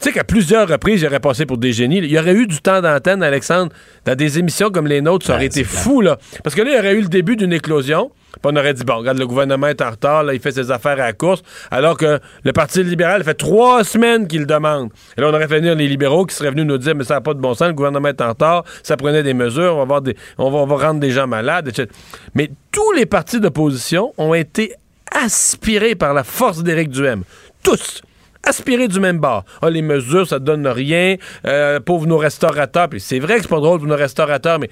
[0.00, 1.98] Tu sais qu'à plusieurs reprises, j'aurais passé pour des génies.
[1.98, 3.70] Il y aurait eu du temps d'antenne, Alexandre,
[4.06, 6.16] dans des émissions comme les nôtres, ça aurait été fou, là.
[6.42, 8.10] Parce que là, il y aurait eu le début d'une éclosion.
[8.32, 10.70] Puis on aurait dit, bon, regarde, le gouvernement est en retard, là, il fait ses
[10.70, 14.88] affaires à la course, alors que le Parti libéral fait trois semaines qu'il le demande.
[15.18, 17.14] Et là, on aurait fait venir les libéraux qui seraient venus nous dire, mais ça
[17.14, 19.78] n'a pas de bon sens, le gouvernement est en retard, ça prenait des mesures, on
[19.78, 21.88] va, avoir des, on va, on va rendre des gens malades, etc.
[22.34, 24.74] Mais tous les partis d'opposition ont été
[25.12, 27.24] aspirés par la force d'Éric Duhem.
[27.62, 28.00] Tous
[28.42, 29.44] aspirés du même bord.
[29.62, 31.16] Ah, les mesures, ça donne rien.
[31.46, 32.88] Euh, nos restaurateurs.
[32.88, 34.70] Puis c'est vrai que c'est pas drôle pour nos restaurateurs, mais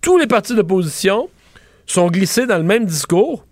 [0.00, 1.28] tous les partis d'opposition
[1.86, 3.44] sont glissés dans le même discours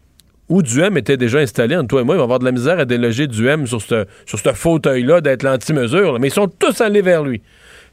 [0.49, 2.15] où Duhem était déjà installé entre toi et moi.
[2.15, 4.07] Il va avoir de la misère à déloger Duhem sur ce
[4.55, 6.19] fauteuil-là d'être l'anti-mesure.
[6.19, 7.43] Mais ils sont tous allés vers lui.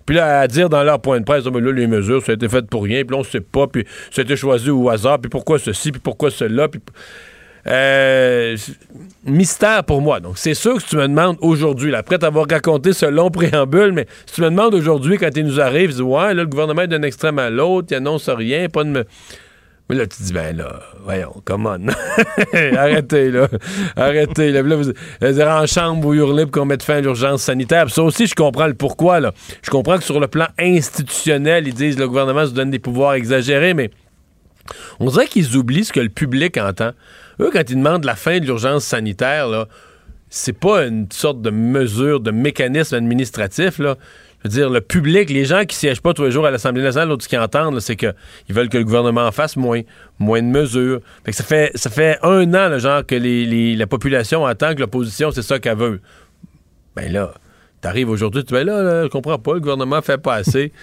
[0.06, 2.36] Puis là, à dire dans leur point de presse, ben là, les mesures, ça a
[2.36, 5.30] été fait pour rien, puis là, on sait pas, puis été choisi au hasard, puis
[5.30, 6.68] pourquoi ceci, puis pourquoi cela.
[7.68, 8.58] Euh,
[9.26, 10.20] mystère pour moi.
[10.20, 13.92] Donc, c'est sûr que si tu me demandes aujourd'hui, après t'avoir raconté ce long préambule,
[13.92, 16.46] mais si tu me demandes aujourd'hui, quand il nous arrive, tu dis, ouais, là, le
[16.46, 19.06] gouvernement est d'un extrême à l'autre, il annonce rien, pas de me...
[19.88, 21.88] Mais là, tu dis, ben là, voyons, come on.
[22.76, 23.48] Arrêtez, là.
[23.96, 27.44] Arrêtez, là, vous, vous êtes en chambre, vous hurlez pour qu'on mette fin à l'urgence
[27.44, 27.86] sanitaire.
[27.86, 29.32] Puis ça aussi, je comprends le pourquoi, là.
[29.62, 33.14] Je comprends que sur le plan institutionnel, ils disent le gouvernement se donne des pouvoirs
[33.14, 33.92] exagérés, mais
[35.00, 36.92] on dirait qu'ils oublient ce que le public entend.
[37.40, 39.68] Eux, quand ils demandent la fin de l'urgence sanitaire, là,
[40.30, 43.96] c'est pas une sorte de mesure, de mécanisme administratif, là.
[44.44, 46.84] Je veux dire, le public, les gens qui siègent pas tous les jours à l'Assemblée
[46.84, 48.14] nationale, l'autre ce qu'ils entendent, c'est qu'ils
[48.50, 49.82] veulent que le gouvernement en fasse moins,
[50.20, 51.00] moins de mesures.
[51.26, 54.76] Fait que ça fait ça fait un an, là, genre, que les, la population entend
[54.76, 56.00] que l'opposition, c'est ça qu'elle veut.
[56.96, 57.34] Ben là,
[57.82, 60.72] t'arrives aujourd'hui, tu dis, ben là, là, je comprends pas, le gouvernement fait pas assez.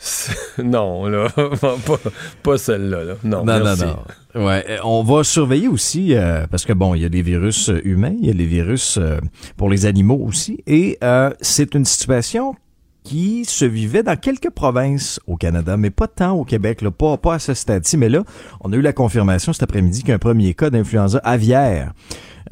[0.62, 1.96] Non, là, pas,
[2.42, 3.04] pas celle-là.
[3.04, 3.14] là.
[3.24, 3.84] Non, Non, merci.
[3.84, 4.46] non.
[4.46, 7.80] Ouais, on va surveiller aussi, euh, parce que bon, il y a des virus euh,
[7.84, 9.18] humains, il y a des virus euh,
[9.56, 12.54] pour les animaux aussi, et euh, c'est une situation
[13.02, 17.16] qui se vivait dans quelques provinces au Canada, mais pas tant au Québec, là, pas,
[17.16, 17.96] pas à ce stade-ci.
[17.96, 18.24] Mais là,
[18.60, 21.92] on a eu la confirmation cet après-midi qu'un premier cas d'influenza aviaire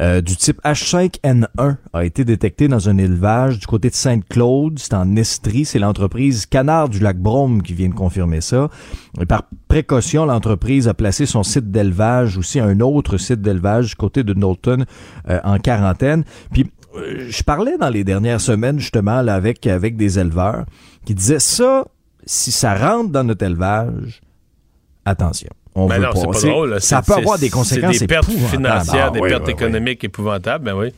[0.01, 4.95] euh, du type H5N1 a été détecté dans un élevage du côté de Sainte-Claude, c'est
[4.95, 8.69] en Estrie, c'est l'entreprise Canard du lac Brome qui vient de confirmer ça.
[9.21, 13.95] Et par précaution, l'entreprise a placé son site d'élevage aussi un autre site d'élevage du
[13.97, 14.85] côté de Knowlton
[15.29, 16.25] euh, en quarantaine.
[16.53, 20.65] Puis euh, je parlais dans les dernières semaines justement là, avec avec des éleveurs
[21.05, 21.85] qui disaient ça
[22.25, 24.21] si ça rentre dans notre élevage,
[25.05, 25.51] attention.
[25.79, 26.19] On Ben veut non, pas.
[26.19, 26.81] c'est pas drôle.
[26.81, 29.63] Ça peut avoir des conséquences C'est des pertes financières, Ah, des oui, pertes oui, oui.
[29.63, 30.93] économiques épouvantables, ben oui.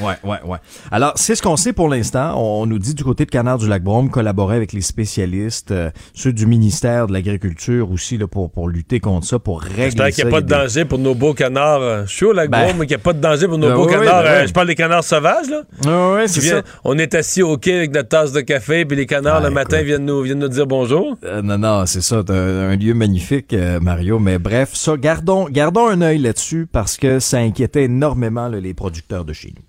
[0.00, 0.58] Ouais, ouais, ouais.
[0.90, 2.34] Alors, c'est ce qu'on sait pour l'instant.
[2.40, 6.32] On nous dit du côté de Canard du Lac-Brome collaborer avec les spécialistes, euh, ceux
[6.32, 10.24] du ministère de l'Agriculture aussi, là, pour, pour lutter contre ça, pour régler J'espère qu'il
[10.24, 10.36] n'y a ça.
[10.36, 11.80] pas de a des- danger pour nos beaux canards.
[11.82, 13.58] euh, Je suis au lac Ben- Brome, mais qu'il n'y a pas de danger pour
[13.58, 14.22] nos Ben beaux oui, canards.
[14.22, 14.48] ben euh, oui.
[14.48, 15.62] Je parle des canards sauvages, là.
[15.84, 16.62] Ouais, ouais, c'est ça.
[16.84, 19.50] on est assis au quai avec notre tasse de café, puis les canards, Ah, le
[19.50, 21.16] matin, viennent nous, viennent nous dire bonjour.
[21.24, 22.22] Euh, non, non, c'est ça.
[22.24, 24.18] T'as un lieu magnifique, euh, Mario.
[24.18, 28.74] Mais bref, ça, gardons, gardons un œil là-dessus parce que ça inquiétait énormément là, les
[28.74, 29.62] producteurs de chez nous.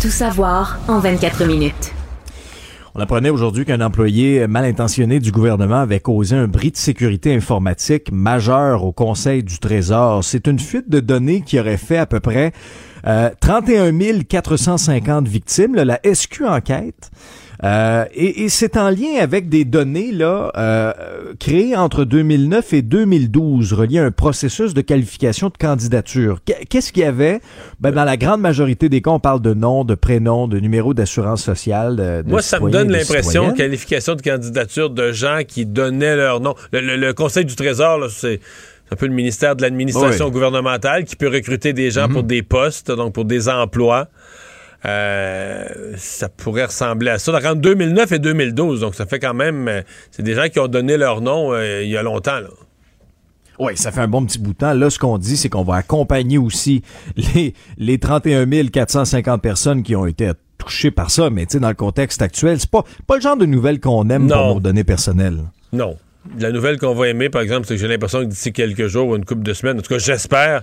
[0.00, 1.92] Tout savoir en 24 minutes.
[2.94, 7.34] On apprenait aujourd'hui qu'un employé mal intentionné du gouvernement avait causé un bris de sécurité
[7.34, 10.22] informatique majeur au Conseil du Trésor.
[10.22, 12.52] C'est une fuite de données qui aurait fait à peu près
[13.08, 15.74] euh, 31 450 victimes.
[15.74, 17.10] La SQ enquête.
[17.64, 20.92] Euh, et, et c'est en lien avec des données là euh,
[21.40, 26.38] créées entre 2009 et 2012, reliées à un processus de qualification de candidature.
[26.46, 27.40] Qu- Qu'est-ce qu'il y avait?
[27.80, 30.94] Ben, Dans la grande majorité des cas, on parle de nom, de prénom, de numéro
[30.94, 31.96] d'assurance sociale.
[31.96, 36.40] De, de Moi, ça me donne l'impression, qualification de candidature de gens qui donnaient leur
[36.40, 36.54] nom.
[36.72, 38.38] Le, le- le Conseil du Trésor, c'est
[38.92, 40.30] un peu le ministère de l'administration Oui.
[40.30, 42.12] gouvernementale qui peut recruter des gens Mhm.
[42.14, 44.06] pour des postes, donc pour des emplois.
[44.84, 47.32] Euh, ça pourrait ressembler à ça.
[47.32, 49.66] Donc, entre 2009 et 2012, donc ça fait quand même...
[49.68, 52.38] euh, c'est des gens qui ont donné leur nom euh, il y a longtemps.
[52.40, 52.48] Là.
[53.58, 54.72] Oui, ça fait un bon petit bout de temps.
[54.72, 56.82] Là, ce qu'on dit, c'est qu'on va accompagner aussi
[57.16, 61.28] les, les 31 450 personnes qui ont été touchées par ça.
[61.30, 64.08] Mais tu sais, dans le contexte actuel, c'est pas, pas le genre de nouvelles qu'on
[64.10, 64.36] aime Non.
[64.36, 65.40] pour nos données personnelles.
[65.72, 65.96] Non.
[66.38, 69.08] La nouvelle qu'on va aimer, par exemple, c'est que j'ai l'impression que d'ici quelques jours
[69.08, 70.62] ou une couple de semaines, en tout cas, j'espère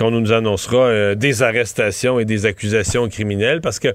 [0.00, 3.88] qu'on nous annoncera euh, des arrestations et des accusations criminelles parce que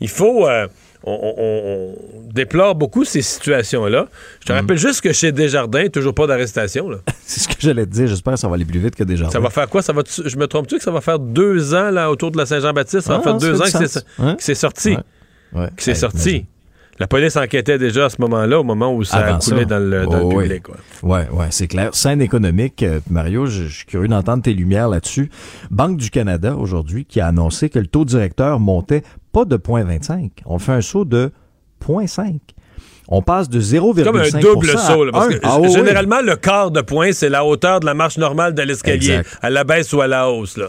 [0.00, 0.48] il faut.
[0.48, 0.66] euh,
[1.04, 4.08] on, on- on déplore beaucoup ces situations-là.
[4.40, 6.88] Je te rappelle juste que chez Desjardins, toujours pas d'arrestation.
[7.24, 8.08] C'est ce que j'allais te dire.
[8.08, 9.30] J'espère que ça va aller plus vite que déjà.
[9.30, 9.80] Ça va faire quoi?
[9.80, 12.46] Ça va je me trompe-tu que ça va faire deux ans là, autour de la
[12.46, 13.02] Saint-Jean-Baptiste?
[13.06, 13.70] Ça va Ah, faire ça deux ans du
[14.36, 14.96] que c'est, sorti.
[15.52, 15.68] Ouais.
[15.76, 16.46] Que c'est sorti.
[17.00, 19.64] La police enquêtait déjà à ce moment-là, au moment où ça Avant a coulé ça.
[19.66, 20.44] dans le, dans Oh, le oui.
[20.48, 20.68] public.
[20.68, 20.74] ouais.
[21.02, 21.90] Ouais, ouais, c'est clair.
[21.94, 25.30] Scène économique, euh, Mario, je, je suis curieux d'entendre tes lumières là-dessus.
[25.70, 29.02] Banque du Canada aujourd'hui qui a annoncé que le taux directeur montait
[29.32, 30.30] pas de 0,25.
[30.46, 31.30] On fait un saut de
[31.86, 32.38] 0,5.
[33.10, 35.04] On passe de 0,5 Comme un double saut.
[35.04, 35.30] là, parce un.
[35.30, 35.72] que Ah, oui.
[35.72, 39.50] généralement, le quart de point, c'est la hauteur de la marche normale de l'escalier, à
[39.50, 40.56] la baisse ou à la hausse.
[40.58, 40.66] Là.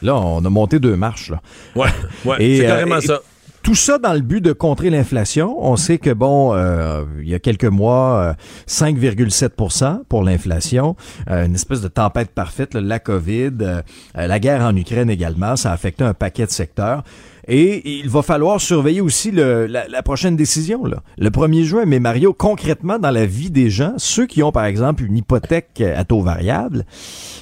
[0.00, 1.30] Là, on a monté deux marches.
[1.30, 1.40] Là.
[1.76, 1.88] Ouais,
[2.24, 3.20] ouais c'est euh, carrément et- ça.
[3.62, 5.56] Tout ça dans le but de contrer l'inflation.
[5.60, 8.34] On sait que, bon, euh, il y a quelques mois, euh,
[8.66, 10.96] 5,7% pour l'inflation.
[11.30, 13.82] Euh, une espèce de tempête parfaite, là, la COVID, euh,
[14.18, 17.04] euh, la guerre en Ukraine également, ça a affecté un paquet de secteurs.
[17.48, 21.02] Et il va falloir surveiller aussi le- la, la prochaine décision, là.
[21.18, 21.84] le 1er juin.
[21.86, 25.82] Mais Mario, concrètement, dans la vie des gens, ceux qui ont, par exemple, une hypothèque
[25.96, 26.84] à taux variable,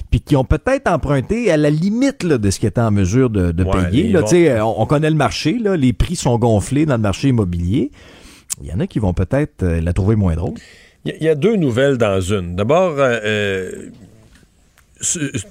[0.09, 3.29] puis qui ont peut-être emprunté à la limite là, de ce qu'ils étaient en mesure
[3.29, 4.09] de, de Ouais, payer.
[4.09, 4.27] Là, vont-
[4.61, 7.91] on, on connaît le marché, là, les prix sont gonflés dans le marché immobilier.
[8.61, 10.55] Il y en a qui vont peut-être euh, la trouver moins drôle.
[11.05, 12.55] Il y, a- deux nouvelles dans une.
[12.55, 13.71] D'abord, euh, euh,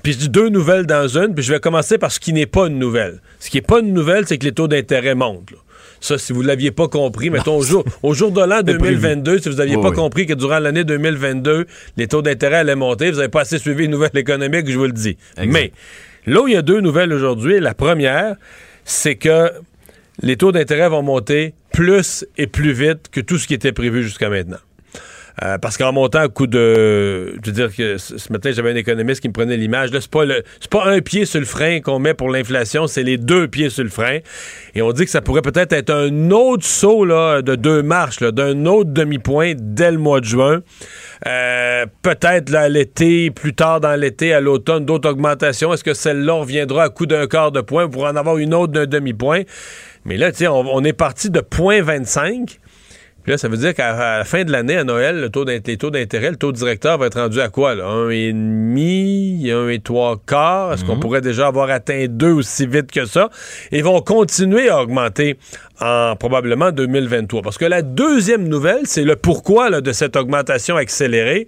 [0.03, 2.47] puis je dis deux nouvelles dans une, puis je vais commencer par ce qui n'est
[2.47, 3.21] pas une nouvelle.
[3.41, 5.51] Ce qui n'est pas une nouvelle, c'est que les taux d'intérêt montent.
[5.51, 5.57] là.
[6.03, 8.79] Ça, si vous ne l'aviez pas compris, mettons au jour, au jour de l'an C'était
[8.79, 8.95] prévu.
[8.97, 9.97] 2022, si vous n'aviez Oui, pas oui.
[9.97, 11.67] compris que durant l'année 2022,
[11.99, 14.87] les taux d'intérêt allaient monter, vous n'avez pas assez suivi les nouvelles économiques, je vous
[14.87, 15.19] le dis.
[15.37, 15.53] Exact.
[15.53, 15.73] Mais
[16.27, 18.37] là où il y a deux nouvelles aujourd'hui, la première,
[18.85, 19.51] c'est que
[20.23, 24.03] les taux d'intérêt vont monter plus et plus vite que tout ce qui était prévu
[24.03, 24.59] jusqu'à maintenant.
[25.43, 27.35] Euh, parce qu'en montant à coup de.
[27.43, 29.91] Je veux dire que ce matin, j'avais un économiste qui me prenait l'image.
[29.91, 30.25] Là, c'est pas,
[30.71, 33.83] pas un pied sur le frein qu'on met pour l'inflation, c'est les deux pieds sur
[33.83, 34.19] le frein.
[34.75, 38.21] Et on dit que ça pourrait peut-être être un autre saut là, de deux marches,
[38.21, 40.61] d'un autre demi-point dès le mois de juin.
[41.27, 45.73] Euh, peut-être à l'été, plus tard dans l'été, à l'automne, d'autres augmentations.
[45.73, 48.75] Est-ce que celle-là, reviendra à coup d'un quart de point pour en avoir une autre
[48.75, 49.43] d'un demi-point?
[50.05, 52.59] Mais là, tu sais, on est parti de 0.25.
[53.31, 55.61] Puis là, ça veut dire qu'à la fin de l'année, à Noël, le taux d'int-
[55.65, 57.77] les taux d'intérêt, le taux directeur va être rendu à quoi?
[57.77, 57.86] Là?
[57.86, 60.73] Un et demi, un et trois quarts.
[60.73, 63.31] Est-ce qu'on pourrait déjà avoir atteint deux aussi vite que ça?
[63.70, 65.36] Et vont continuer à augmenter
[65.81, 67.43] en probablement 2023.
[67.43, 71.47] Parce que la deuxième nouvelle, c'est le pourquoi là, de cette augmentation accélérée.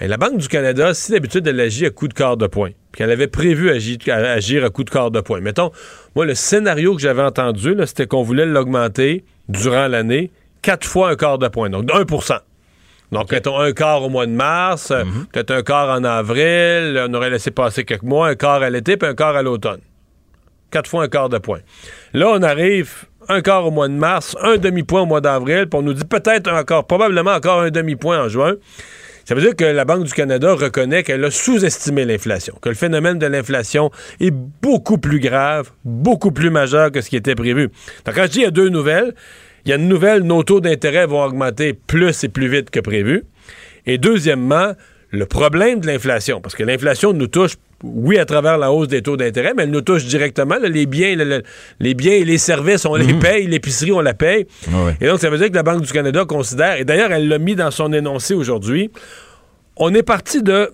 [0.00, 2.70] Mais la Banque du Canada, si d'habitude elle agit à coup de quart de point,
[2.92, 5.72] puis qu'elle avait prévu agir, agir à coup de quart de point, mettons,
[6.14, 10.30] moi, le scénario que j'avais entendu, c'était qu'on voulait l'augmenter durant l'année
[10.62, 12.38] quatre fois un quart de point, donc de 1%
[13.12, 17.12] donc, mettons un quart au mois de mars, euh, peut-être un quart en avril, on
[17.12, 19.80] aurait laissé passer quelques mois, un quart à l'été, puis un quart à l'automne.
[20.70, 21.58] Quatre fois un quart de point.
[22.14, 25.78] Là, on arrive un quart au mois de mars, un demi-point au mois d'avril, puis
[25.78, 28.54] on nous dit peut-être encore, probablement encore un demi-point en juin.
[29.26, 32.74] Ça veut dire que la Banque du Canada reconnaît qu'elle a sous-estimé l'inflation, que le
[32.74, 33.90] phénomène de l'inflation
[34.20, 37.68] est beaucoup plus grave, beaucoup plus majeur que ce qui était prévu.
[38.06, 39.14] Donc, quand je dis il y a deux nouvelles,
[39.64, 42.80] il y a une nouvelle, nos taux d'intérêt vont augmenter plus et plus vite que
[42.80, 43.24] prévu.
[43.86, 44.72] Et deuxièmement,
[45.10, 47.52] le problème de l'inflation, parce que l'inflation nous touche,
[47.84, 50.56] oui, à travers la hausse des taux d'intérêt, mais elle nous touche directement.
[50.56, 51.42] là, les, biens, le- le-
[51.80, 54.46] les biens et les services, on les paye, l'épicerie, on la paye.
[54.68, 54.96] Ouais.
[55.00, 57.38] Et donc, ça veut dire que la Banque du Canada considère, et d'ailleurs, elle l'a
[57.38, 58.90] mis dans son énoncé aujourd'hui,
[59.76, 60.70] on est parti de.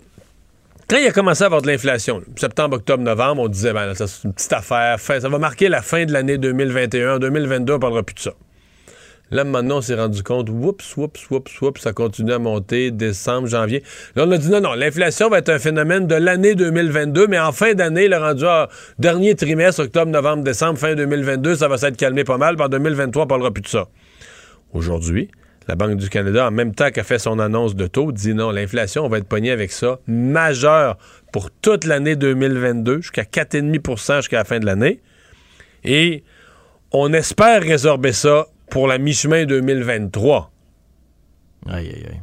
[0.88, 4.04] Quand il a commencé à avoir de l'inflation, septembre, octobre, novembre, on disait, ben, c'est
[4.24, 7.16] une petite affaire, fin- ça va marquer la fin de l'année 2021.
[7.16, 8.32] En 2022, on parlera plus de ça.
[9.30, 13.46] Là, maintenant, on s'est rendu compte, oups, oups, oups, oups, ça continue à monter, décembre,
[13.46, 13.82] janvier.
[14.16, 17.38] Là, on a dit non, non, l'inflation va être un phénomène de l'année 2022, mais
[17.38, 18.68] en fin d'année, le rendu à
[18.98, 22.56] dernier trimestre, octobre, novembre, décembre, fin 2022, ça va s'être calmé pas mal.
[22.56, 23.88] Par 2023, on parlera plus de ça.
[24.72, 25.30] Aujourd'hui,
[25.68, 28.50] la Banque du Canada, en même temps qu'elle fait son annonce de taux, dit non,
[28.50, 30.96] l'inflation, on va être pogné avec ça, majeur
[31.32, 35.00] pour toute l'année 2022, jusqu'à 4,5% jusqu'à la fin de l'année.
[35.84, 36.24] Et
[36.92, 40.50] on espère résorber ça pour la mi-chemin 2023.
[41.70, 42.20] Aïe, aïe, aïe.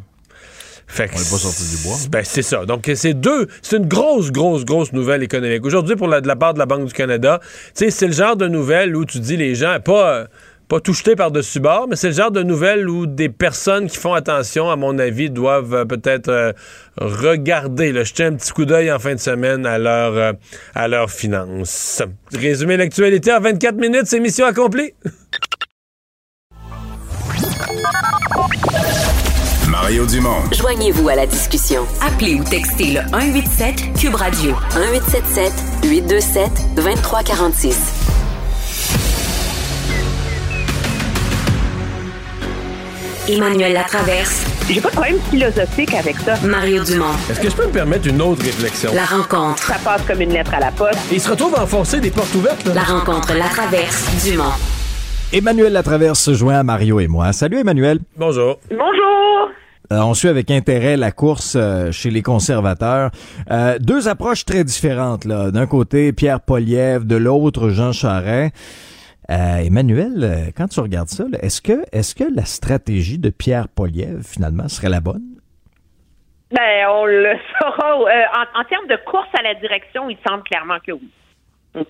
[0.88, 1.98] Fait que On n'est pas sorti du bois.
[2.10, 2.66] Ben, c'est ça.
[2.66, 3.48] Donc, c'est deux.
[3.62, 5.66] C'est une grosse, grosse, grosse nouvelle économique.
[5.66, 7.40] Aujourd'hui, pour la, de la part de la Banque du Canada,
[7.74, 10.26] c'est le genre de nouvelle où tu dis les gens, pas, euh,
[10.68, 13.98] pas tout jeter par-dessus bord, mais c'est le genre de nouvelle où des personnes qui
[13.98, 16.54] font attention, à mon avis, doivent euh, peut-être euh,
[16.98, 20.34] regarder, là, jeter un petit coup d'œil en fin de semaine à leur, euh,
[20.74, 22.02] à leurs finances.
[22.34, 24.94] Résumer l'actualité en 24 minutes, c'est mission accomplie.
[29.86, 30.42] Mario Dumont.
[30.52, 31.86] Joignez-vous à la discussion.
[32.02, 35.54] Appelez ou textez le 187 Cube Radio 1877
[35.84, 37.94] 827 2346.
[43.30, 44.48] Emmanuel Latraverse.
[44.68, 46.34] J'ai pas de problème philosophique avec ça.
[46.44, 47.14] Mario Dumont.
[47.30, 48.90] Est-ce que je peux me permettre une autre réflexion?
[48.92, 49.62] La rencontre.
[49.62, 50.98] Ça passe comme une lettre à la poste.
[51.12, 52.74] Il se retrouve à enfoncer des portes ouvertes, là.
[52.74, 54.26] La rencontre Latraverse.
[54.26, 54.46] Dumont.
[55.32, 57.32] Emmanuel Latraverse se joint à Mario et moi.
[57.34, 58.00] Salut Emmanuel.
[58.18, 58.58] Bonjour.
[58.72, 59.52] Bonjour!
[59.92, 63.12] Euh, on suit avec intérêt la course euh, chez les conservateurs.
[63.52, 65.26] Euh, deux approches très différentes.
[65.26, 65.52] là.
[65.52, 68.54] D'un côté, Pierre Poliev, de l'autre, Jean Charest.
[69.28, 74.68] Emmanuel, quand tu regardes ça, est-ce que, est-ce que la stratégie de Pierre Poliev, finalement,
[74.68, 75.24] serait la bonne?
[76.52, 77.96] Ben, on le saura.
[78.54, 81.10] En, termes de course à la direction, il semble clairement que oui.
[81.74, 81.90] OK?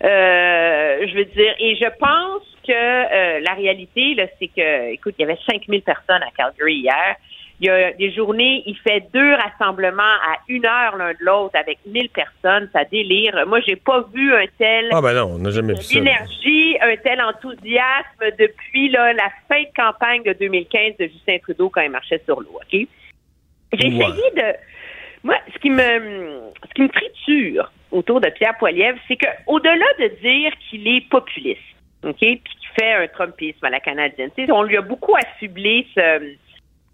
[0.00, 2.74] Je veux dire, et je pense que
[3.14, 7.16] euh, la réalité, là, c'est que, écoute, il y avait 5000 personnes à Calgary hier.
[7.62, 11.54] Il y a des journées, il fait deux rassemblements à une heure l'un de l'autre
[11.58, 12.70] avec 1000 personnes.
[12.72, 13.44] Ça délire.
[13.46, 15.98] Moi, j'ai pas vu un tel Ah, ben non, on n'a jamais vu ça.
[15.98, 21.68] énergie, un tel enthousiasme depuis là, la fin de campagne de 2015 de Justin Trudeau
[21.68, 22.54] quand il marchait sur l'eau.
[22.62, 22.72] OK?
[22.72, 23.94] J'ai Ouais.
[23.94, 24.56] essayé de.
[25.22, 25.82] Moi, ce qui me
[26.66, 31.06] ce qui me triture autour de Pierre Poilievre, c'est que au-delà de dire qu'il est
[31.10, 31.60] populiste,
[32.04, 32.40] OK, puis
[32.78, 36.34] fait un Trumpisme à la canadienne, on lui a beaucoup affublé ce,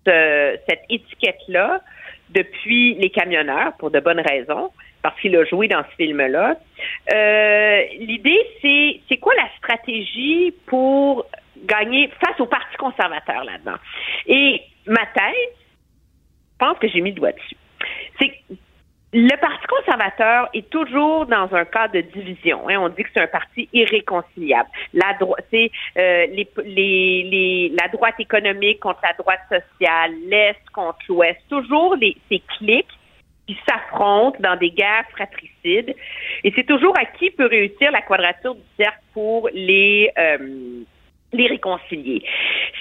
[0.07, 1.81] ce- cette étiquette-là
[2.31, 4.71] depuis les camionneurs pour de bonnes raisons,
[5.03, 6.57] parce qu'il a joué dans ce film-là.
[7.15, 11.27] Euh, L'idée, c'est c'est quoi la stratégie pour
[11.65, 13.79] gagner face au Parti conservateur là-dedans?
[14.27, 15.55] Et ma thèse,
[16.53, 17.57] je pense que j'ai mis le doigt dessus.
[18.21, 18.33] C'est
[19.19, 22.69] le Parti conservateur est toujours dans un cas de division.
[22.69, 22.77] hein.
[22.79, 24.69] On dit que c'est un parti irréconciliable.
[24.93, 30.61] La, dro- c'est, euh, les, les, les- la droite économique contre la droite sociale, l'Est
[30.75, 32.93] contre l'Ouest, toujours les, ces clics
[33.47, 35.95] qui s'affrontent dans des guerres fratricides.
[36.45, 40.83] Et c'est toujours à qui peut réussir la quadrature du cercle pour les, euh,
[41.33, 42.23] les réconcilier.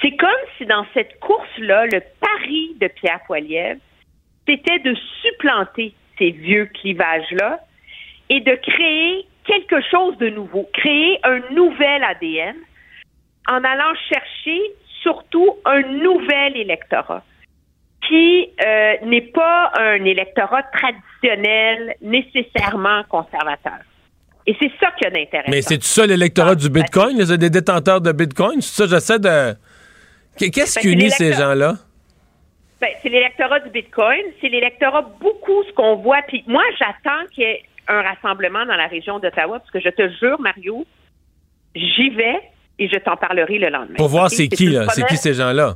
[0.02, 3.80] C'est comme si dans cette course-là, le pari de Pierre Poilievre,
[4.46, 7.60] c'était de supplanter ces vieux clivages-là
[8.30, 12.56] et de créer quelque chose de nouveau, créer un nouvel ADN
[13.48, 14.60] en allant chercher
[15.04, 17.24] surtout un nouvel électorat
[18.08, 23.80] qui euh, n'est pas un électorat traditionnel nécessairement conservateur.
[24.48, 25.50] Et c'est ça qui a d'intéressant.
[25.52, 27.18] Mais c'est ça l'électorat du Bitcoin?
[27.18, 28.62] Les des détenteurs de Bitcoin?
[28.62, 29.56] C'est ça, j'essaie de.
[30.38, 31.76] Qu'est- Qu'est-ce Ben, qui unit ces gens-là?
[32.82, 36.22] Ben, c'est l'électorat du Bitcoin, c'est l'électorat beaucoup ce qu'on voit.
[36.28, 39.90] Puis moi, j'attends qu'il y ait un rassemblement dans la région d'Ottawa, parce que je
[39.90, 40.86] te jure, Mario,
[41.76, 42.42] j'y vais
[42.78, 43.96] et je t'en parlerai le lendemain.
[43.96, 44.88] Pour voir c'est qui, là.
[44.90, 45.76] C'est qui ces gens-là?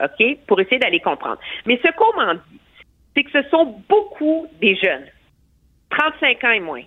[0.00, 0.38] OK?
[0.46, 1.38] Pour essayer d'aller comprendre.
[1.64, 2.60] Mais ce qu'on m'en dit,
[3.14, 5.06] c'est que ce sont beaucoup des jeunes,
[5.90, 6.82] 35 ans et moins,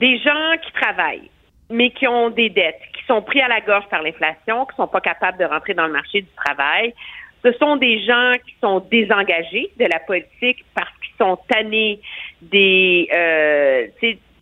[0.00, 1.30] des gens qui travaillent,
[1.70, 4.88] mais qui ont des dettes, qui sont pris à la gorge par l'inflation, qui sont
[4.88, 6.94] pas capables de rentrer dans le marché du travail.
[7.44, 12.00] Ce sont des gens qui sont désengagés de la politique parce qu'ils sont tannés
[12.40, 13.86] des, euh,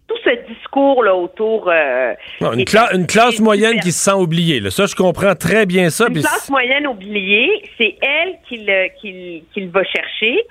[0.09, 1.69] tout ce discours là autour.
[1.69, 4.61] euh, Non, une, des- cla- une classe moyenne super- qui se sent oubliée.
[4.61, 4.71] là.
[4.71, 6.07] Ça, je comprends très bien ça.
[6.09, 8.67] une classe moyenne oubliée, c'est elle qu'il
[9.55, 10.45] qu'il va chercher.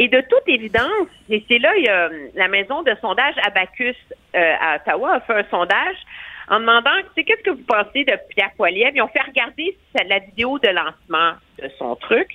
[0.00, 3.34] Et de toute évidence, et c'est là, il y a euh, la maison de sondage
[3.44, 3.96] Abacus
[4.36, 5.96] euh, à Ottawa a fait un sondage
[6.50, 8.92] en demandant, tu sais, qu'est-ce que vous pensez de Pierre Poilievre?
[8.94, 9.76] Ils ont fait regarder
[10.08, 12.28] la vidéo de lancement de son truc.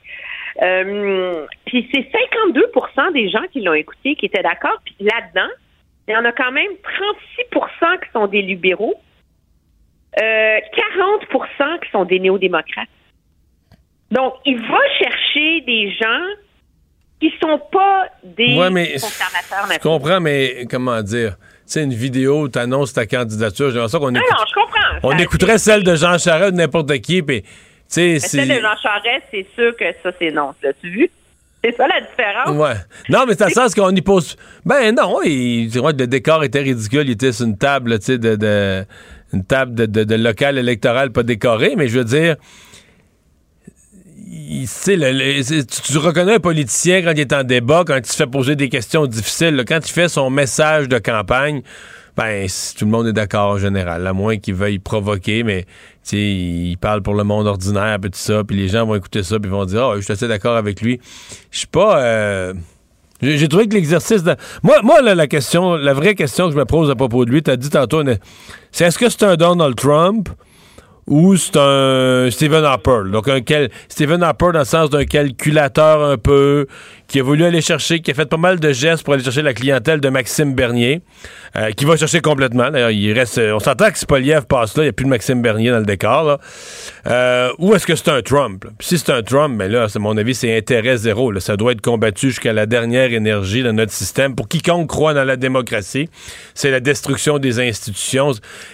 [0.61, 4.80] Euh, puis c'est 52% des gens qui l'ont écouté qui étaient d'accord.
[4.85, 5.49] Puis là-dedans,
[6.07, 6.72] il y en a quand même
[7.52, 8.95] 36% qui sont des libéraux,
[10.22, 10.60] euh,
[10.95, 12.90] 40 qui sont des néo-démocrates.
[14.11, 16.26] Donc, il va chercher des gens
[17.19, 19.68] qui sont pas des Ouais, mais conservateurs.
[19.72, 21.35] Je comprends, mais comment dire?
[21.65, 23.69] C'est une vidéo, tu annonces ta candidature.
[23.69, 24.99] J'ai l'impression qu'on écoute- non, je comprends.
[25.03, 27.44] on Ça- écouterait celle de Jean Charest ou de n'importe qui, puis,
[27.88, 28.61] sais, celle de c'est.
[28.61, 30.52] Jean Charest, c'est sûr que ça, c'est non.
[30.61, 31.10] L'as-tu vu?
[31.64, 32.49] C'est ça la différence?
[32.57, 32.76] Ouais.
[33.07, 34.35] Non, mais c'est à sens qu'on y pose.
[34.65, 37.03] Ben non, il, le décor était ridicule.
[37.07, 38.85] Il était sur une table, tu sais, de, de-
[39.31, 42.35] une table de, de- de local électoral pas décorée, mais je veux dire.
[44.88, 48.15] Le- le- tu, tu reconnais un politicien quand il est en débat, quand il se
[48.15, 51.61] fait poser des questions difficiles, quand il fait son message de campagne,
[52.15, 52.47] ben
[52.77, 55.65] tout le monde est d'accord en général, à moins qu'il veuille provoquer, mais
[56.11, 59.49] il parle pour le monde ordinaire, puis ça, puis les gens vont écouter ça, puis
[59.49, 60.99] vont dire, ah, je suis assez d'accord avec lui.
[61.51, 61.99] Je suis pas.
[62.03, 62.53] euh,
[63.22, 64.22] j'ai trouvé que l'exercice.
[64.64, 67.31] Moi, moi là, la question, la vraie question que je me pose à propos de
[67.31, 68.03] lui, tu as dit tantôt,
[68.72, 70.30] c'est est-ce que c'est un Donald Trump?
[71.07, 73.03] Ou c'est un Stephen Harper?
[73.11, 73.69] Donc, un quel...
[73.89, 76.67] Stephen Harper dans le sens d'un calculateur un peu,
[77.14, 79.44] qui a voulu aller chercher, qui a fait pas mal de gestes pour aller chercher
[79.44, 81.03] la clientèle de Maxime Bernier,
[81.56, 82.72] euh, qui va chercher complètement.
[82.72, 83.38] D'ailleurs, il reste...
[83.38, 85.85] On s'entend que Spoliev passe là, il n'y a plus de Maxime Bernier dans le
[85.85, 86.40] décor, là.
[87.06, 88.64] Euh, ou est-ce que c'est un Trump?
[88.64, 88.72] là?
[88.80, 91.31] Si c'est un Trump, mais là, c'est mon avis, c'est intérêt zéro.
[91.31, 91.40] là.
[91.40, 94.34] Ça doit être combattu jusqu'à la dernière énergie de notre système.
[94.34, 96.10] Pour quiconque croit dans la démocratie,
[96.56, 98.31] c'est la destruction des institutions.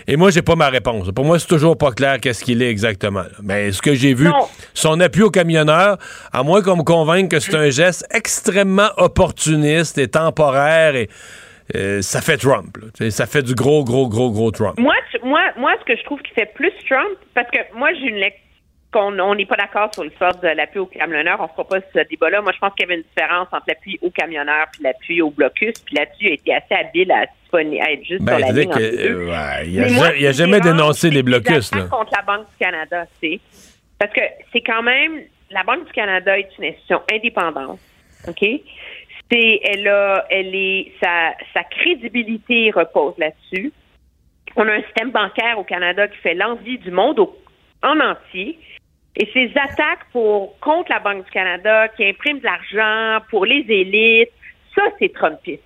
[0.08, 1.12] Et moi, j'ai pas ma réponse.
[1.14, 3.20] Pour moi, c'est toujours pas clair qu'est-ce qu'il est exactement.
[3.24, 3.30] là.
[3.44, 4.48] Mais ce que j'ai vu, Non.
[4.74, 5.98] son appui aux camionneurs,
[6.32, 8.29] à moins qu'on me convainque que c'est un geste extrêmement
[8.98, 11.10] opportuniste et temporaire, et
[11.76, 12.78] euh, ça fait Trump.
[12.78, 13.10] là.
[13.12, 14.80] Ça fait du gros, gros, gros, gros Trump.
[14.80, 17.90] Moi, tu- moi, moi, ce que je trouve qui fait plus Trump, parce que moi,
[17.94, 18.44] j'ai une lecture
[18.92, 21.38] qu'on on n'est pas d'accord sur l'histoire de l'appui aux camionneurs.
[21.40, 22.42] On ne fera pas ce débat-là.
[22.42, 25.30] Moi, je pense qu'il y avait une différence entre l'appui aux camionneurs puis l'appui au
[25.30, 25.74] blocus.
[25.86, 28.80] Puis là-dessus, il a été assez habile à, être juste Ben, sur la ligne entre
[28.80, 31.22] que, euh, ouais, il a Mais ja- moi, il a ce qui jamais dénoncé les
[31.22, 31.82] blocus, là.
[31.84, 33.40] contre la Banque du Canada, c'est
[34.00, 37.80] parce que c'est quand même la Banque du Canada est une institution indépendante,
[38.28, 38.46] ok?
[39.32, 43.72] C'est elle a elle est sa sa crédibilité repose là-dessus.
[44.56, 47.38] On a un système bancaire au Canada qui fait l'envie du monde au-
[47.84, 48.58] en entier.
[49.16, 53.66] Et ces attaques pour contre la Banque du Canada qui imprime de l'argent pour les
[53.70, 54.32] élites,
[54.76, 55.62] ça c'est Trumpiste.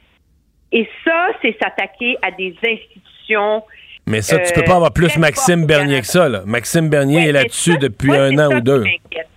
[0.72, 3.64] Et ça, c'est s'attaquer à des institutions
[4.08, 6.28] Mais ça, tu Euh, peux pas avoir plus très Maxime Bernier que ça.
[6.28, 6.42] Là.
[6.46, 8.80] Maxime Bernier Ouais, est là-dessus depuis moi, un an ça ou qui deux.
[8.84, 9.28] m'inquiète.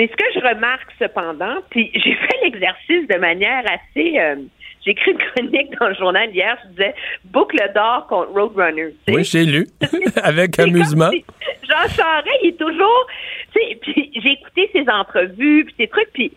[0.00, 4.18] Mais ce que je remarque cependant, puis j'ai fait l'exercice de manière assez.
[4.18, 4.36] euh,
[4.82, 6.94] j'ai écrit une chronique dans le journal hier, je disais
[7.24, 8.94] boucle d'or contre Roadrunner.
[9.08, 9.66] Oui, j'ai lu.
[10.22, 11.10] Avec amusement.
[11.10, 11.22] si
[11.68, 13.06] Jean Charest, il est toujours.
[13.52, 16.32] Puis j'ai écouté ses entrevues, puis ses trucs, puis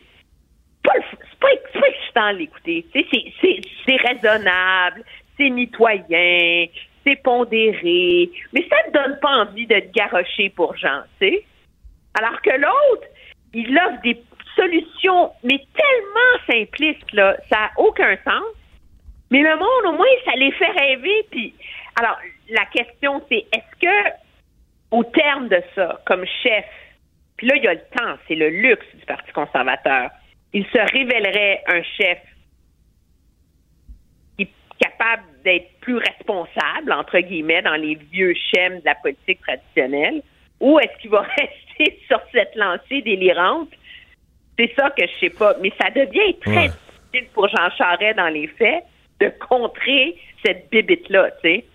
[0.83, 1.49] c'est pas,
[1.87, 2.85] excitant de l'écouter.
[2.91, 5.05] C'est- raisonnable,
[5.37, 6.65] c'est mitoyen,
[7.05, 11.45] c'est pondéré, mais ça te donne pas envie de te garrocher pour Jean, tu sais.
[12.15, 13.07] Alors que l'autre,
[13.53, 14.21] il offre des
[14.55, 18.43] solutions, mais tellement simplistes, là, ça n'a aucun sens.
[19.31, 21.25] Mais le monde, au moins, ça les fait rêver.
[21.31, 21.53] Puis,
[21.99, 22.17] alors,
[22.49, 24.09] la question, c'est est-ce que,
[24.91, 26.65] au terme de ça, comme chef,
[27.37, 30.11] puis là, il y a le temps, c'est le luxe du Parti conservateur,
[30.53, 32.19] il se révélerait un chef
[34.37, 39.41] qui est capable d'être plus responsable, entre guillemets, dans les vieux schèmes de la politique
[39.41, 40.21] traditionnelle,
[40.59, 41.62] ou est-ce qu'il va rester
[42.07, 43.69] sur cette lancée délirante?
[44.57, 45.55] C'est ça que je sais pas.
[45.61, 46.69] Mais ça devient très Ouais.
[47.11, 48.83] difficile pour Jean Charest, dans les faits,
[49.19, 51.65] de contrer cette bibite-là, tu sais.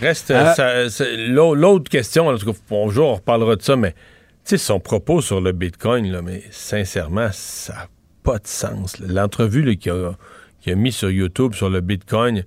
[0.00, 3.96] Reste, Euh, l'autre question, en tout cas, un jour, on reparlera de ça, mais tu
[4.44, 7.88] sais, son propos sur le Bitcoin, là, mais sincèrement, ça n'a
[8.24, 8.98] pas de sens.
[9.00, 10.12] L'entrevue qu'il a,
[10.60, 12.44] qu'il a mis sur YouTube sur le Bitcoin,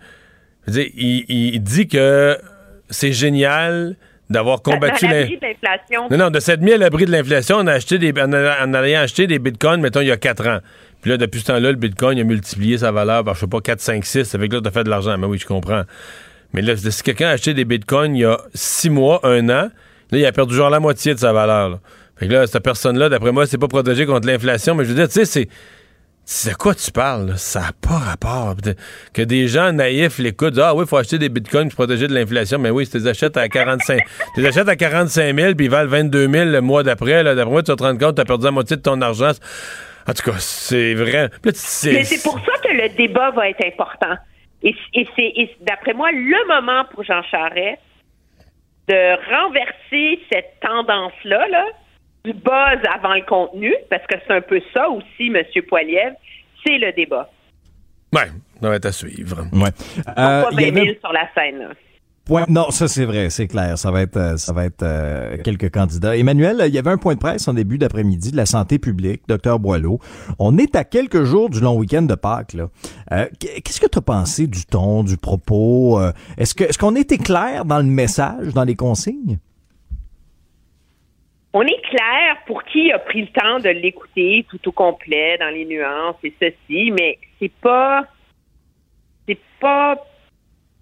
[0.67, 1.25] je veux dire, il,
[1.55, 2.37] il dit que
[2.89, 3.95] c'est génial
[4.29, 6.07] d'avoir combattu l'inflation.
[6.09, 8.65] non, non, de s'être mis à l'abri de l'inflation, on a acheté des, en, a-
[8.65, 10.59] en ayant acheté des bitcoins, mettons, il y a 4 ans.
[11.01, 13.61] Puis là, depuis ce temps-là, le bitcoin a multiplié sa valeur par, je sais pas,
[13.61, 14.23] 4, 5, 6.
[14.23, 15.15] Ça fait que là, t'as fait de l'argent.
[15.17, 15.83] Mais oui, je comprends.
[16.53, 19.51] Mais là, si quelqu'un a acheté des bitcoins il y a 6 mois, 1 an,
[19.51, 19.69] là,
[20.11, 21.69] il a perdu genre la moitié de sa valeur.
[21.69, 21.79] là.
[22.17, 24.73] Fait que là, cette personne-là, d'après moi, c'est pas protégé contre l'inflation.
[24.73, 25.47] Mais je veux dire, tu sais, c'est.
[26.27, 27.27] C'est de quoi tu parles?
[27.27, 27.37] là?
[27.37, 28.55] Ça n'a pas rapport.
[29.13, 32.07] Que des gens naïfs l'écoutent, ah oui, il faut acheter des bitcoins pour se protéger
[32.07, 32.57] de l'inflation.
[32.57, 34.01] Mais oui, si tu les achètes à 45
[34.33, 37.35] tu les achètes à 45 000 puis ils valent 22 000 le mois d'après, là,
[37.35, 39.31] d'après moi, tu vas te rendre compte tu as perdu la moitié de ton argent.
[40.07, 41.29] En tout cas, c'est vrai.
[41.29, 44.15] Là, Mais c'est pour ça que le débat va être important.
[44.63, 47.81] Et, et c'est, d'après moi, le moment pour Jean Charest
[48.87, 51.65] de renverser cette tendance-là, là,
[52.25, 55.37] du buzz avant le contenu, parce que c'est un peu ça aussi, M.
[55.69, 56.13] Poiliev,
[56.65, 57.29] c'est le débat.
[58.13, 58.27] Ouais,
[58.61, 59.45] ça va être à suivre.
[59.53, 59.69] Ouais.
[60.17, 61.59] Euh, il y 20 000 avait- sur la scène.
[61.59, 61.67] là.
[62.25, 62.45] Point.
[62.49, 63.77] Non, ça c'est vrai, c'est clair.
[63.77, 66.17] Ça va être, euh, ça va être euh, quelques candidats.
[66.17, 69.21] Emmanuel, il y avait un point de presse en début d'après-midi de la santé publique,
[69.27, 69.99] docteur Boileau.
[70.39, 72.53] On est à quelques jours du long week-end de Pâques.
[72.53, 72.69] Là.
[73.11, 76.95] Euh, Qu'est-ce que tu as pensé du ton, du propos Euh, Est-ce que, est-ce qu'on
[76.95, 79.37] était clair dans le message, dans les consignes?
[81.57, 85.47] On est clair pour qui a pris le temps de l'écouter tout au complet dans
[85.47, 88.03] les nuances et ceci, mais c'est pas,
[89.25, 89.95] c'est pas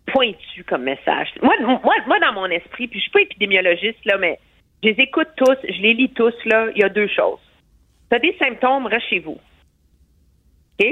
[0.08, 1.30] pointu comme message.
[1.44, 4.40] Moi, moi, moi, dans mon esprit, puis je suis pas épidémiologiste, là, mais
[4.82, 7.40] je les écoute tous, je les lis tous, là, il y a deux choses.
[8.10, 9.40] Tu as des symptômes, reste chez vous.
[10.80, 10.88] OK?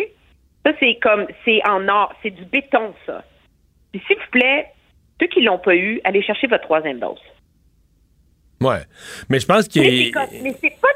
[0.64, 3.24] Ça, c'est comme, c'est en or, c'est du béton, ça.
[3.94, 4.68] S'il vous plaît,
[5.20, 7.20] ceux qui l'ont pas eu, allez chercher votre troisième dose.
[8.62, 8.84] Ouais.
[9.30, 10.12] Mais je pense qu'il est.
[10.42, 10.88] mais c'est pas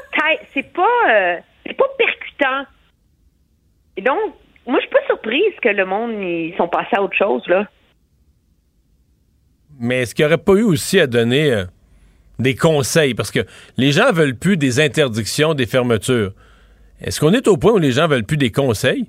[0.54, 1.36] c'est pas, euh,
[1.66, 2.64] c'est pas percutant.
[3.96, 4.18] Et donc,
[4.66, 7.68] moi, je suis pas surprise que le monde, ils sont passés à autre chose, là.
[9.78, 11.64] Mais est-ce qu'il n'y aurait pas eu aussi à donner euh,
[12.38, 13.14] des conseils?
[13.14, 13.40] Parce que
[13.76, 16.32] les gens veulent plus des interdictions, des fermetures.
[17.00, 19.04] Est-ce qu'on est au point où les gens veulent plus des conseils?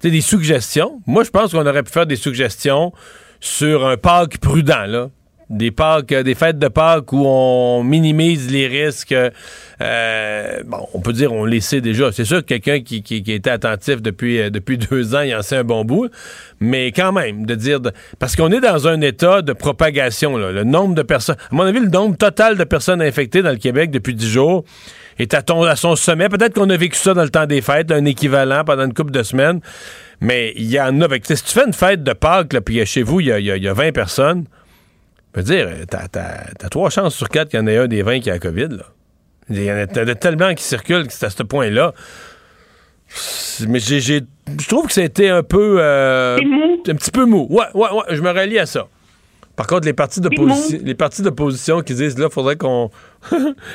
[0.00, 1.02] Tu sais, des suggestions?
[1.06, 2.92] Moi, je pense qu'on aurait pu faire des suggestions
[3.40, 5.10] sur un Pâques prudent, là.
[5.50, 9.12] Des euh, des fêtes de Pâques où on minimise les risques.
[9.12, 12.12] euh, bon, on peut dire, on les sait déjà.
[12.12, 15.34] C'est sûr que quelqu'un qui, qui, qui était attentif depuis, euh, depuis deux ans, il
[15.34, 16.08] en sait un bon bout.
[16.60, 17.80] Mais quand même, de dire.
[18.20, 20.36] parce qu'on est dans un état de propagation.
[20.36, 20.52] Là.
[20.52, 21.36] Le nombre de personnes.
[21.50, 24.64] À mon avis, le nombre total de personnes infectées dans le Québec depuis dix jours
[25.18, 25.42] est à,
[25.76, 26.28] son sommet.
[26.28, 29.10] Peut-être qu'on a vécu ça dans le temps des fêtes, un équivalent pendant une couple
[29.10, 29.60] de semaines.
[30.20, 31.08] Mais il y en a.
[31.22, 33.50] Si tu fais une fête de Pâques, là, puis chez vous, il y a, y
[33.50, 34.44] a- y a 20 personnes,
[35.34, 37.86] je veux dire, t'as, t'as- t'as trois chances sur quatre qu'il y en ait un
[37.86, 38.68] des 20 qui a la COVID.
[38.70, 38.84] Là.
[39.48, 41.92] Il y en a, tellement qui circulent que c'est à ce point-là.
[43.68, 44.20] Mais j'ai, j'ai-
[44.60, 45.76] je trouve que c'était un peu.
[45.80, 46.38] euh,
[46.88, 47.46] Un petit peu mou.
[47.50, 48.86] Ouais, ouais, ouais, je me rallie à ça.
[49.56, 52.90] Par contre, les partis d'opposition, les partis d'opposition qui disent là, faudrait qu'on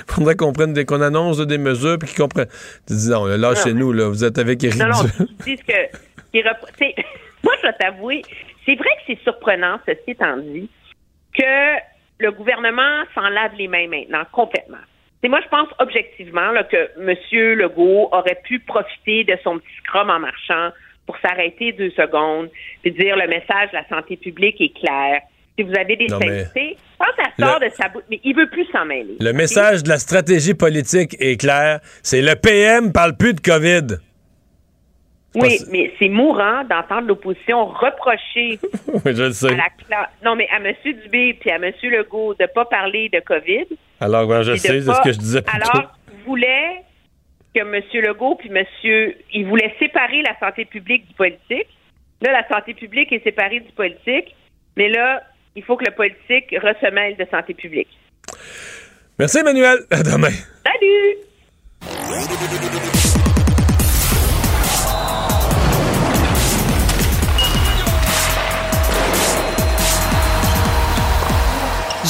[0.08, 2.48] faudrait qu'on prenne des, qu'on annonce des mesures puis qu'ils comprennent.
[2.88, 5.44] Tu dis non, là, lâchez-nous, là, vous êtes avec Éric Non, non, ce que.
[7.44, 8.22] Moi, je vais t'avouer,
[8.66, 10.68] c'est vrai que c'est surprenant, ceci étant dit,
[11.38, 11.82] que
[12.20, 14.78] le gouvernement s'en lave les mains maintenant, complètement.
[15.22, 17.16] C'est moi, je pense objectivement là, que M.
[17.58, 20.70] Legault aurait pu profiter de son petit scrum en marchant
[21.06, 22.50] pour s'arrêter deux secondes
[22.84, 25.22] et dire le message de la santé publique est clair.
[25.58, 28.66] Si vous avez des quand ça sort Le- de sa bouche, mais il veut plus
[28.72, 29.16] s'en mêler.
[29.20, 31.80] Le message de la stratégie politique est clair.
[32.04, 33.98] C'est le PM parle plus de COVID.
[35.42, 38.60] Oui, mais c'est mourant d'entendre l'opposition reprocher
[39.06, 39.48] Oui, je le sais.
[39.48, 40.74] à la cla- non, mais à M.
[40.84, 41.72] Dubé puis à M.
[41.84, 43.66] Legault de ne pas parler de COVID.
[44.00, 45.56] Alors, ben, je sais, c'est ce que je disais plus.
[45.56, 45.92] Alors,
[46.26, 46.82] voulait
[47.54, 47.82] que M.
[48.02, 48.66] Legault puis M.
[49.34, 51.68] Il voulait séparer la santé publique du politique.
[52.22, 54.36] Là, la santé publique est séparée du politique.
[54.78, 55.22] Mais là,
[55.56, 57.88] il faut que le politique ressemelle de santé publique.
[59.18, 59.78] Merci, Emmanuel.
[59.92, 60.32] À demain.
[60.66, 61.18] Salut!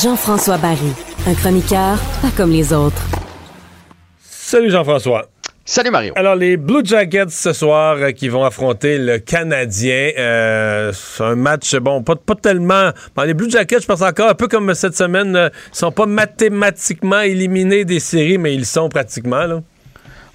[0.04, 0.92] Jean-François Barry,
[1.26, 3.02] un chroniqueur pas comme les autres.
[4.20, 5.30] Salut, Jean-François.
[5.64, 6.12] Salut Mario.
[6.18, 10.12] Alors, les Blue Jackets ce soir euh, qui vont affronter le Canadien.
[10.18, 12.92] Euh, c'est un match, bon, pas, pas tellement.
[13.16, 16.06] Bon, les Blue Jackets, je pense encore un peu comme cette semaine, euh, sont pas
[16.06, 19.46] mathématiquement éliminés des séries, mais ils sont pratiquement.
[19.46, 19.62] Là.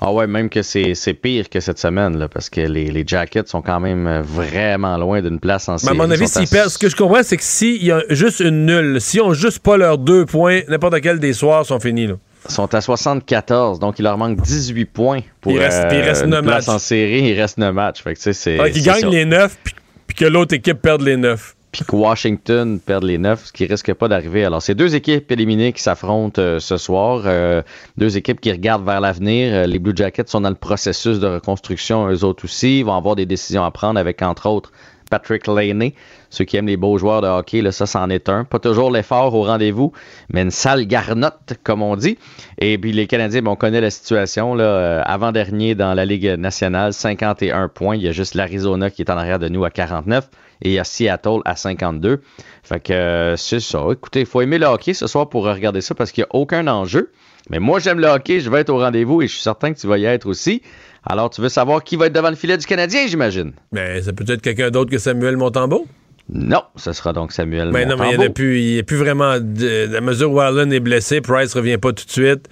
[0.02, 3.46] Ah ouais, même que c'est pire que cette semaine, là, parce que les, les Jackets
[3.48, 5.96] sont quand même euh, vraiment loin d'une place en Mais à série.
[5.98, 8.02] mon avis, Ils s'ils à- perdent, ce que je comprends, c'est que s'il y a
[8.08, 11.78] juste une nulle, s'ils ont juste pas leurs deux points, n'importe quel des soirs sont
[11.80, 12.06] finis.
[12.06, 12.14] Là.
[12.48, 16.24] sont à 74, donc il leur manque 18 points pour Il reste- puis il reste
[16.24, 16.68] une place matchs.
[16.74, 17.28] en série.
[17.28, 18.02] Il reste 9 matchs.
[18.02, 19.74] Fait que, tu sais, c'est, Ah, qu'ils gagnent les neuf, puis,
[20.06, 21.54] puis que l'autre équipe perde les neuf.
[21.72, 24.44] Puis que Washington perde les 9, ce qui risque pas d'arriver.
[24.44, 27.22] Alors, c'est deux équipes éliminées qui s'affrontent euh, ce soir.
[27.26, 27.62] Euh,
[27.96, 29.54] deux équipes qui regardent vers l'avenir.
[29.54, 32.80] Euh, les Blue Jackets sont dans le processus de reconstruction, eux autres aussi.
[32.80, 34.72] Ils vont avoir des décisions à prendre avec, entre autres,
[35.10, 35.94] Patrick Laney.
[36.28, 38.42] Ceux qui aiment les beaux joueurs de hockey, là, ça, c'en est un.
[38.42, 39.92] Pas toujours l'effort au rendez-vous,
[40.32, 42.18] mais une sale garnotte, comme on dit.
[42.58, 44.56] Et puis les Canadiens, on connaît la situation.
[44.56, 47.94] Là, avant-dernier dans la Ligue nationale, 51 points.
[47.94, 50.28] Il y a juste l'Arizona qui est en arrière de nous à 49
[50.62, 52.20] et il y a Seattle à 52.
[52.62, 53.80] Fait que euh, c'est ça.
[53.92, 56.34] Écoutez, il faut aimer le hockey ce soir pour regarder ça parce qu'il n'y a
[56.36, 57.10] aucun enjeu.
[57.48, 59.78] Mais moi, j'aime le hockey, je vais être au rendez-vous et je suis certain que
[59.80, 60.62] tu vas y être aussi.
[61.04, 63.52] Alors, tu veux savoir qui va être devant le filet du Canadien, j'imagine?
[63.72, 65.86] Mais ça peut être quelqu'un d'autre que Samuel Montembeau?
[66.32, 68.22] Non, ce sera donc Samuel Mais non, mais il n'y Montembeau.
[68.22, 69.40] a a plus vraiment.
[69.40, 72.48] De, à mesure où Allen est blessé, Price revient pas tout de suite.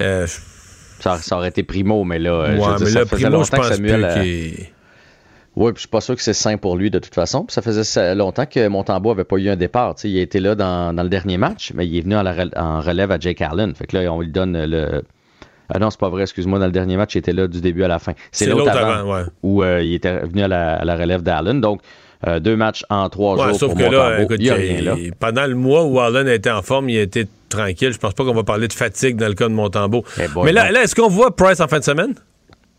[0.00, 0.26] Euh,
[1.00, 4.00] ça, ça aurait été Primo, mais là, Ouais, je mais là, Primo, je pense Samuel...
[4.00, 4.64] plus euh,
[5.56, 7.44] Oui, puis je suis pas sûr que c'est sain pour lui de toute façon.
[7.44, 9.94] Puis ça faisait longtemps que Montembeau avait pas eu un départ.
[10.04, 13.18] il a été là dans, le dernier match, mais il est venu en, relève à
[13.18, 13.74] Jake Allen.
[13.74, 15.02] Fait que là, on lui donne le.
[15.68, 17.82] Ah non, c'est pas vrai, excuse-moi, dans le dernier match, il était là du début
[17.82, 18.12] à la fin.
[18.30, 21.60] C'est l'autre avant, où euh, il était venu à la, relève d'Allen.
[21.60, 21.80] Donc,
[22.26, 25.84] euh, deux matchs en trois jours sauf pour que là, écoute, il, pendant le mois
[25.84, 27.92] où Allen était en forme, il était tranquille.
[27.92, 30.04] Je pense pas qu'on va parler de fatigue dans le cas de Montembeau.
[30.18, 32.14] Eh mais là, là est-ce qu'on voit Price en fin de semaine?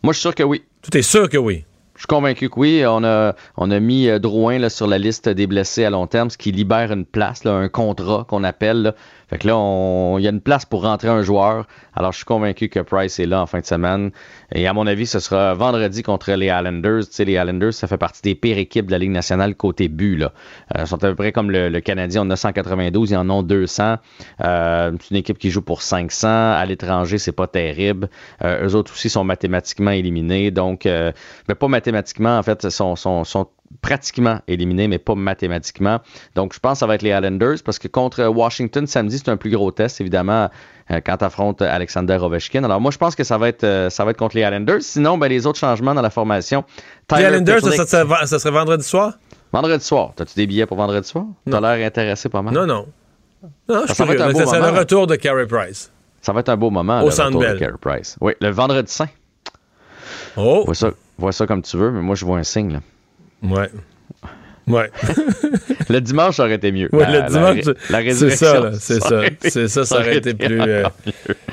[0.03, 0.63] Moi, je suis sûr que oui.
[0.81, 1.65] Tout est sûr que oui?
[1.97, 2.83] Je suis convaincu que oui.
[2.85, 6.05] On a, on a mis euh, Drouin là, sur la liste des blessés à long
[6.05, 8.93] terme, ce qui libère une place, un contrat qu'on appelle.
[9.29, 11.67] Fait que là, il y a une place pour rentrer un joueur.
[11.95, 14.11] Alors, je suis convaincu que Price est là en fin de semaine.
[14.53, 17.05] Et à mon avis, ce sera vendredi contre les Islanders.
[17.07, 19.89] Tu sais, les Islanders, ça fait partie des pires équipes de la Ligue nationale côté
[19.89, 20.15] but.
[20.15, 20.31] Là.
[20.75, 22.25] Euh, ils sont à peu près comme le, Canadien.
[22.25, 23.97] On a 192, ils en ont 200.
[24.41, 26.27] Euh, c'est une équipe qui joue pour 500.
[26.27, 28.09] À l'étranger, c'est pas terrible.
[28.43, 30.51] Euh, eux autres aussi sont mathématiquement éliminés.
[30.51, 31.11] Donc, euh,
[31.49, 33.47] mais pas mathématiquement, en fait, sont, sont
[33.81, 35.99] pratiquement éliminé, mais pas mathématiquement.
[36.35, 39.29] Donc, je pense que ça va être les Islanders parce que contre Washington samedi, c'est
[39.29, 40.49] un plus gros test, évidemment,
[40.91, 42.63] euh, quand tu affrontes Alexander Ovechkin.
[42.63, 44.81] Alors, moi, je pense que ça va être, euh, ça va être contre les Islanders.
[44.81, 46.63] Sinon, ben, les autres changements dans la formation.
[47.11, 47.85] les Islanders, ça,
[48.25, 49.13] ça, serait vendredi soir?
[49.51, 50.13] Vendredi soir.
[50.19, 51.25] As-tu des billets pour vendredi soir?
[51.49, 52.53] T'as l'air intéressé pas mal.
[52.53, 52.87] Non, non.
[53.69, 55.91] Non, je ça, va être un beau C'est le retour de Carey Price.
[56.21, 58.17] Ça va être un beau moment, Au le retour de Carey Price.
[58.19, 59.07] Oui, le vendredi saint.
[60.35, 60.63] Oh!
[60.65, 62.79] Vois ça, vois ça comme tu veux, mais moi, je vois un signe, là.
[63.43, 63.69] Ouais.
[64.67, 64.91] Ouais.
[65.89, 66.89] le dimanche aurait été mieux.
[66.91, 67.63] Ouais, le dimanche,
[68.13, 70.83] c'est ça, c'est ça, c'est ça, ça aurait été plus, euh,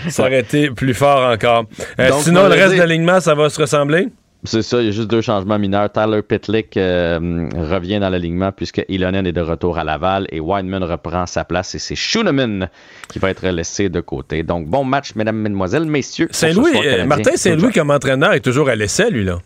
[0.08, 1.66] ça aurait été plus fort encore.
[2.00, 4.08] Euh, sinon, le reste de l'alignement, ça va se ressembler?
[4.46, 5.90] C'est ça, il y a juste deux changements mineurs.
[5.90, 10.84] Tyler Pitlick euh, revient dans l'alignement puisque Ilonen est de retour à Laval et Wineman
[10.84, 12.68] reprend sa place et c'est Schooneman
[13.08, 14.42] qui va être laissé de côté.
[14.42, 16.28] Donc, bon match, mesdames, mesdemoiselles, messieurs.
[16.30, 16.72] Saint-Louis,
[17.06, 19.38] Martin Saint-Louis comme entraîneur est toujours à l'essai, lui, là.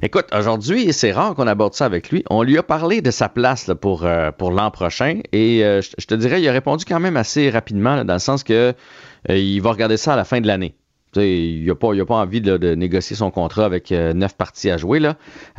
[0.00, 2.22] Écoute, aujourd'hui, c'est rare qu'on aborde ça avec lui.
[2.30, 6.06] On lui a parlé de sa place pour, euh, pour l'an prochain et euh, je
[6.06, 8.74] te dirais, il a répondu quand même assez rapidement, dans le sens que
[9.28, 10.76] euh, va regarder ça à la fin de l'année.
[11.16, 15.00] Il n'a pas, pas envie de, négocier son contrat avec neuf parties à jouer.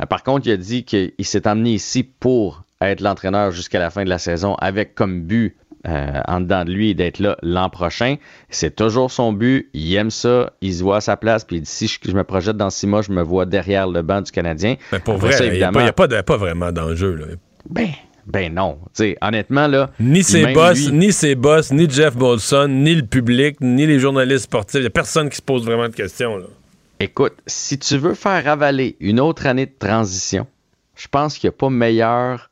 [0.08, 4.04] Par contre, il a dit qu'il s'est amené ici pour être l'entraîneur jusqu'à la fin
[4.04, 5.56] de la saison avec comme but
[5.88, 8.16] euh, en dedans de lui d'être là l'an prochain.
[8.50, 9.70] C'est toujours son but.
[9.72, 10.52] Il aime ça.
[10.60, 11.44] Il se voit à sa place.
[11.44, 14.02] Puis il dit si je, me projette dans six mois, je me vois derrière le
[14.02, 14.76] banc du Canadien.
[14.92, 17.38] Mais pour vrai, il n'y a, pas, pas, vraiment d'enjeu.
[17.68, 17.88] Ben,
[18.26, 18.78] ben non.
[18.92, 19.90] sais, honnêtement, là.
[19.98, 24.44] Ni ses boss, ni ses boss, ni Jeff Bolson, ni le public, ni les journalistes
[24.44, 24.80] sportifs.
[24.80, 26.36] Il n'y a personne qui se pose vraiment de questions.
[26.36, 26.46] Là.
[27.02, 30.46] Écoute, si tu veux faire avaler une autre année de transition,
[30.94, 32.50] je pense qu'il n'y a pas meilleur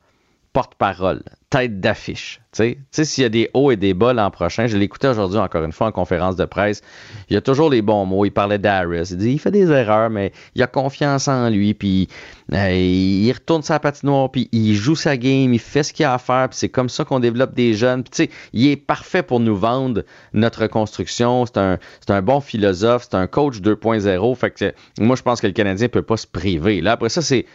[0.55, 2.41] porte-parole, tête d'affiche.
[2.59, 5.39] Tu sais, s'il y a des hauts et des bas l'an prochain, je l'écoutais aujourd'hui
[5.39, 6.83] encore une fois en conférence de presse,
[7.31, 8.25] il y a toujours les bons mots.
[8.25, 9.09] Il parlait d'Harris.
[9.11, 12.09] Il dit il fait des erreurs, mais il a confiance en lui, puis
[12.53, 16.15] euh, il retourne sa patinoire, puis il joue sa game, il fait ce qu'il a
[16.15, 18.03] à faire, puis c'est comme ça qu'on développe des jeunes.
[18.03, 20.03] Puis tu sais, il est parfait pour nous vendre
[20.33, 21.47] notre construction.
[21.47, 24.37] C'est un, bon philosophe, c'est un coach 2.0.
[24.37, 26.81] Fait que moi, je pense que le Canadien peut pas se priver.
[26.81, 27.47] Là, après ça, c'est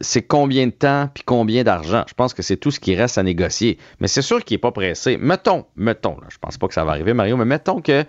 [0.00, 2.04] c'est combien de temps puis combien d'argent.
[2.08, 3.78] Je pense que c'est tout ce qui reste à négocier.
[4.00, 5.16] Mais c'est sûr qu'il n'est pas pressé.
[5.16, 8.04] Mettons, mettons, là, je pense pas que ça va arriver, Mario, mais mettons que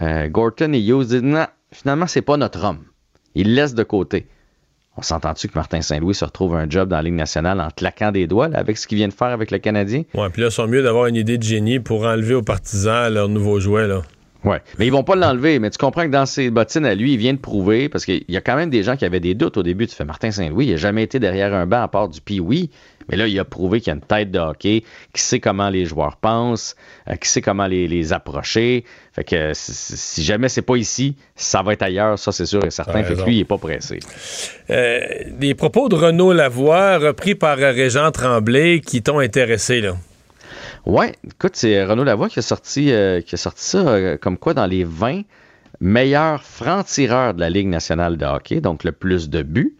[0.00, 2.84] euh, Gorton et Hughes disent non, finalement, c'est pas notre homme.
[3.34, 4.26] Il laisse de côté.
[4.96, 8.10] On s'entend-tu que Martin Saint-Louis se retrouve un job dans la Ligue nationale en claquant
[8.10, 10.02] des doigts avec ce qu'il vient de faire avec le Canadien?
[10.14, 13.12] Ouais, puis là, ils sont mieux d'avoir une idée de génie pour enlever aux partisans
[13.12, 13.86] leur nouveau jouet.
[14.44, 15.58] Oui, mais ils vont pas l'enlever.
[15.58, 18.24] Mais tu comprends que dans ses bottines à lui, il vient de prouver, parce qu'il
[18.28, 19.86] y a quand même des gens qui avaient des doutes au début.
[19.86, 22.70] Tu fais Martin Saint-Louis, il n'a jamais été derrière un banc à part du pee-oui.
[23.08, 25.84] Mais là, il a prouvé qu'il a une tête de hockey, qui sait comment les
[25.84, 26.76] joueurs pensent,
[27.08, 28.84] euh, qui sait comment les, approcher.
[29.12, 32.70] Fait que si jamais c'est pas ici, ça va être ailleurs, ça c'est sûr et
[32.70, 33.02] certain.
[33.02, 33.98] Fait que lui, il est pas pressé.
[34.70, 35.00] Euh,
[35.38, 39.96] des propos de Renaud Lavoie, repris par Régent Tremblay, qui t'ont intéressé, là?
[40.86, 44.38] Ouais, écoute, c'est Renaud Lavoie qui a sorti, euh, qui a sorti ça euh, comme
[44.38, 45.22] quoi dans les 20
[45.80, 49.76] meilleurs francs-tireurs de la Ligue nationale de hockey, donc le plus de buts,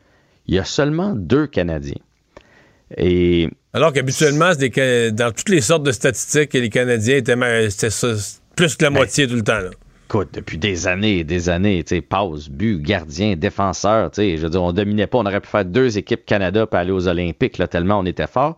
[0.47, 2.01] il y a seulement deux Canadiens.
[2.97, 8.90] Et Alors qu'habituellement, dans toutes les sortes de statistiques, les Canadiens étaient plus que la
[8.90, 9.60] ben, moitié tout le temps.
[10.06, 14.36] Écoute, depuis des années et des années, tu sais, passe, but, gardien, défenseur, tu sais,
[14.36, 16.90] je veux dire, on dominait pas, on aurait pu faire deux équipes Canada pour aller
[16.90, 18.56] aux Olympiques, là, tellement on était fort.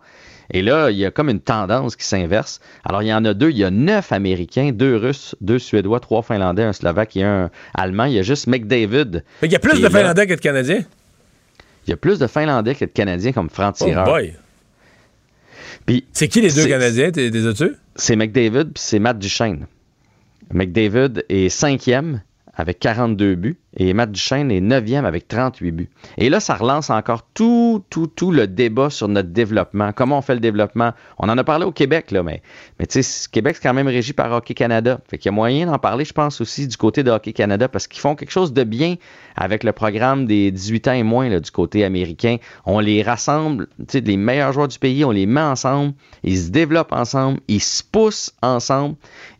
[0.51, 2.59] Et là, il y a comme une tendance qui s'inverse.
[2.83, 3.49] Alors, il y en a deux.
[3.49, 7.49] Il y a neuf Américains, deux Russes, deux Suédois, trois Finlandais, un Slovaque et un
[7.73, 8.05] Allemand.
[8.05, 9.23] Il y a juste McDavid.
[9.41, 10.83] il y a plus de Finlandais que de Canadiens?
[11.87, 14.05] Il y a plus de Finlandais que de Canadiens comme franc-tireur.
[14.07, 14.33] Oh boy!
[16.13, 17.63] C'est qui les deux Canadiens, des as
[17.95, 19.67] C'est McDavid puis c'est Matt Duchesne.
[20.51, 22.21] McDavid est cinquième
[22.55, 23.57] avec 42 buts.
[23.75, 25.89] Et Matt Duchesne est neuvième avec 38 buts.
[26.17, 29.91] Et là, ça relance encore tout, tout, tout le débat sur notre développement.
[29.93, 30.91] Comment on fait le développement?
[31.17, 32.43] On en a parlé au Québec, là, mais,
[32.79, 34.99] mais tu sais, Québec, c'est quand même régi par Hockey Canada.
[35.09, 37.67] Fait qu'il y a moyen d'en parler, je pense, aussi du côté de Hockey Canada
[37.67, 38.95] parce qu'ils font quelque chose de bien
[39.35, 42.37] avec le programme des 18 ans et moins du côté américain.
[42.65, 45.93] On les rassemble, tu sais, les meilleurs joueurs du pays, on les met ensemble,
[46.23, 48.95] ils se développent ensemble, ils se poussent ensemble.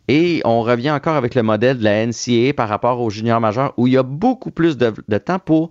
[0.08, 3.72] Et on revient encore avec le modèle de la NCAA par rapport aux juniors majeurs
[3.76, 5.70] où il y a beaucoup plus de, temps pour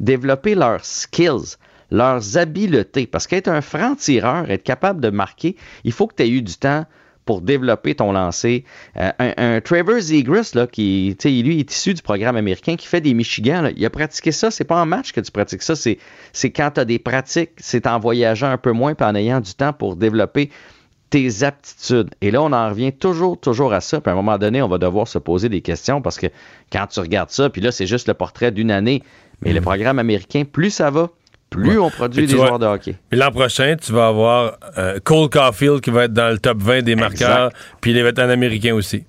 [0.00, 1.56] développer leurs skills,
[1.90, 3.06] leurs habiletés.
[3.06, 6.56] Parce qu'être un franc-tireur, être capable de marquer, il faut que tu aies eu du
[6.56, 6.86] temps
[7.24, 8.64] pour développer ton lancer.
[8.96, 13.12] Euh, un, Trevor Zegras, là, qui, lui, est issu du programme américain, qui fait des
[13.12, 14.50] Michigan, il a pratiqué ça.
[14.50, 15.98] C'est pas en match que tu pratiques ça, c'est,
[16.50, 19.52] quand tu as des pratiques, c'est en voyageant un peu moins et en ayant du
[19.52, 20.48] temps pour développer
[21.10, 22.10] tes aptitudes.
[22.20, 24.00] Et là, on en revient toujours, toujours à ça.
[24.00, 26.26] Puis à un moment donné, on va devoir se poser des questions parce que
[26.70, 29.02] quand tu regardes ça, puis là, c'est juste le portrait d'une année.
[29.42, 29.64] Mais le mm.
[29.64, 31.10] programme américain, plus ça va,
[31.50, 32.96] plus on produit des joueurs de hockey.
[33.08, 36.58] Puis l'an prochain, tu vas avoir euh, Cole Caulfield qui va être dans le top
[36.58, 39.04] 20 des marqueurs, puis il va être un Américain aussi.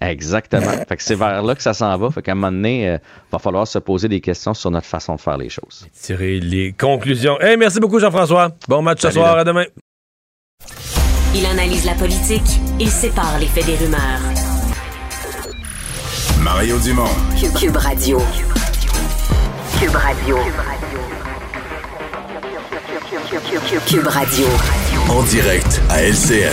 [0.00, 0.70] Exactement.
[0.88, 2.10] fait que c'est vers là que ça s'en va.
[2.10, 2.98] Fait qu'à un moment donné, il euh,
[3.32, 5.86] va falloir se poser des questions sur notre façon de faire les choses.
[5.92, 7.40] Tirer les conclusions.
[7.40, 8.50] Hey, merci beaucoup, Jean-François.
[8.68, 9.36] Bon match ce soir.
[9.36, 9.64] À demain.
[11.32, 14.20] Il analyse la politique, il sépare les faits des rumeurs.
[16.42, 17.04] Mario Dumont.
[17.56, 18.18] Cube, Radio.
[19.78, 20.36] Cube Radio.
[23.86, 24.46] Cube Radio.
[25.08, 26.52] En direct à LCN.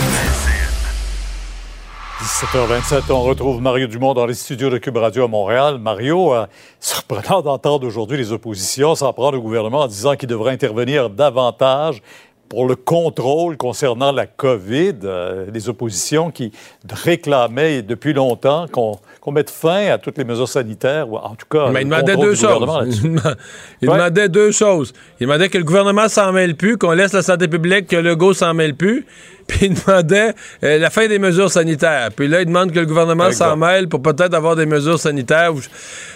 [2.21, 5.79] 17h27, on retrouve Mario Dumont dans les studios de Cube Radio à Montréal.
[5.79, 6.45] Mario, euh,
[6.79, 12.03] surprenant d'entendre aujourd'hui les oppositions s'en prendre au gouvernement en disant qu'il devrait intervenir davantage
[12.49, 16.51] pour le contrôle concernant la COVID, euh, les oppositions qui
[16.89, 21.69] réclamaient depuis longtemps qu'on mette fin à toutes les mesures sanitaires, ou en tout cas.
[21.71, 23.01] Mais il demandait deux choses.
[23.81, 24.93] il demandait deux choses.
[25.19, 28.15] Il demandait que le gouvernement s'en mêle plus, qu'on laisse la santé publique, que le
[28.15, 29.05] go s'en mêle plus
[29.47, 30.33] puis il demandait
[30.63, 32.09] euh, la fin des mesures sanitaires.
[32.15, 35.53] Puis là, il demande que le gouvernement s'en mêle pour peut-être avoir des mesures sanitaires.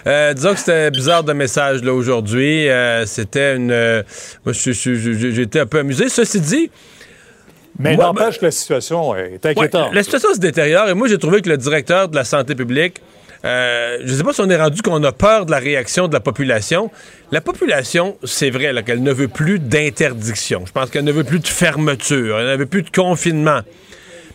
[0.06, 2.70] Euh, disons que c'était bizarre de message là aujourd'hui.
[2.70, 4.04] Euh, c'était une.
[4.46, 6.10] moi, j'ai été un peu amusé.
[6.10, 6.72] Ceci dit.
[7.80, 9.94] Mais n'empêche que la situation est inquiétante.
[9.94, 13.02] la situation se détériore et moi, j'ai trouvé que le directeur de la santé publique
[13.44, 16.14] je ne sais pas si on est rendu qu'on a peur de la réaction de
[16.14, 16.92] la population.
[17.34, 20.64] La population, c'est vrai qu'elle ne veut plus d'interdiction.
[20.66, 23.62] Je pense qu'elle ne veut plus de fermeture, elle ne veut plus de confinement.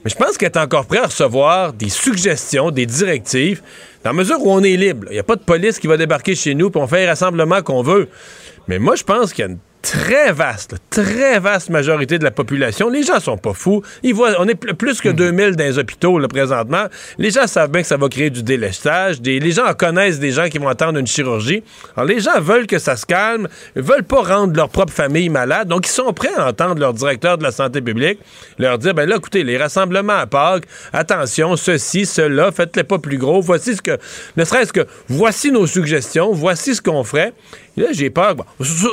[0.03, 3.61] Mais je pense qu'elle est encore prête à recevoir des suggestions, des directives,
[4.03, 5.09] dans la mesure où on est libre.
[5.11, 7.09] Il n'y a pas de police qui va débarquer chez nous et on fait un
[7.09, 8.09] rassemblement qu'on veut.
[8.67, 9.59] Mais moi, je pense qu'il y a une
[9.91, 12.89] très vaste, très vaste majorité de la population.
[12.89, 13.83] Les gens sont pas fous.
[14.03, 15.57] Ils voient, on est plus que 2000 mhm.
[15.57, 16.87] dans les hôpitaux là, présentement.
[17.19, 19.21] Les gens savent bien que ça va créer du délestage.
[19.23, 21.63] les gens connaissent des gens qui vont attendre une chirurgie.
[21.97, 25.29] Alors les gens veulent que ça se calme, ils veulent pas rendre leur propre famille
[25.29, 25.69] malade.
[25.69, 28.19] Donc ils sont prêts à entendre leur directeur de la santé publique
[28.59, 33.19] leur dire ben là écoutez, les rassemblements à Pâques, attention, ceci, cela, faites-les pas plus
[33.19, 33.41] gros.
[33.41, 33.99] Voici ce que
[34.37, 37.33] ne serait-ce que voici nos suggestions, voici ce qu'on ferait.
[37.83, 38.37] Là, j'ai peur.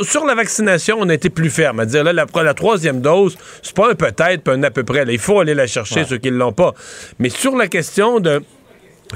[0.04, 1.80] sur la vaccination on a été plus ferme.
[1.80, 5.06] À dire, là, la, troisième dose, c'est pas un peut-être, pas un à peu près.
[5.08, 6.74] il faut aller la chercher, ceux qui ne l'ont pas.
[7.20, 8.42] Mais sur la question de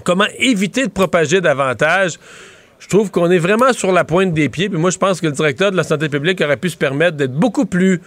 [0.03, 2.13] comment éviter de propager davantage,
[2.79, 4.69] je trouve qu'on est vraiment sur la pointe des pieds.
[4.69, 7.17] Puis moi, je pense que le directeur de la santé publique aurait pu se permettre
[7.17, 8.01] d'être beaucoup plus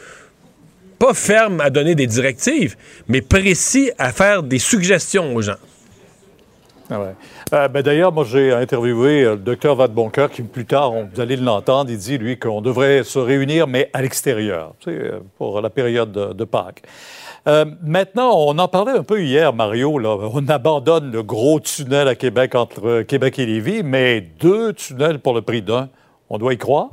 [0.98, 2.76] pas ferme à donner des directives,
[3.08, 5.56] mais précis à faire des suggestions aux gens.
[6.90, 7.14] Ah
[7.52, 11.36] euh, ben, D'ailleurs, moi, j'ai interviewé euh, le docteur Vadeboncoeur, qui plus tard, vous allez
[11.36, 16.12] l'entendre, il dit, lui, qu'on devrait se réunir, mais à l'extérieur, euh, pour la période
[16.12, 16.82] de, Pâques.
[17.46, 19.98] maintenant, on en parlait un peu hier, Mario.
[19.98, 20.16] Là.
[20.32, 25.34] On abandonne le gros tunnel à Québec entre Québec et Lévis, mais deux tunnels pour
[25.34, 25.88] le prix d'un.
[26.28, 26.88] On doit y croire?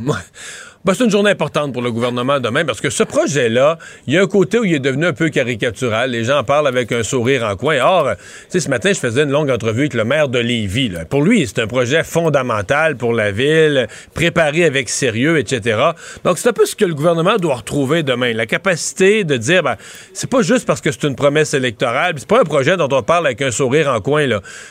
[0.87, 4.17] Ben, c'est une journée importante pour le gouvernement demain parce que ce projet-là, il y
[4.17, 6.11] a un côté où il est devenu un peu caricatural.
[6.11, 7.79] Les gens parlent avec un sourire en coin.
[7.81, 8.11] Or,
[8.47, 10.93] sais, ce matin, je faisais une longue entrevue avec le maire de Lévis.
[11.09, 15.77] Pour lui, c'est un projet fondamental pour la ville, préparé avec sérieux, etc.
[16.23, 18.31] Donc, c'est un peu ce que le gouvernement doit retrouver demain.
[18.31, 19.75] La capacité de dire, ben,
[20.13, 23.03] c'est pas juste parce que c'est une promesse électorale, c'est pas un projet dont on
[23.03, 24.25] parle avec un sourire en coin.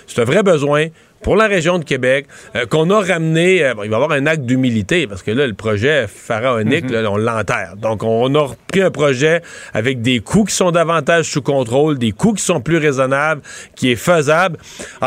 [0.06, 0.86] C'est un vrai besoin
[1.26, 4.26] pour la région de Québec, euh, qu'on a ramené, euh, il va y avoir un
[4.26, 7.02] acte d'humilité, parce que là, le projet pharaonique, mhm.
[7.02, 7.72] là, on l'enterre.
[7.76, 9.42] Donc, on a repris un projet
[9.74, 13.42] avec des coûts qui sont davantage sous contrôle, des coûts qui sont plus raisonnables,
[13.74, 14.56] qui est faisable.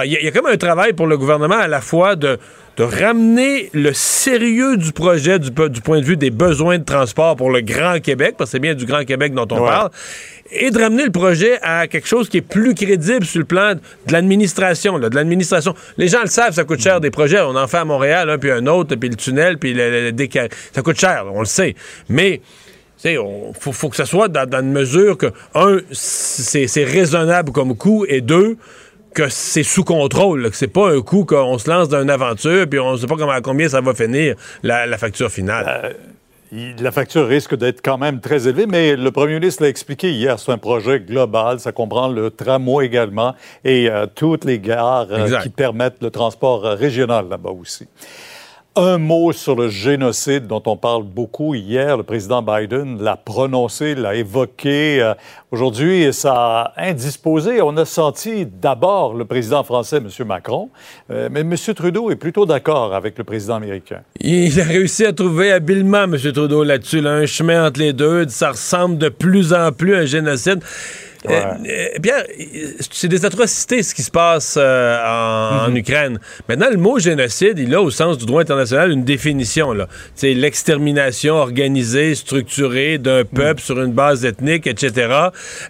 [0.04, 2.38] il y, a comme un travail pour le gouvernement à la fois de
[2.80, 7.36] de ramener le sérieux du projet du, du, point de vue des besoins de transport
[7.36, 9.68] pour le Grand Québec, parce que c'est bien du Grand Québec dont on Ouais.
[9.68, 9.90] parle,
[10.50, 13.74] et de ramener le projet à quelque chose qui est plus crédible sur le plan
[13.74, 14.98] de l'administration.
[14.98, 15.76] De l'administration.
[15.98, 17.42] Les gens le savent, ça coûte cher des projets.
[17.42, 20.02] On en fait à Montréal, un puis un autre, puis le tunnel, puis le, le-
[20.06, 21.76] le déca- Ça coûte cher, on le sait.
[22.08, 22.40] Mais
[23.04, 23.18] il
[23.60, 28.06] faut, faut que ça soit dans, dans une mesure que, un, c'est raisonnable comme coût,
[28.08, 28.56] et deux,
[29.14, 32.10] que c'est sous contrôle, là, que c'est pas un coup qu'on se lance dans une
[32.10, 35.96] aventure, puis on sait pas comment, à combien ça va finir, la, la facture finale.
[36.52, 40.12] Il- La facture risque d'être quand même très élevée, mais le premier ministre l'a expliqué
[40.12, 45.08] hier, c'est un projet global, ça comprend le tramway également et euh, toutes les gares
[45.12, 47.86] euh, qui permettent le transport euh, régional là-bas aussi.
[48.76, 51.98] Un mot sur le génocide dont on parle beaucoup hier.
[51.98, 55.02] Le président Biden l'a prononcé, l'a évoqué.
[55.02, 55.16] Euh,
[55.52, 56.34] Aujourd'hui, ça
[56.76, 57.60] a indisposé.
[57.64, 60.28] On a senti d'abord le président français, M.
[60.28, 60.70] Macron,
[61.10, 61.56] euh, mais M.
[61.76, 64.02] Trudeau est plutôt d'accord avec le président américain.
[64.20, 66.16] Il a réussi à trouver habilement, M.
[66.18, 68.28] Trudeau, là-dessus, là, un chemin entre les deux.
[68.28, 70.60] Ça ressemble de plus en plus à un génocide.
[71.28, 71.32] Euh,
[71.68, 76.18] euh, Pierre, euh, c'est des atrocités ce qui se passe euh, en, en Ukraine.
[76.48, 79.76] Maintenant, le mot génocide, il a au sens du droit international une définition.
[80.16, 85.14] C'est l'extermination organisée, structurée d'un peuple sur une base ethnique, etc.,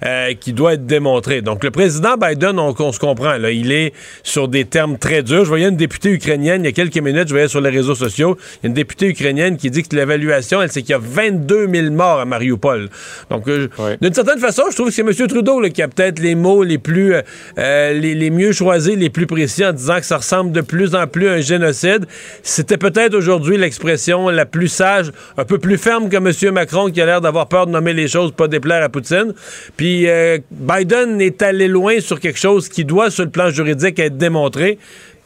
[0.06, 1.42] euh, qui doit être démontrée.
[1.42, 5.24] Donc, le président Biden, on, on se comprend, là, il est sur des termes très
[5.24, 5.46] durs.
[5.46, 7.96] Je voyais une députée ukrainienne il y a quelques minutes, je voyais sur les réseaux
[7.96, 10.94] sociaux, il y a une députée ukrainienne qui dit que l'évaluation, elle, c'est qu'il y
[10.94, 12.90] a 22 000 morts à Mariupol.
[13.32, 15.12] Donc, d'une certaine façon, je trouve que c'est M.
[15.28, 17.22] Trudeau là, qui a peut-être les mots les plus, euh,
[17.58, 20.96] euh, les, les mieux choisis, les plus précis en disant que ça ressemble de plus
[20.96, 22.06] en plus à un génocide.
[22.44, 26.54] C'était peut-être aujourd'hui l'expression la plus sage, un peu plus ferme que M.
[26.54, 29.34] Macron qui a l'air d'avoir peur de nommer les choses, pas déplaire à Poutine.
[29.78, 34.00] Puis euh, Biden est allé loin sur quelque chose qui doit, sur le plan juridique,
[34.00, 34.78] être démontré.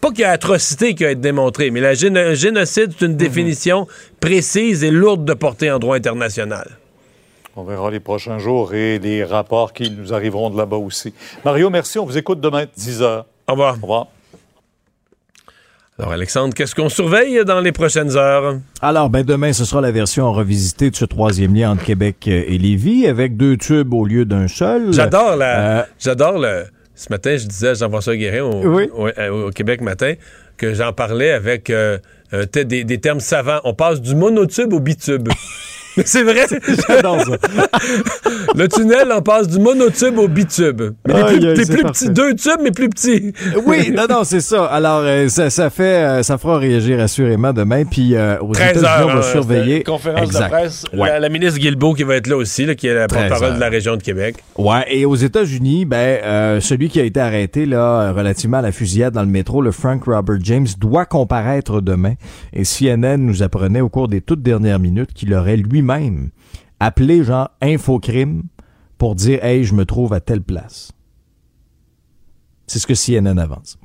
[0.02, 3.88] Pas qu'il y a atrocité qui a été démontrée, mais la génocide, c'est une définition
[4.20, 6.83] précise et lourde de portée en droit international.
[7.56, 11.14] On verra les prochains jours et les rapports qui nous arriveront de là-bas aussi.
[11.46, 12.00] Mario, merci.
[12.00, 13.24] On vous écoute demain, 10 h.
[13.48, 13.74] Au revoir.
[13.78, 14.08] Au revoir.
[16.00, 18.58] Alors, Alexandre, qu'est-ce qu'on surveille dans les prochaines heures?
[18.82, 22.58] Alors, ben demain, ce sera la version revisitée de ce troisième lien entre Québec et
[22.58, 24.92] Lévis, avec deux tubes au lieu d'un seul.
[24.92, 25.82] J'adore la.
[25.82, 26.64] Euh, J'adore le.
[26.96, 28.90] Ce matin, je disais à Jean-François Guérin au, Oui.
[28.96, 30.14] au- euh, au Québec matin
[30.58, 32.00] que j'en parlais avec euh,
[32.34, 33.60] euh, des, des termes savants.
[33.64, 35.30] On passe du monotube au bitube.
[36.06, 36.46] C'est vrai.
[36.88, 37.38] J'adore ça.
[38.56, 40.82] Le tunnel, on passe du monotube au bitube.
[41.08, 43.34] Mais plus, petits, deux tubes, mais plus petits.
[43.66, 44.66] Oui, non, non, c'est ça.
[44.66, 47.86] Alors, euh, ça, ça fait, euh, ça fera réagir assurément demain.
[47.86, 49.08] Puis, euh, aux 13 États-Unis, heures.
[49.08, 49.84] on va hein, surveiller.
[49.84, 50.46] Conférence Exact.
[50.46, 50.86] de presse.
[50.94, 51.10] Ouais.
[51.10, 53.56] La, la ministre Guilbeault qui va être là aussi, là, qui est la 13 porte-parole
[53.56, 54.38] de la région de Québec.
[54.58, 58.62] Ouais, et aux États-Unis, ben, euh, celui qui a été arrêté là, euh, relativement à
[58.62, 62.14] la fusillade dans le métro, le Frank Robert James, doit comparaître demain.
[62.54, 66.30] Et CNN nous apprenait au cours des toutes dernières minutes qu'il aurait lui-même
[66.80, 68.44] appelé genre infocrime
[68.98, 70.92] pour dire hey, je me trouve à telle place.
[72.68, 73.78] C'est ce que CNN avance.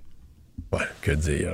[0.72, 1.52] Ouais, que dire.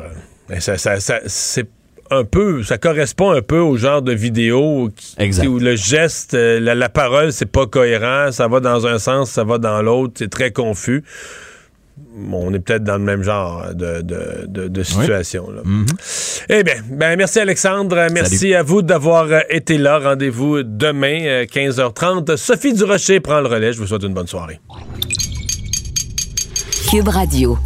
[0.48, 1.68] Mais ça, ça, ça- c'est
[2.10, 5.46] un peu, ça correspond un peu au genre de vidéo qui- Exact.
[5.46, 9.30] où le geste, euh, la, la parole, c'est pas cohérent, ça va dans un sens,
[9.30, 11.02] ça va dans l'autre, c'est très confus.
[12.32, 15.48] On est peut-être dans le même genre de, de, de- de situation.
[15.50, 15.62] là.
[16.48, 18.08] Eh bien, ben, merci Alexandre.
[18.12, 18.54] Merci Salut.
[18.54, 19.98] à vous d'avoir euh, été là.
[20.00, 22.36] Rendez-vous demain, euh, 15h30.
[22.36, 23.72] Sophie Durocher prend le relais.
[23.72, 24.58] Je vous souhaite une bonne soirée.
[26.90, 27.56] Cube Radio.